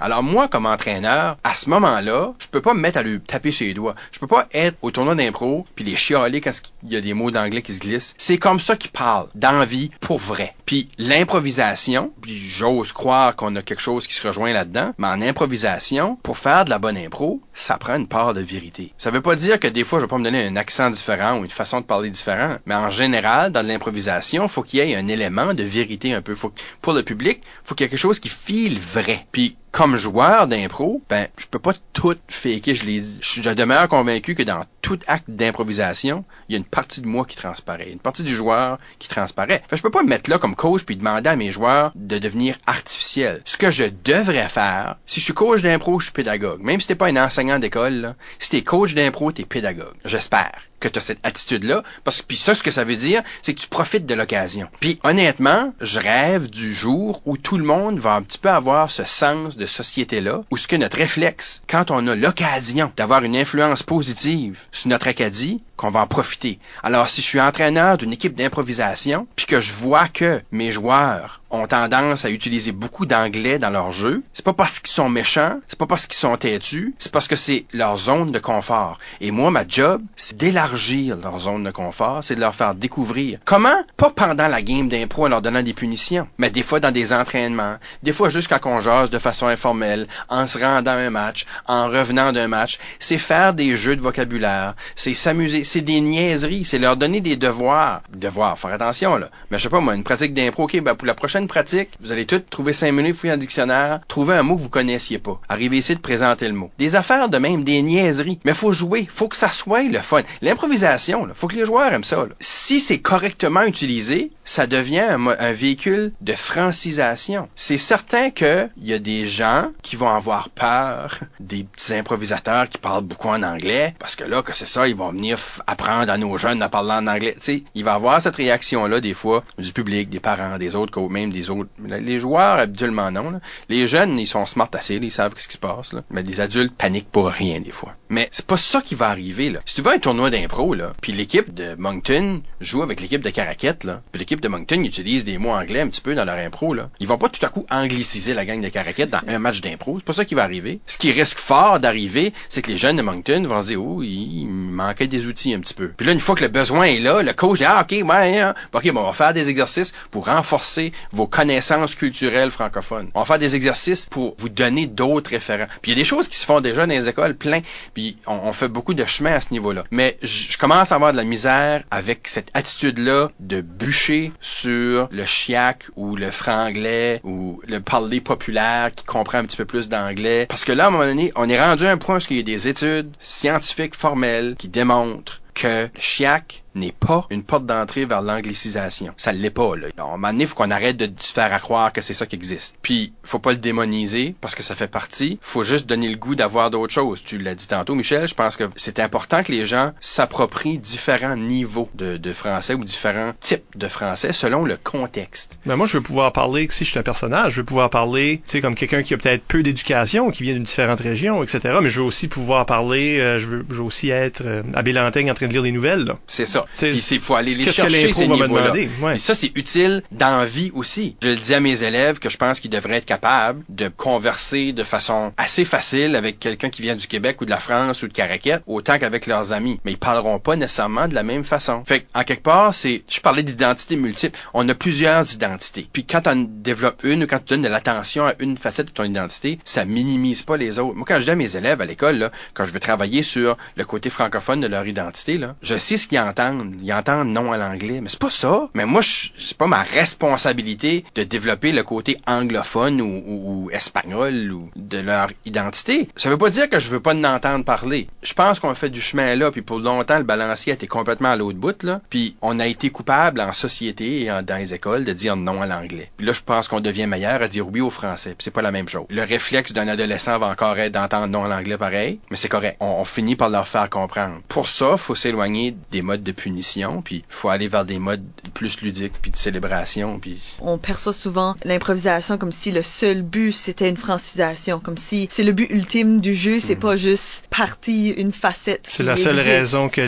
[0.00, 3.52] Alors moi, comme entraîneur, à ce moment-là, je peux pas me mettre à lui taper
[3.52, 3.94] sur les doigts.
[4.12, 7.14] Je peux pas être au tournoi d'impro puis les chialer quand il y a des
[7.14, 8.14] mots d'anglais qui se glissent.
[8.18, 10.54] C'est comme ça qu'ils parlent, d'envie, pour vrai.
[10.66, 15.20] Puis l'improvisation, puis j'ose croire qu'on a quelque chose qui se rejoint là-dedans, mais en
[15.20, 18.92] improvisation, pour faire de la bonne impro, ça prend une part de vérité.
[18.98, 21.38] Ça veut pas dire que des fois, je vais pas me donner un accent différent
[21.38, 24.96] ou une façon de parler différent, mais en général, dans l'improvisation, faut qu'il y ait
[24.96, 26.34] un élément de vérité un peu.
[26.80, 29.23] Pour le public, faut qu'il y ait quelque chose qui file vrai.
[29.32, 33.18] Puis comme joueur d'impro, ben, je peux pas tout faker, je l'ai dit.
[33.20, 37.24] Je, demeure convaincu que dans tout acte d'improvisation, il y a une partie de moi
[37.24, 39.64] qui transparaît, une partie du joueur qui transparaît.
[39.68, 42.18] Fait, je peux pas me mettre là comme coach puis demander à mes joueurs de
[42.18, 43.42] devenir artificiels.
[43.46, 46.60] Ce que je devrais faire, si je suis coach d'impro, je suis pédagogue.
[46.60, 49.96] Même si t'es pas un enseignant d'école, si t'es coach d'impro, t'es pédagogue.
[50.04, 50.52] J'espère
[50.84, 51.82] que tu as cette attitude-là.
[52.04, 54.68] Parce que puis ça, ce que ça veut dire, c'est que tu profites de l'occasion.
[54.80, 58.90] Puis honnêtement, je rêve du jour où tout le monde va un petit peu avoir
[58.90, 63.36] ce sens de société-là, où ce que notre réflexe, quand on a l'occasion d'avoir une
[63.36, 66.58] influence positive sur notre acadie, qu'on va en profiter.
[66.82, 71.40] Alors si je suis entraîneur d'une équipe d'improvisation, puis que je vois que mes joueurs
[71.50, 75.60] ont tendance à utiliser beaucoup d'anglais dans leur jeu, c'est pas parce qu'ils sont méchants,
[75.68, 78.98] c'est pas parce qu'ils sont têtus, c'est parce que c'est leur zone de confort.
[79.20, 83.38] Et moi, ma job, c'est d'élargir leur zone de confort, c'est de leur faire découvrir.
[83.44, 83.84] Comment?
[83.96, 87.12] Pas pendant la game d'impro en leur donnant des punitions, mais des fois dans des
[87.12, 91.10] entraînements, des fois juste quand on jase de façon informelle, en se rendant à un
[91.10, 92.78] match, en revenant d'un match.
[92.98, 97.36] C'est faire des jeux de vocabulaire, c'est s'amuser, c'est des niaiseries, c'est leur donner des
[97.36, 98.02] devoirs.
[98.12, 99.28] Devoirs, faire attention là.
[99.50, 102.12] Mais je sais pas moi, une pratique d'impro, ok, ben pour la prochaine pratique, vous
[102.12, 105.40] allez tout trouver cinq minutes, fouiller le dictionnaire, trouver un mot que vous connaissiez pas.
[105.48, 106.70] Arrivez ici de présenter le mot.
[106.78, 108.38] Des affaires de même, des niaiseries.
[108.44, 110.22] Mais faut jouer, faut que ça soit le fun.
[110.42, 112.16] L'improvisation, faut que les joueurs aiment ça.
[112.16, 112.34] Là.
[112.40, 117.48] Si c'est correctement utilisé, ça devient un, un véhicule de francisation.
[117.54, 119.43] C'est certain qu'il y a des gens
[119.82, 124.42] qui vont avoir peur des petits improvisateurs qui parlent beaucoup en anglais, parce que là,
[124.42, 127.36] que c'est ça, ils vont venir apprendre à nos jeunes à parler en anglais.
[127.38, 131.30] Sais, il va avoir cette réaction-là des fois du public, des parents, des autres, même
[131.30, 131.70] des autres.
[131.84, 133.40] Les joueurs, habituellement, non.
[133.68, 135.94] Les jeunes, ils sont smart assez, ils savent ce qui se passe.
[136.10, 137.94] Mais les adultes paniquent pour rien, des fois.
[138.08, 139.50] Mais c'est pas ça qui va arriver.
[139.50, 139.60] Là.
[139.66, 143.30] Si tu veux un tournoi d'impro, là, puis l'équipe de Moncton joue avec l'équipe de
[143.30, 146.38] Caraquette, là, puis l'équipe de Moncton utilise des mots anglais un petit peu dans leur
[146.38, 149.38] impro, là, ils vont pas tout à coup angliciser la gang de Caraquette dans un
[149.38, 149.98] match d'impro.
[149.98, 150.80] C'est pas ça qui va arriver.
[150.86, 154.02] Ce qui risque fort d'arriver, c'est que les jeunes de Moncton vont se dire, oh,
[154.02, 155.88] il manquait des outils un petit peu.
[155.88, 158.40] Puis là, une fois que le besoin est là, le coach dit, ah, ok, ouais,
[158.40, 163.10] hein, ok, bon, on va faire des exercices pour renforcer vos connaissances culturelles francophones.
[163.14, 165.66] On va faire des exercices pour vous donner d'autres référents.
[165.82, 167.60] Puis il y a des choses qui se font déjà dans les écoles, plein.
[167.94, 169.84] Puis on, fait beaucoup de chemin à ce niveau-là.
[169.90, 175.24] Mais je commence à avoir de la misère avec cette attitude-là de bûcher sur le
[175.24, 180.46] chiac ou le franglais ou le parler populaire qui comprend un petit peu plus d'anglais.
[180.48, 182.36] Parce que là, à un moment donné, on est rendu à un point où il
[182.36, 187.66] y a des études scientifiques formelles qui démontrent que le chiac n'est pas une porte
[187.66, 189.14] d'entrée vers l'anglicisation.
[189.16, 189.88] Ça l'est pas, là.
[189.98, 192.26] À un moment donné, faut qu'on arrête de se faire à croire que c'est ça
[192.26, 192.76] qui existe.
[192.82, 195.38] Puis, faut pas le démoniser, parce que ça fait partie.
[195.40, 197.22] Faut juste donner le goût d'avoir d'autres choses.
[197.22, 201.36] Tu l'as dit tantôt, Michel, je pense que c'est important que les gens s'approprient différents
[201.36, 205.58] niveaux de, de, français ou différents types de français selon le contexte.
[205.66, 208.42] Ben moi, je veux pouvoir parler, si je suis un personnage, je veux pouvoir parler,
[208.46, 211.78] tu sais, comme quelqu'un qui a peut-être peu d'éducation, qui vient d'une différente région, etc.
[211.82, 214.82] Mais je veux aussi pouvoir parler, euh, je, veux, je, veux, aussi être euh, à
[214.82, 216.14] Bélantaigne en train de lire des nouvelles.
[216.26, 216.63] C'est ça.
[216.74, 218.72] Puis il faut aller les chercher ces niveaux-là.
[219.00, 219.18] Ouais.
[219.18, 221.16] ça, c'est utile dans la vie aussi.
[221.22, 224.72] Je le dis à mes élèves que je pense qu'ils devraient être capables de converser
[224.72, 228.08] de façon assez facile avec quelqu'un qui vient du Québec ou de la France ou
[228.08, 229.80] de Caraquette, autant qu'avec leurs amis.
[229.84, 231.82] Mais ils parleront pas nécessairement de la même façon.
[231.84, 234.38] Fait en quelque part, c'est, je parlais d'identité multiple.
[234.52, 235.86] On a plusieurs identités.
[235.92, 238.92] Puis quand on développe une ou quand tu donnes de l'attention à une facette de
[238.92, 240.94] ton identité, ça minimise pas les autres.
[240.94, 243.56] Moi, quand je dis à mes élèves à l'école, là, quand je veux travailler sur
[243.76, 246.53] le côté francophone de leur identité, là, je sais ce qu'ils entendent.
[246.82, 248.00] Ils entendent non à l'anglais.
[248.00, 248.68] Mais c'est pas ça.
[248.74, 254.98] Mais moi, c'est pas ma responsabilité de développer le côté anglophone ou, espagnol ou de
[254.98, 256.08] leur identité.
[256.16, 258.08] Ça veut pas dire que je veux pas l'entendre parler.
[258.22, 261.36] Je pense qu'on fait du chemin là, puis pour longtemps, le balancier été complètement à
[261.36, 262.00] l'autre bout, là.
[262.10, 265.66] Puis on a été coupable en société et dans les écoles de dire non à
[265.66, 266.10] l'anglais.
[266.16, 268.30] Puis là, je pense qu'on devient meilleur à dire oui au français.
[268.30, 269.06] Puis c'est pas la même chose.
[269.10, 272.76] Le réflexe d'un adolescent va encore être d'entendre non à l'anglais pareil, mais c'est correct.
[272.80, 274.40] On, on, finit par leur faire comprendre.
[274.48, 278.22] Pour ça, faut s'éloigner des modes de punition, puis faut aller vers des modes
[278.52, 280.38] plus ludiques, puis de célébration, puis...
[280.60, 285.42] On perçoit souvent l'improvisation comme si le seul but, c'était une francisation, comme si c'est
[285.42, 286.80] le but ultime du jeu, c'est mm.
[286.80, 289.48] pas juste partie, une facette C'est la seule existe.
[289.48, 290.02] raison que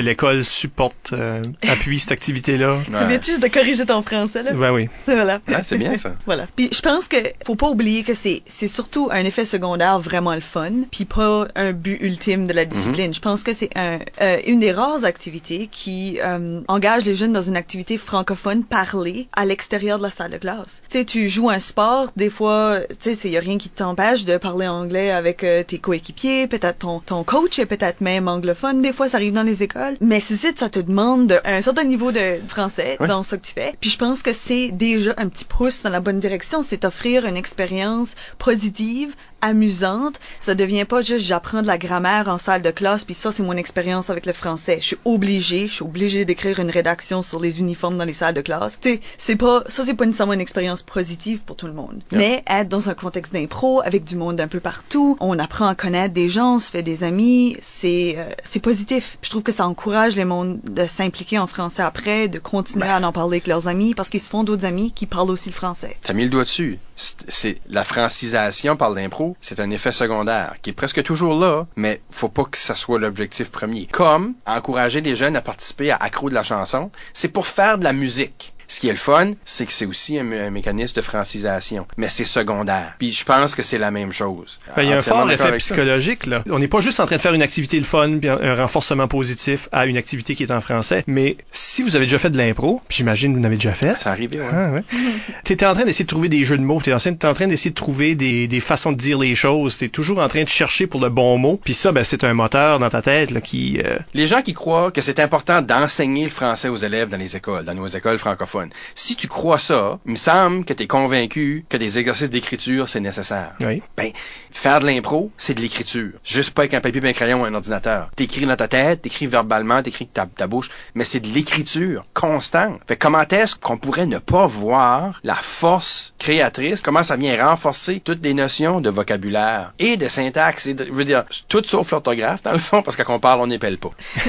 [0.00, 0.44] l'école mm.
[0.44, 2.76] supporte, euh, appuie cette activité-là.
[2.76, 3.06] Ouais.
[3.08, 4.52] viens juste de corriger ton français, là?
[4.52, 4.88] Ben oui.
[5.06, 5.40] Voilà.
[5.48, 6.14] Ouais, c'est bien, ça.
[6.26, 6.46] voilà.
[6.54, 7.16] Puis je pense que
[7.46, 11.72] faut pas oublier que c'est surtout un effet secondaire vraiment le fun, puis pas un
[11.72, 13.08] but ultime de la discipline.
[13.08, 13.14] Mm -hmm.
[13.14, 17.32] Je pense que c'est un, euh, une des rares activités qui euh, engage les jeunes
[17.32, 20.82] dans une activité francophone parlée à l'extérieur de la salle de classe.
[20.90, 23.68] Tu sais, tu joues un sport, des fois, tu sais, il y a rien qui
[23.68, 28.26] t'empêche de parler anglais avec euh, tes coéquipiers, peut-être ton, ton coach est peut-être même
[28.26, 31.60] anglophone, des fois ça arrive dans les écoles, mais c'est ça, ça te demande un
[31.62, 33.06] certain niveau de français Ouais.
[33.06, 33.72] dans ce que tu fais.
[33.80, 37.24] Puis je pense que c'est déjà un petit pouce dans la bonne direction, c'est offrir
[37.26, 40.20] une expérience positive, amusante.
[40.40, 43.42] Ça devient pas juste j'apprends de la grammaire en salle de classe, puis ça c'est
[43.42, 44.78] mon expérience avec le français.
[44.80, 48.34] Je suis obligée, je suis obligée d'écrire une rédaction sur les uniformes dans les salles
[48.34, 48.78] de classe.
[48.80, 52.02] Tu sais, c'est pas ça c'est pas nécessairement une expérience positive pour tout le monde.
[52.12, 52.18] Yeah.
[52.18, 55.74] Mais être dans un contexte d'impro avec du monde un peu partout, on apprend à
[55.74, 59.18] connaître des gens, on se fait des amis, c'est euh, c'est positif.
[59.22, 63.04] Je trouve que ça encourage les mondes de s'impliquer en français après, de continuer Ben.
[63.04, 65.48] à en parler avec leurs amis parce qu'ils se font d'autres amis qui parlent aussi
[65.48, 65.96] le français.
[66.02, 66.78] T'as mis le doigt dessus.
[66.96, 72.00] C'est la francisation par l'impro, c'est un effet secondaire qui est presque toujours là, mais
[72.10, 73.86] faut pas que ça soit l'objectif premier.
[73.86, 77.84] Comme encourager les jeunes à participer à Accro de la chanson, c'est pour faire de
[77.84, 78.54] la musique.
[78.68, 81.86] Ce qui est le fun, c'est que c'est aussi un, mé- un mécanisme de francisation,
[81.96, 82.94] mais c'est secondaire.
[82.98, 84.60] Puis je pense que c'est la même chose.
[84.76, 85.56] Ben, il y a un fort effet ça.
[85.56, 86.26] psychologique.
[86.26, 86.42] Là.
[86.50, 88.54] On n'est pas juste en train de faire une activité le fun, puis un, un
[88.54, 92.30] renforcement positif à une activité qui est en français, mais si vous avez déjà fait
[92.30, 94.46] de l'impro, puis j'imagine que vous en avez déjà fait, Ça arrivait, ouais.
[94.52, 94.82] Ah, ouais.
[95.44, 97.34] T'étais en train d'essayer de trouver des jeux de mots, t'es en train, t'es en
[97.34, 100.42] train d'essayer de trouver des, des façons de dire les choses, t'es toujours en train
[100.42, 103.30] de chercher pour le bon mot, puis ça, ben, c'est un moteur dans ta tête
[103.30, 103.80] là, qui...
[103.84, 107.36] euh, Les gens qui croient que c'est important d'enseigner le français aux élèves dans les
[107.36, 108.57] écoles, dans nos écoles francophones,
[108.94, 112.88] si tu crois ça, il me semble que tu es convaincu que des exercices d'écriture,
[112.88, 113.54] c'est nécessaire.
[113.60, 113.82] oui.
[113.96, 114.12] Ben,
[114.50, 116.12] faire de l'impro, c'est de l'écriture.
[116.24, 118.10] Juste pas avec un papier, un crayon ou un ordinateur.
[118.16, 122.04] T'écris dans ta tête, t'écris verbalement, t'écris avec ta, ta bouche, mais c'est de l'écriture
[122.14, 122.80] constante.
[122.86, 128.00] Fait comment est-ce qu'on pourrait ne pas voir la force créatrice, comment ça vient renforcer
[128.00, 131.90] toutes les notions de vocabulaire et de syntaxe, et de, je veux dire, tout sauf
[131.90, 133.90] l'orthographe, dans le fond, parce que quand on parle, on n'épelle pas.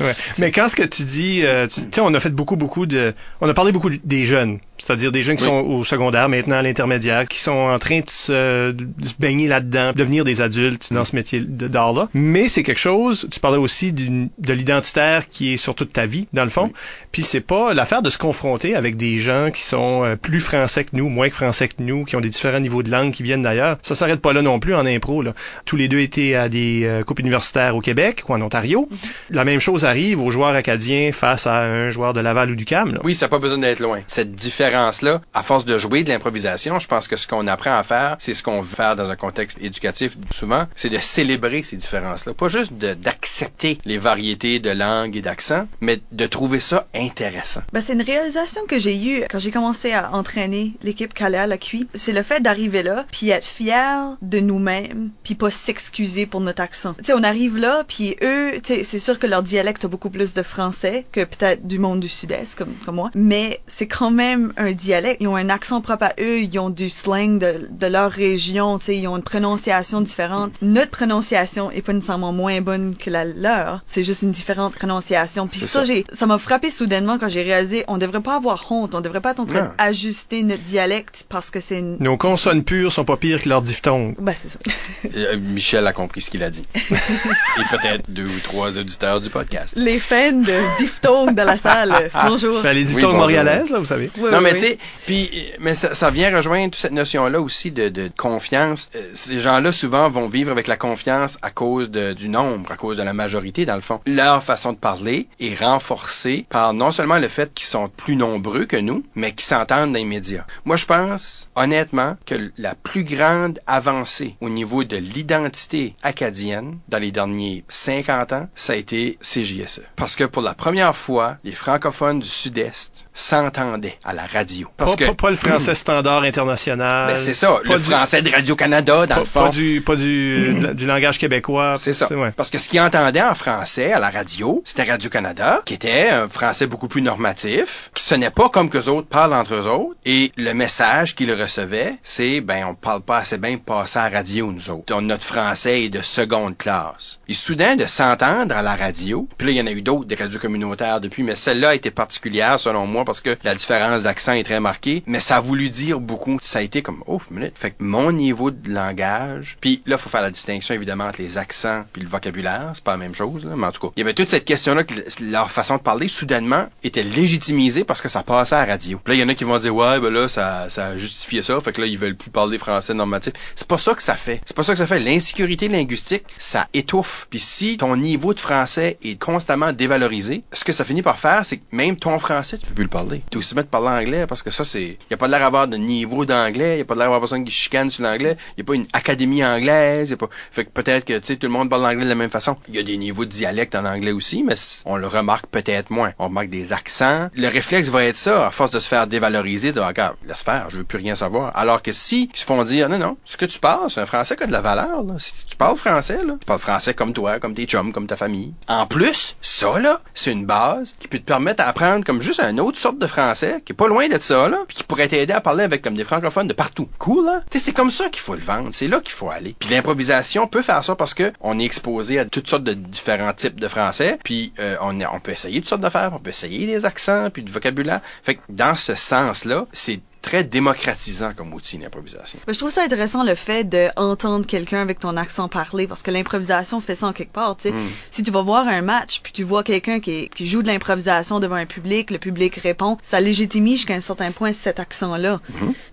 [0.00, 0.12] Ouais.
[0.38, 2.84] Mais quand ce que tu dis, euh, tu tu sais, on a fait beaucoup, beaucoup
[2.84, 5.50] de, on a parlé beaucoup des jeunes, c'est-à-dire des jeunes qui Oui.
[5.50, 9.48] sont au secondaire, maintenant à l'intermédiaire, qui sont en train de se, de se baigner
[9.48, 12.08] là-dedans, devenir des adultes dans ce métier de- d'art-là.
[12.14, 16.26] Mais c'est quelque chose, tu parlais aussi de l'identitaire qui est sur toute ta vie,
[16.32, 16.64] dans le fond.
[16.66, 16.72] Oui.
[17.12, 20.84] Puis c'est pas l'affaire de se confronter avec des gens qui sont euh, plus français
[20.84, 23.22] que nous, moins que français que nous, qui ont des différents niveaux de langue, qui
[23.22, 23.78] viennent d'ailleurs.
[23.82, 25.22] Ça s'arrête pas là non plus en impro.
[25.22, 25.34] Là.
[25.64, 28.88] Tous les deux étaient à des euh, coupes universitaires au Québec ou en Ontario.
[29.30, 32.64] La même chose arrive aux joueurs acadiens face à un joueur de Laval ou du
[32.64, 32.92] Cam.
[32.92, 33.00] Là.
[33.04, 34.00] Oui, ça n'a pas besoin d'être loin.
[34.06, 34.34] Cette
[34.64, 38.16] différence-là, à force de jouer de l'improvisation, je pense que ce qu'on apprend à faire,
[38.18, 42.34] c'est ce qu'on veut faire dans un contexte éducatif souvent, c'est de célébrer ces différences-là.
[42.34, 47.60] Pas juste d'accepter les variétés de langue et d'accent, mais de trouver ça intéressant.
[47.72, 51.46] Ben, c'est une réalisation que j'ai eue quand j'ai commencé à entraîner l'équipe Calais à
[51.46, 51.86] la QI.
[51.94, 56.62] C'est le fait d'arriver là, puis être fier de nous-mêmes, puis pas s'excuser pour notre
[56.62, 56.94] accent.
[56.94, 60.32] Tu sais, on arrive là, puis eux, c'est sûr que leur dialecte a beaucoup plus
[60.32, 64.53] de français que peut-être du monde du sud-est, comme, comme moi, mais c'est quand même
[64.56, 65.18] un dialecte.
[65.20, 68.78] Ils ont un accent propre à eux, ils ont du slang de, de leur région,
[68.78, 70.52] tu sais, ils ont une prononciation différente.
[70.62, 75.46] Notre prononciation est pas nécessairement moins bonne que la leur, c'est juste une différente prononciation.
[75.46, 75.84] Puis ça, ça.
[75.84, 79.20] j'ai, ça m'a frappé soudainement quand j'ai réalisé, on devrait pas avoir honte, on devrait
[79.20, 81.96] pas être en train d'ajuster notre dialecte parce que c'est une...
[82.00, 84.14] Nos consonnes pures sont pas pires que leurs diphtongues.
[84.18, 84.58] Ben, c'est ça.
[85.16, 86.64] Euh, Michel a compris ce qu'il a dit.
[86.74, 89.74] et peut-être deux ou trois auditeurs du podcast.
[89.76, 92.62] Les fans de diphtongue dans la salle, bonjour.
[92.62, 93.20] Ben, les diphtongues bonjour.
[93.20, 94.10] montréalaises, là, vous savez.
[94.18, 94.60] Oui, non, oui, mais oui.
[94.60, 98.88] tu sais, puis, mais ça, ça vient rejoindre toute cette notion-là aussi de, de confiance.
[98.94, 102.76] Euh, ces gens-là, souvent, vont vivre avec la confiance à cause de- du nombre, à
[102.76, 104.00] cause de la majorité, dans le fond.
[104.06, 108.64] Leur façon de parler est renforcée par non seulement le fait qu'ils sont plus nombreux
[108.66, 110.44] que nous, mais qu'ils s'entendent dans les médias.
[110.64, 116.98] Moi, je pense, honnêtement, que la plus grande avancée au niveau de l'identité acadienne dans
[116.98, 119.82] les derniers 50 ans, ça a été CJSE.
[119.96, 124.68] Parce que pour la première fois, les francophones du Sud-Est s'entendaient à la radio.
[124.76, 127.08] Parce Pas, que pas- pas le français standard international.
[127.08, 129.44] ben, c'est ça, le du- français de Radio-Canada, dans Pas, le fond.
[129.44, 131.74] pas du, pas du, du langage québécois.
[131.78, 132.12] C'est ça.
[132.12, 132.32] ouais.
[132.36, 136.28] Parce que ce qu'ils entendaient en français à la radio, c'était Radio-Canada, qui était un
[136.28, 140.32] français beaucoup plus normatif, qui sonnait pas comme que autres parlent entre eux autres, et
[140.36, 144.50] le message qu'ils recevaient, c'est, ben, on parle pas assez bien passer à la radio,
[144.52, 144.92] nous autres.
[144.94, 147.20] On- Notre français est de seconde classe.
[147.28, 150.06] Et soudain, de s'entendre à la radio, puis là, il y en a eu d'autres,
[150.06, 154.02] des radios communautaires depuis, mais celle-là a été particulière, selon moi, parce que la différence
[154.02, 156.38] d'accent est très marqué, mais ça a voulu dire beaucoup.
[156.40, 157.52] Ça a été comme, oh, une minute.
[157.56, 161.38] Fait que mon niveau de langage, puis là, faut faire la distinction évidemment entre les
[161.38, 164.00] accents puis le vocabulaire, c'est pas la même chose, là, mais en tout cas, il
[164.00, 168.08] y avait toute cette question-là que leur façon de parler, soudainement, était légitimisée parce que
[168.08, 169.00] ça passait à la radio.
[169.02, 170.96] Puis là, il y en a qui vont dire, ouais, ben là, ça, ça a
[170.96, 173.32] justifié ça, fait que là, ils veulent plus parler français normatif.
[173.54, 174.40] C'est pas ça que ça fait.
[174.44, 174.98] C'est pas ça que ça fait.
[174.98, 177.26] L'insécurité linguistique, ça étouffe.
[177.30, 181.44] Puis si ton niveau de français est constamment dévalorisé, ce que ça finit par faire,
[181.44, 183.22] c'est que même ton français, tu peux plus le parler.
[183.30, 185.66] Tu aussi mettre parler anglais parce que ça, c'est, y a pas de l'air d'avoir
[185.66, 188.60] de niveau d'anglais, y a pas de l'air d'avoir personne qui chicane sur l'anglais, y
[188.60, 191.48] a pas une académie anglaise, y a pas, fait que peut-être que, tu sais, tout
[191.48, 192.56] le monde parle l'anglais de la même façon.
[192.68, 194.54] Il y a des niveaux de dialecte en anglais aussi, mais
[194.84, 196.12] on le remarque peut-être moins.
[196.20, 197.30] On remarque des accents.
[197.34, 200.70] Le réflexe va être ça, à force de se faire dévaloriser, de, regarde, laisse faire,
[200.70, 201.50] je veux plus rien savoir.
[201.56, 204.06] Alors que si, ils se font dire, non, non, ce que tu parles, c'est un
[204.06, 205.14] français qui a de la valeur, là.
[205.18, 208.16] Si tu parles français, là, tu parles français comme toi, comme tes chums, comme ta
[208.16, 208.54] famille.
[208.68, 212.60] En plus, ça, là, c'est une base qui peut te permettre d'apprendre comme juste une
[212.60, 215.32] autre sorte de français, qui est pas loin d'être ça, là, puis qui pourrait t'aider
[215.32, 216.86] à parler avec comme des francophones de partout.
[216.98, 217.42] Cool, hein?
[217.50, 218.68] Tu c'est comme ça qu'il faut le vendre.
[218.72, 219.56] C'est là qu'il faut aller.
[219.58, 223.32] Puis l'improvisation peut faire ça parce que on est exposé à toutes sortes de différents
[223.32, 226.66] types de français, puis euh, on, on peut essayer toutes sortes d'affaires, on peut essayer
[226.66, 228.02] des accents, puis du vocabulaire.
[228.22, 232.38] Fait que dans ce sens-là, c'est très démocratisant comme outil d'improvisation.
[232.48, 236.80] Je trouve ça intéressant le fait d'entendre quelqu'un avec ton accent parler parce que l'improvisation
[236.80, 237.56] fait ça en quelque part.
[237.56, 237.72] Tu sais.
[237.72, 237.88] Mm.
[238.10, 241.40] Si tu vas voir un match puis tu vois quelqu'un qui, qui joue de l'improvisation
[241.40, 245.40] devant un public, le public répond, ça légitimise jusqu'à un certain point cet accent-là.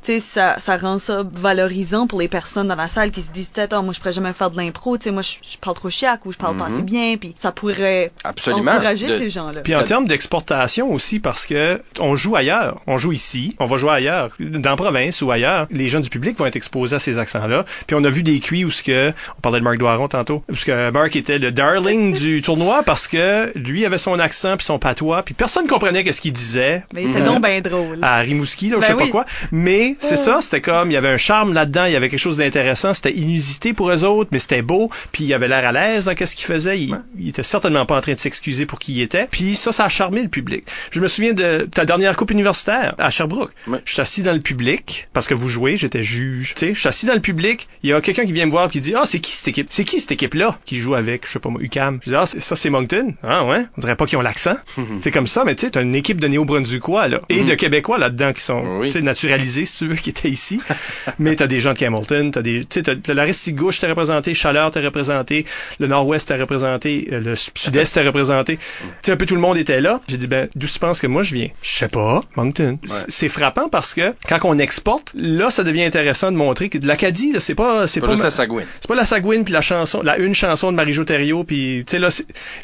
[0.02, 3.50] Sais, ça, ça rend ça valorisant pour les personnes dans la salle qui se disent
[3.50, 6.26] peut-être oh, moi je pourrais jamais faire de l'impro, moi je, je parle trop chiac
[6.26, 8.72] ou je parle pas assez bien puis ça pourrait Absolument.
[8.72, 9.62] encourager De- ces gens-là.
[9.62, 13.78] Puis en termes d'exportation aussi, parce que on joue ailleurs, on joue ici, on va
[13.78, 17.00] jouer ailleurs, dans la province ou ailleurs, les gens du public vont être exposés à
[17.00, 17.66] ces accents-là.
[17.88, 20.44] Puis on a vu des cuits où ce que, on parlait de Marc Doiron tantôt,
[20.50, 24.58] où ce que Marc était le darling du tournoi parce que lui avait son accent
[24.58, 27.98] puis son patois, puis personne comprenait qu'est-ce qu'il disait Mais il était donc bien drôle.
[28.02, 29.26] à Rimouski, là, je Ben sais pas quoi.
[29.52, 32.20] Mais c'est ça, c'était comme, il y avait un charme là-dedans, il y avait quelque
[32.20, 35.72] chose d'intéressant, c'était inusité pour eux autres, mais c'était beau, puis il avait l'air à
[35.72, 36.80] l'aise dans qu'est-ce qu'il faisait.
[36.80, 39.28] Il, il était certainement pas en train de s'excuser pour qui il était.
[39.30, 40.66] Puis ça, ça a charmé le public.
[40.92, 43.52] Je me souviens de ta dernière coupe universitaire à Sherbrooke.
[43.68, 43.80] Ouais.
[43.86, 46.54] Je suis assis dans le public, parce que vous jouez, j'étais juge.
[46.56, 48.52] Tu sais, je suis assis dans le public, il y a quelqu'un qui vient me
[48.52, 49.68] voir puis il dit, ah, c'est qui cette équipe?
[49.70, 52.00] C'est qui cette équipe-là qui joue avec, je sais pas moi, UCAM?
[52.04, 53.14] Je dis, ah, ça, c'est Moncton.
[53.24, 53.66] Ah, ouais.
[53.78, 54.56] On dirait pas qu'ils ont l'accent.
[55.00, 57.48] c'est comme ça, mais tu sais, t'as une équipe de Néo-Brunswickois, là, et Mhm.
[57.52, 58.88] de Québécois là-dedans qui sont, Oui.
[58.88, 60.60] tu sais, naturalisés, si tu veux, qui étaient ici.
[61.20, 63.88] mais t'as des gens de Hamilton, t'as des, tu sais, t'as t'as la Restigouche t'es
[63.88, 65.46] représenté, Chaleur t'es représenté,
[65.80, 68.58] le Nord-Ouest t'es représenté, euh, le Sud-Est t'es représenté.
[68.58, 68.64] Tu
[69.04, 70.02] sais, un peu tout le monde était là.
[70.10, 71.48] J'ai dit, ben, d'où tu penses que moi je viens?
[71.62, 72.78] Je sais pas, Moncton.
[73.08, 76.88] C'est frappant parce que quand on exporte, là, ça devient intéressant de montrer que de
[76.88, 78.66] l'Acadie, c'est pas, c'est Pas pas, juste ma- la sagouine.
[78.80, 81.92] c'est pas la Sagouine puis la chanson, la une chanson de Marie-Jo Thériault puis tu
[81.92, 82.10] sais là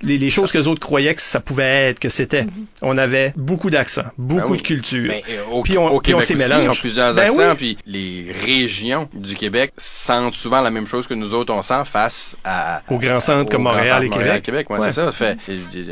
[0.03, 2.45] les, les choses que les autres croyaient que ça pouvait être que c'était.
[2.81, 4.57] On avait beaucoup d'accent, beaucoup Ben oui.
[4.57, 5.07] de culture.
[5.09, 6.77] Ben, euh, au, Puis on- au puis on Québec aussi, mélange.
[6.77, 7.55] ont plusieurs Ben accents, oui.
[7.55, 11.83] puis les régions du Québec sentent souvent la même chose que nous autres on sent
[11.85, 14.43] face à Aux grands centres au comme grand Montréal centre et Québec.
[14.43, 14.85] Québec, ouais, Ouais.
[14.85, 15.11] c'est ça.
[15.11, 15.37] ça fait,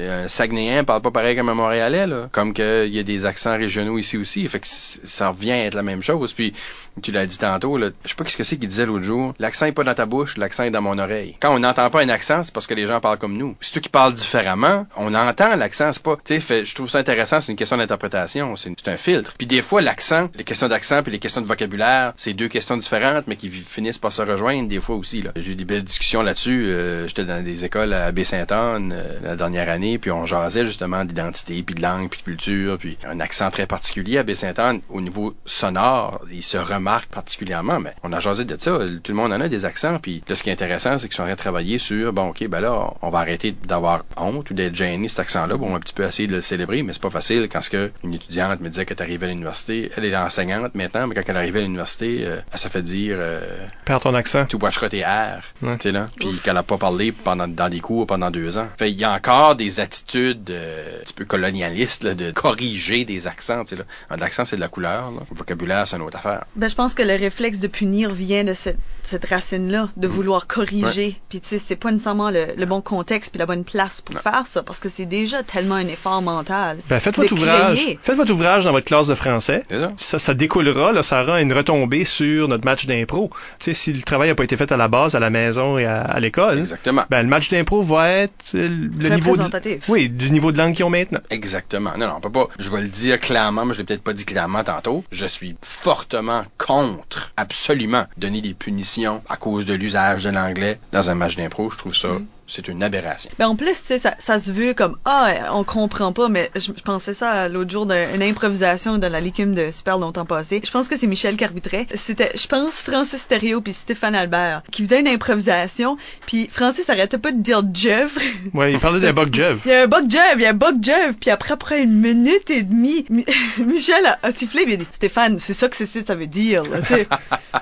[0.09, 2.27] un Saguenayen parle pas pareil comme un Montréalais, là.
[2.31, 4.47] Comme qu'il y a des accents régionaux ici aussi.
[4.47, 6.33] Fait que c- ça revient être la même chose.
[6.33, 6.53] Puis,
[7.01, 9.33] tu l'as dit tantôt, là, je sais pas ce que c'est qu'il disait l'autre jour.
[9.39, 11.35] L'accent est pas dans ta bouche, l'accent est dans mon oreille.
[11.39, 13.55] Quand on n'entend pas un accent, c'est parce que les gens parlent comme nous.
[13.61, 16.99] Si toi qui parles différemment, on entend l'accent, c'est pas, tu sais, je trouve ça
[16.99, 19.33] intéressant, c'est une question d'interprétation, c'est c'est un filtre.
[19.37, 22.77] Puis des fois, l'accent, les questions d'accent puis les questions de vocabulaire, c'est deux questions
[22.77, 25.23] différentes, mais qui finissent par se rejoindre des fois aussi.
[25.35, 29.35] J'ai eu des belles discussions là-dessus, euh, j'étais dans des écoles à Baie-Sainte-Anne, euh, la
[29.35, 33.19] dernière année, puis on jasait justement d'identité, puis de langue, puis de culture, puis un
[33.19, 38.19] accent très particulier à Baie-Sainte-Anne, au niveau sonore, il se remarque particulièrement, mais on a
[38.19, 40.53] jasé de ça, tout le monde en a des accents, puis là, ce qui est
[40.53, 43.19] intéressant, c'est qu'ils sont en train de travailler sur, bon, ok, ben là, on va
[43.19, 46.27] arrêter d'avoir honte ou d'être gêné cet accent-là, bon, on va un petit peu essayer
[46.27, 48.97] de le célébrer, mais c'est pas facile quand ce que une étudiante me disait qu'elle
[48.97, 52.19] est arrivée à l'université, elle est enseignante maintenant, mais quand elle est arrivée à l'université,
[52.23, 54.45] euh, elle se fait dire, euh, Perds ton accent.
[54.45, 55.77] tu watcheras tes airs, Ouais.
[55.77, 58.67] tu sais là, puis qu'elle a pas parlé pendant dans des cours pendant deux ans.
[58.77, 63.05] Fait il y a encore des attitudes euh, un petit peu colonialistes là, de corriger
[63.05, 63.85] des accents, tu sais là.
[64.11, 65.21] Un accent c'est de la couleur, là.
[65.27, 66.45] le vocabulaire c'est une autre affaire.
[66.55, 70.45] Ben, je pense que le réflexe de punir vient de cette, cette racine-là, de vouloir
[70.45, 71.15] corriger.
[71.29, 74.19] Puis tu sais, c'est pas nécessairement le, le bon contexte puis la bonne place pour
[74.19, 76.79] faire ça, parce que c'est déjà tellement un effort mental.
[76.89, 77.77] Ben, faites votre ouvrage.
[77.81, 77.97] créer.
[78.01, 79.63] Faites votre ouvrage dans votre classe de français.
[79.69, 79.93] C'est ça.
[79.95, 83.29] Ça, ça découlera, là, ça aura une retombée sur notre match d'impro.
[83.59, 85.77] Tu sais, si le travail n'a pas été fait à la base, à la maison
[85.77, 87.03] et à, à l'école, Exactement.
[87.09, 89.87] ben, le match d'impro va être euh, le niveau de, Représentatif.
[89.87, 91.21] oui, du niveau de langue qu'ils ont maintenant.
[91.29, 91.91] Exactement.
[91.97, 92.49] Non, non, on peut pas.
[92.59, 95.05] Je vais le dire clairement, mais je l'ai peut-être pas dit clairement tantôt.
[95.13, 101.11] Je suis fortement contre, absolument, donner des punitions à cause de l'usage de l'anglais dans
[101.11, 101.69] un match d'impro.
[101.69, 102.09] Je trouve ça
[102.47, 103.29] c'est une aberration.
[103.39, 106.51] Ben en plus, tu sais, ça, ça se veut comme ah, on comprend pas, mais
[106.55, 110.61] je, je pensais ça l'autre jour d'une improvisation de la licume de super longtemps passé.
[110.63, 111.87] Je pense que c'est Michel qui arbitrait.
[111.95, 115.97] C'était, je pense, Francis Thériault puis Stéphane Albert qui faisaient une improvisation.
[116.27, 118.17] Puis Francis arrêtait pas de dire Jeff.
[118.53, 119.61] Ouais, il parlait d'un bug Jeff.
[119.65, 121.15] Il y a un bug Jeff, il y a un bug Jeff.
[121.19, 123.25] Puis après, après une minute et demie, Mi-
[123.57, 124.63] Michel a, a sifflé.
[124.67, 126.63] Il a dit Stéphane, c'est ça que c'est, ça veut dire.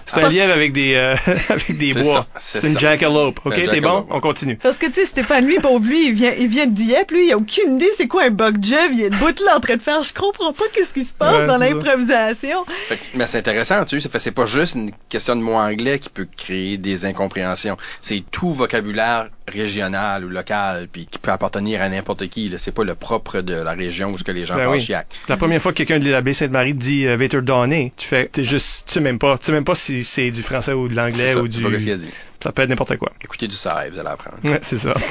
[0.06, 1.16] C'est un lièvre avec des, euh,
[1.50, 2.28] avec des C'est bois.
[2.40, 3.40] c'est une jackalope.
[3.46, 4.06] OK, t'es bon?
[4.12, 4.58] On continue.
[4.58, 7.28] Parce que tu sais, Stéphane, lui, pauvre lui, il vient, il vient de Dieppe, lui,
[7.28, 8.90] il a aucune idée c'est quoi un bug Jeff.
[8.92, 10.04] Il y a une bout là en train de faire.
[10.04, 12.66] Je comprends pas qu'est-ce qui se passe Ouais, dans l'improvisation.
[13.14, 16.28] Mais c'est intéressant, tu sais, c'est pas juste une question de mot anglais qui peut
[16.38, 17.78] créer des incompréhensions.
[18.02, 22.50] C'est tout vocabulaire régional ou local, puis qui peut appartenir à n'importe qui.
[22.50, 22.58] Là.
[22.58, 24.82] C'est pas le propre de la région où ce que les gens Ben parlent oui.
[24.82, 25.08] chiac.
[25.28, 28.08] La première fois que quelqu'un de la baie Sainte-Marie te dit euh, Vater Donné, tu
[28.08, 30.74] fais, t'es juste, tu sais même pas, tu sais même pas si c'est du français
[30.74, 32.10] ou de l'anglais ou du, pas ce qu'il a dit.
[32.44, 33.12] Ça peut être n'importe quoi.
[33.24, 34.36] Écoutez du Saï, vous allez apprendre.
[34.44, 34.94] Ouais, c'est ça.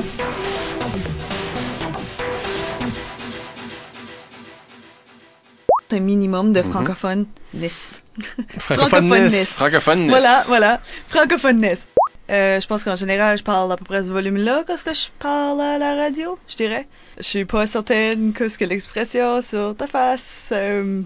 [5.96, 6.72] Un minimum de Mhm.
[6.72, 8.02] francophone-ness.
[8.60, 9.54] Francophoneness.
[9.54, 10.08] Francophone.
[10.10, 10.82] Voilà, voilà.
[11.10, 11.86] Francophone-ness.
[12.30, 14.64] Euh, je pense qu'en général, je parle à peu près ce volume-là.
[14.66, 16.88] Qu'est-ce que je parle à la radio, je dirais.
[17.18, 20.50] Je suis pas certaine qu'est-ce que l'expression sur ta face.
[20.52, 21.02] Euh,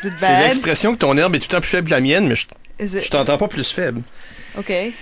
[0.00, 0.44] C'est bad?
[0.44, 2.46] l'expression que ton herbe est tout le temps plus faible que la mienne, mais je,
[2.78, 4.02] je t'entends pas plus faible.
[4.56, 4.66] OK.
[4.66, 4.92] Tu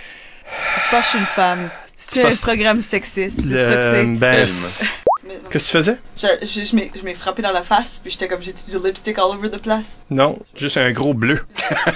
[0.91, 1.69] penses que je suis une femme?
[1.97, 3.41] C'est un penses- programme sexiste.
[3.41, 4.05] C'est Le- ça que c'est.
[4.19, 4.87] ben, c'est-
[5.51, 5.99] Qu'est-ce que tu faisais?
[6.17, 8.79] Je, je, je m'ai- je m'ai frappé dans la face, puis j'étais comme j'ai du
[8.85, 9.99] lipstick all over the place?
[10.11, 11.41] Non, juste un gros bleu.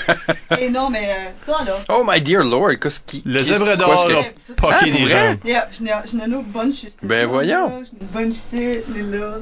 [0.61, 1.79] Et non, mais euh, ça là.
[1.89, 3.23] Oh my dear lord, qu'est-ce qui.
[3.25, 5.37] Le qu'est-ce- zèbre quoi d'or que- poqué Ah, des gens.
[5.45, 6.83] Yeah, j'en ai j'en ai un autre bunch.
[6.85, 6.93] ici.
[7.03, 7.83] Ben voyons.
[8.19, 9.35] Une elle est là.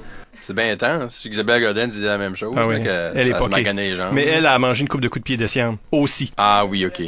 [0.42, 1.24] C'est bien intense.
[1.24, 2.54] Isabelle Godin disait la même chose.
[2.58, 2.80] Ah oui, là,
[3.12, 3.56] que elle est ça se poquée.
[3.56, 4.12] maganait les jambes.
[4.12, 6.32] Mais elle a mangé une coupe de coups de pied de science aussi.
[6.36, 7.02] Ah oui, ok.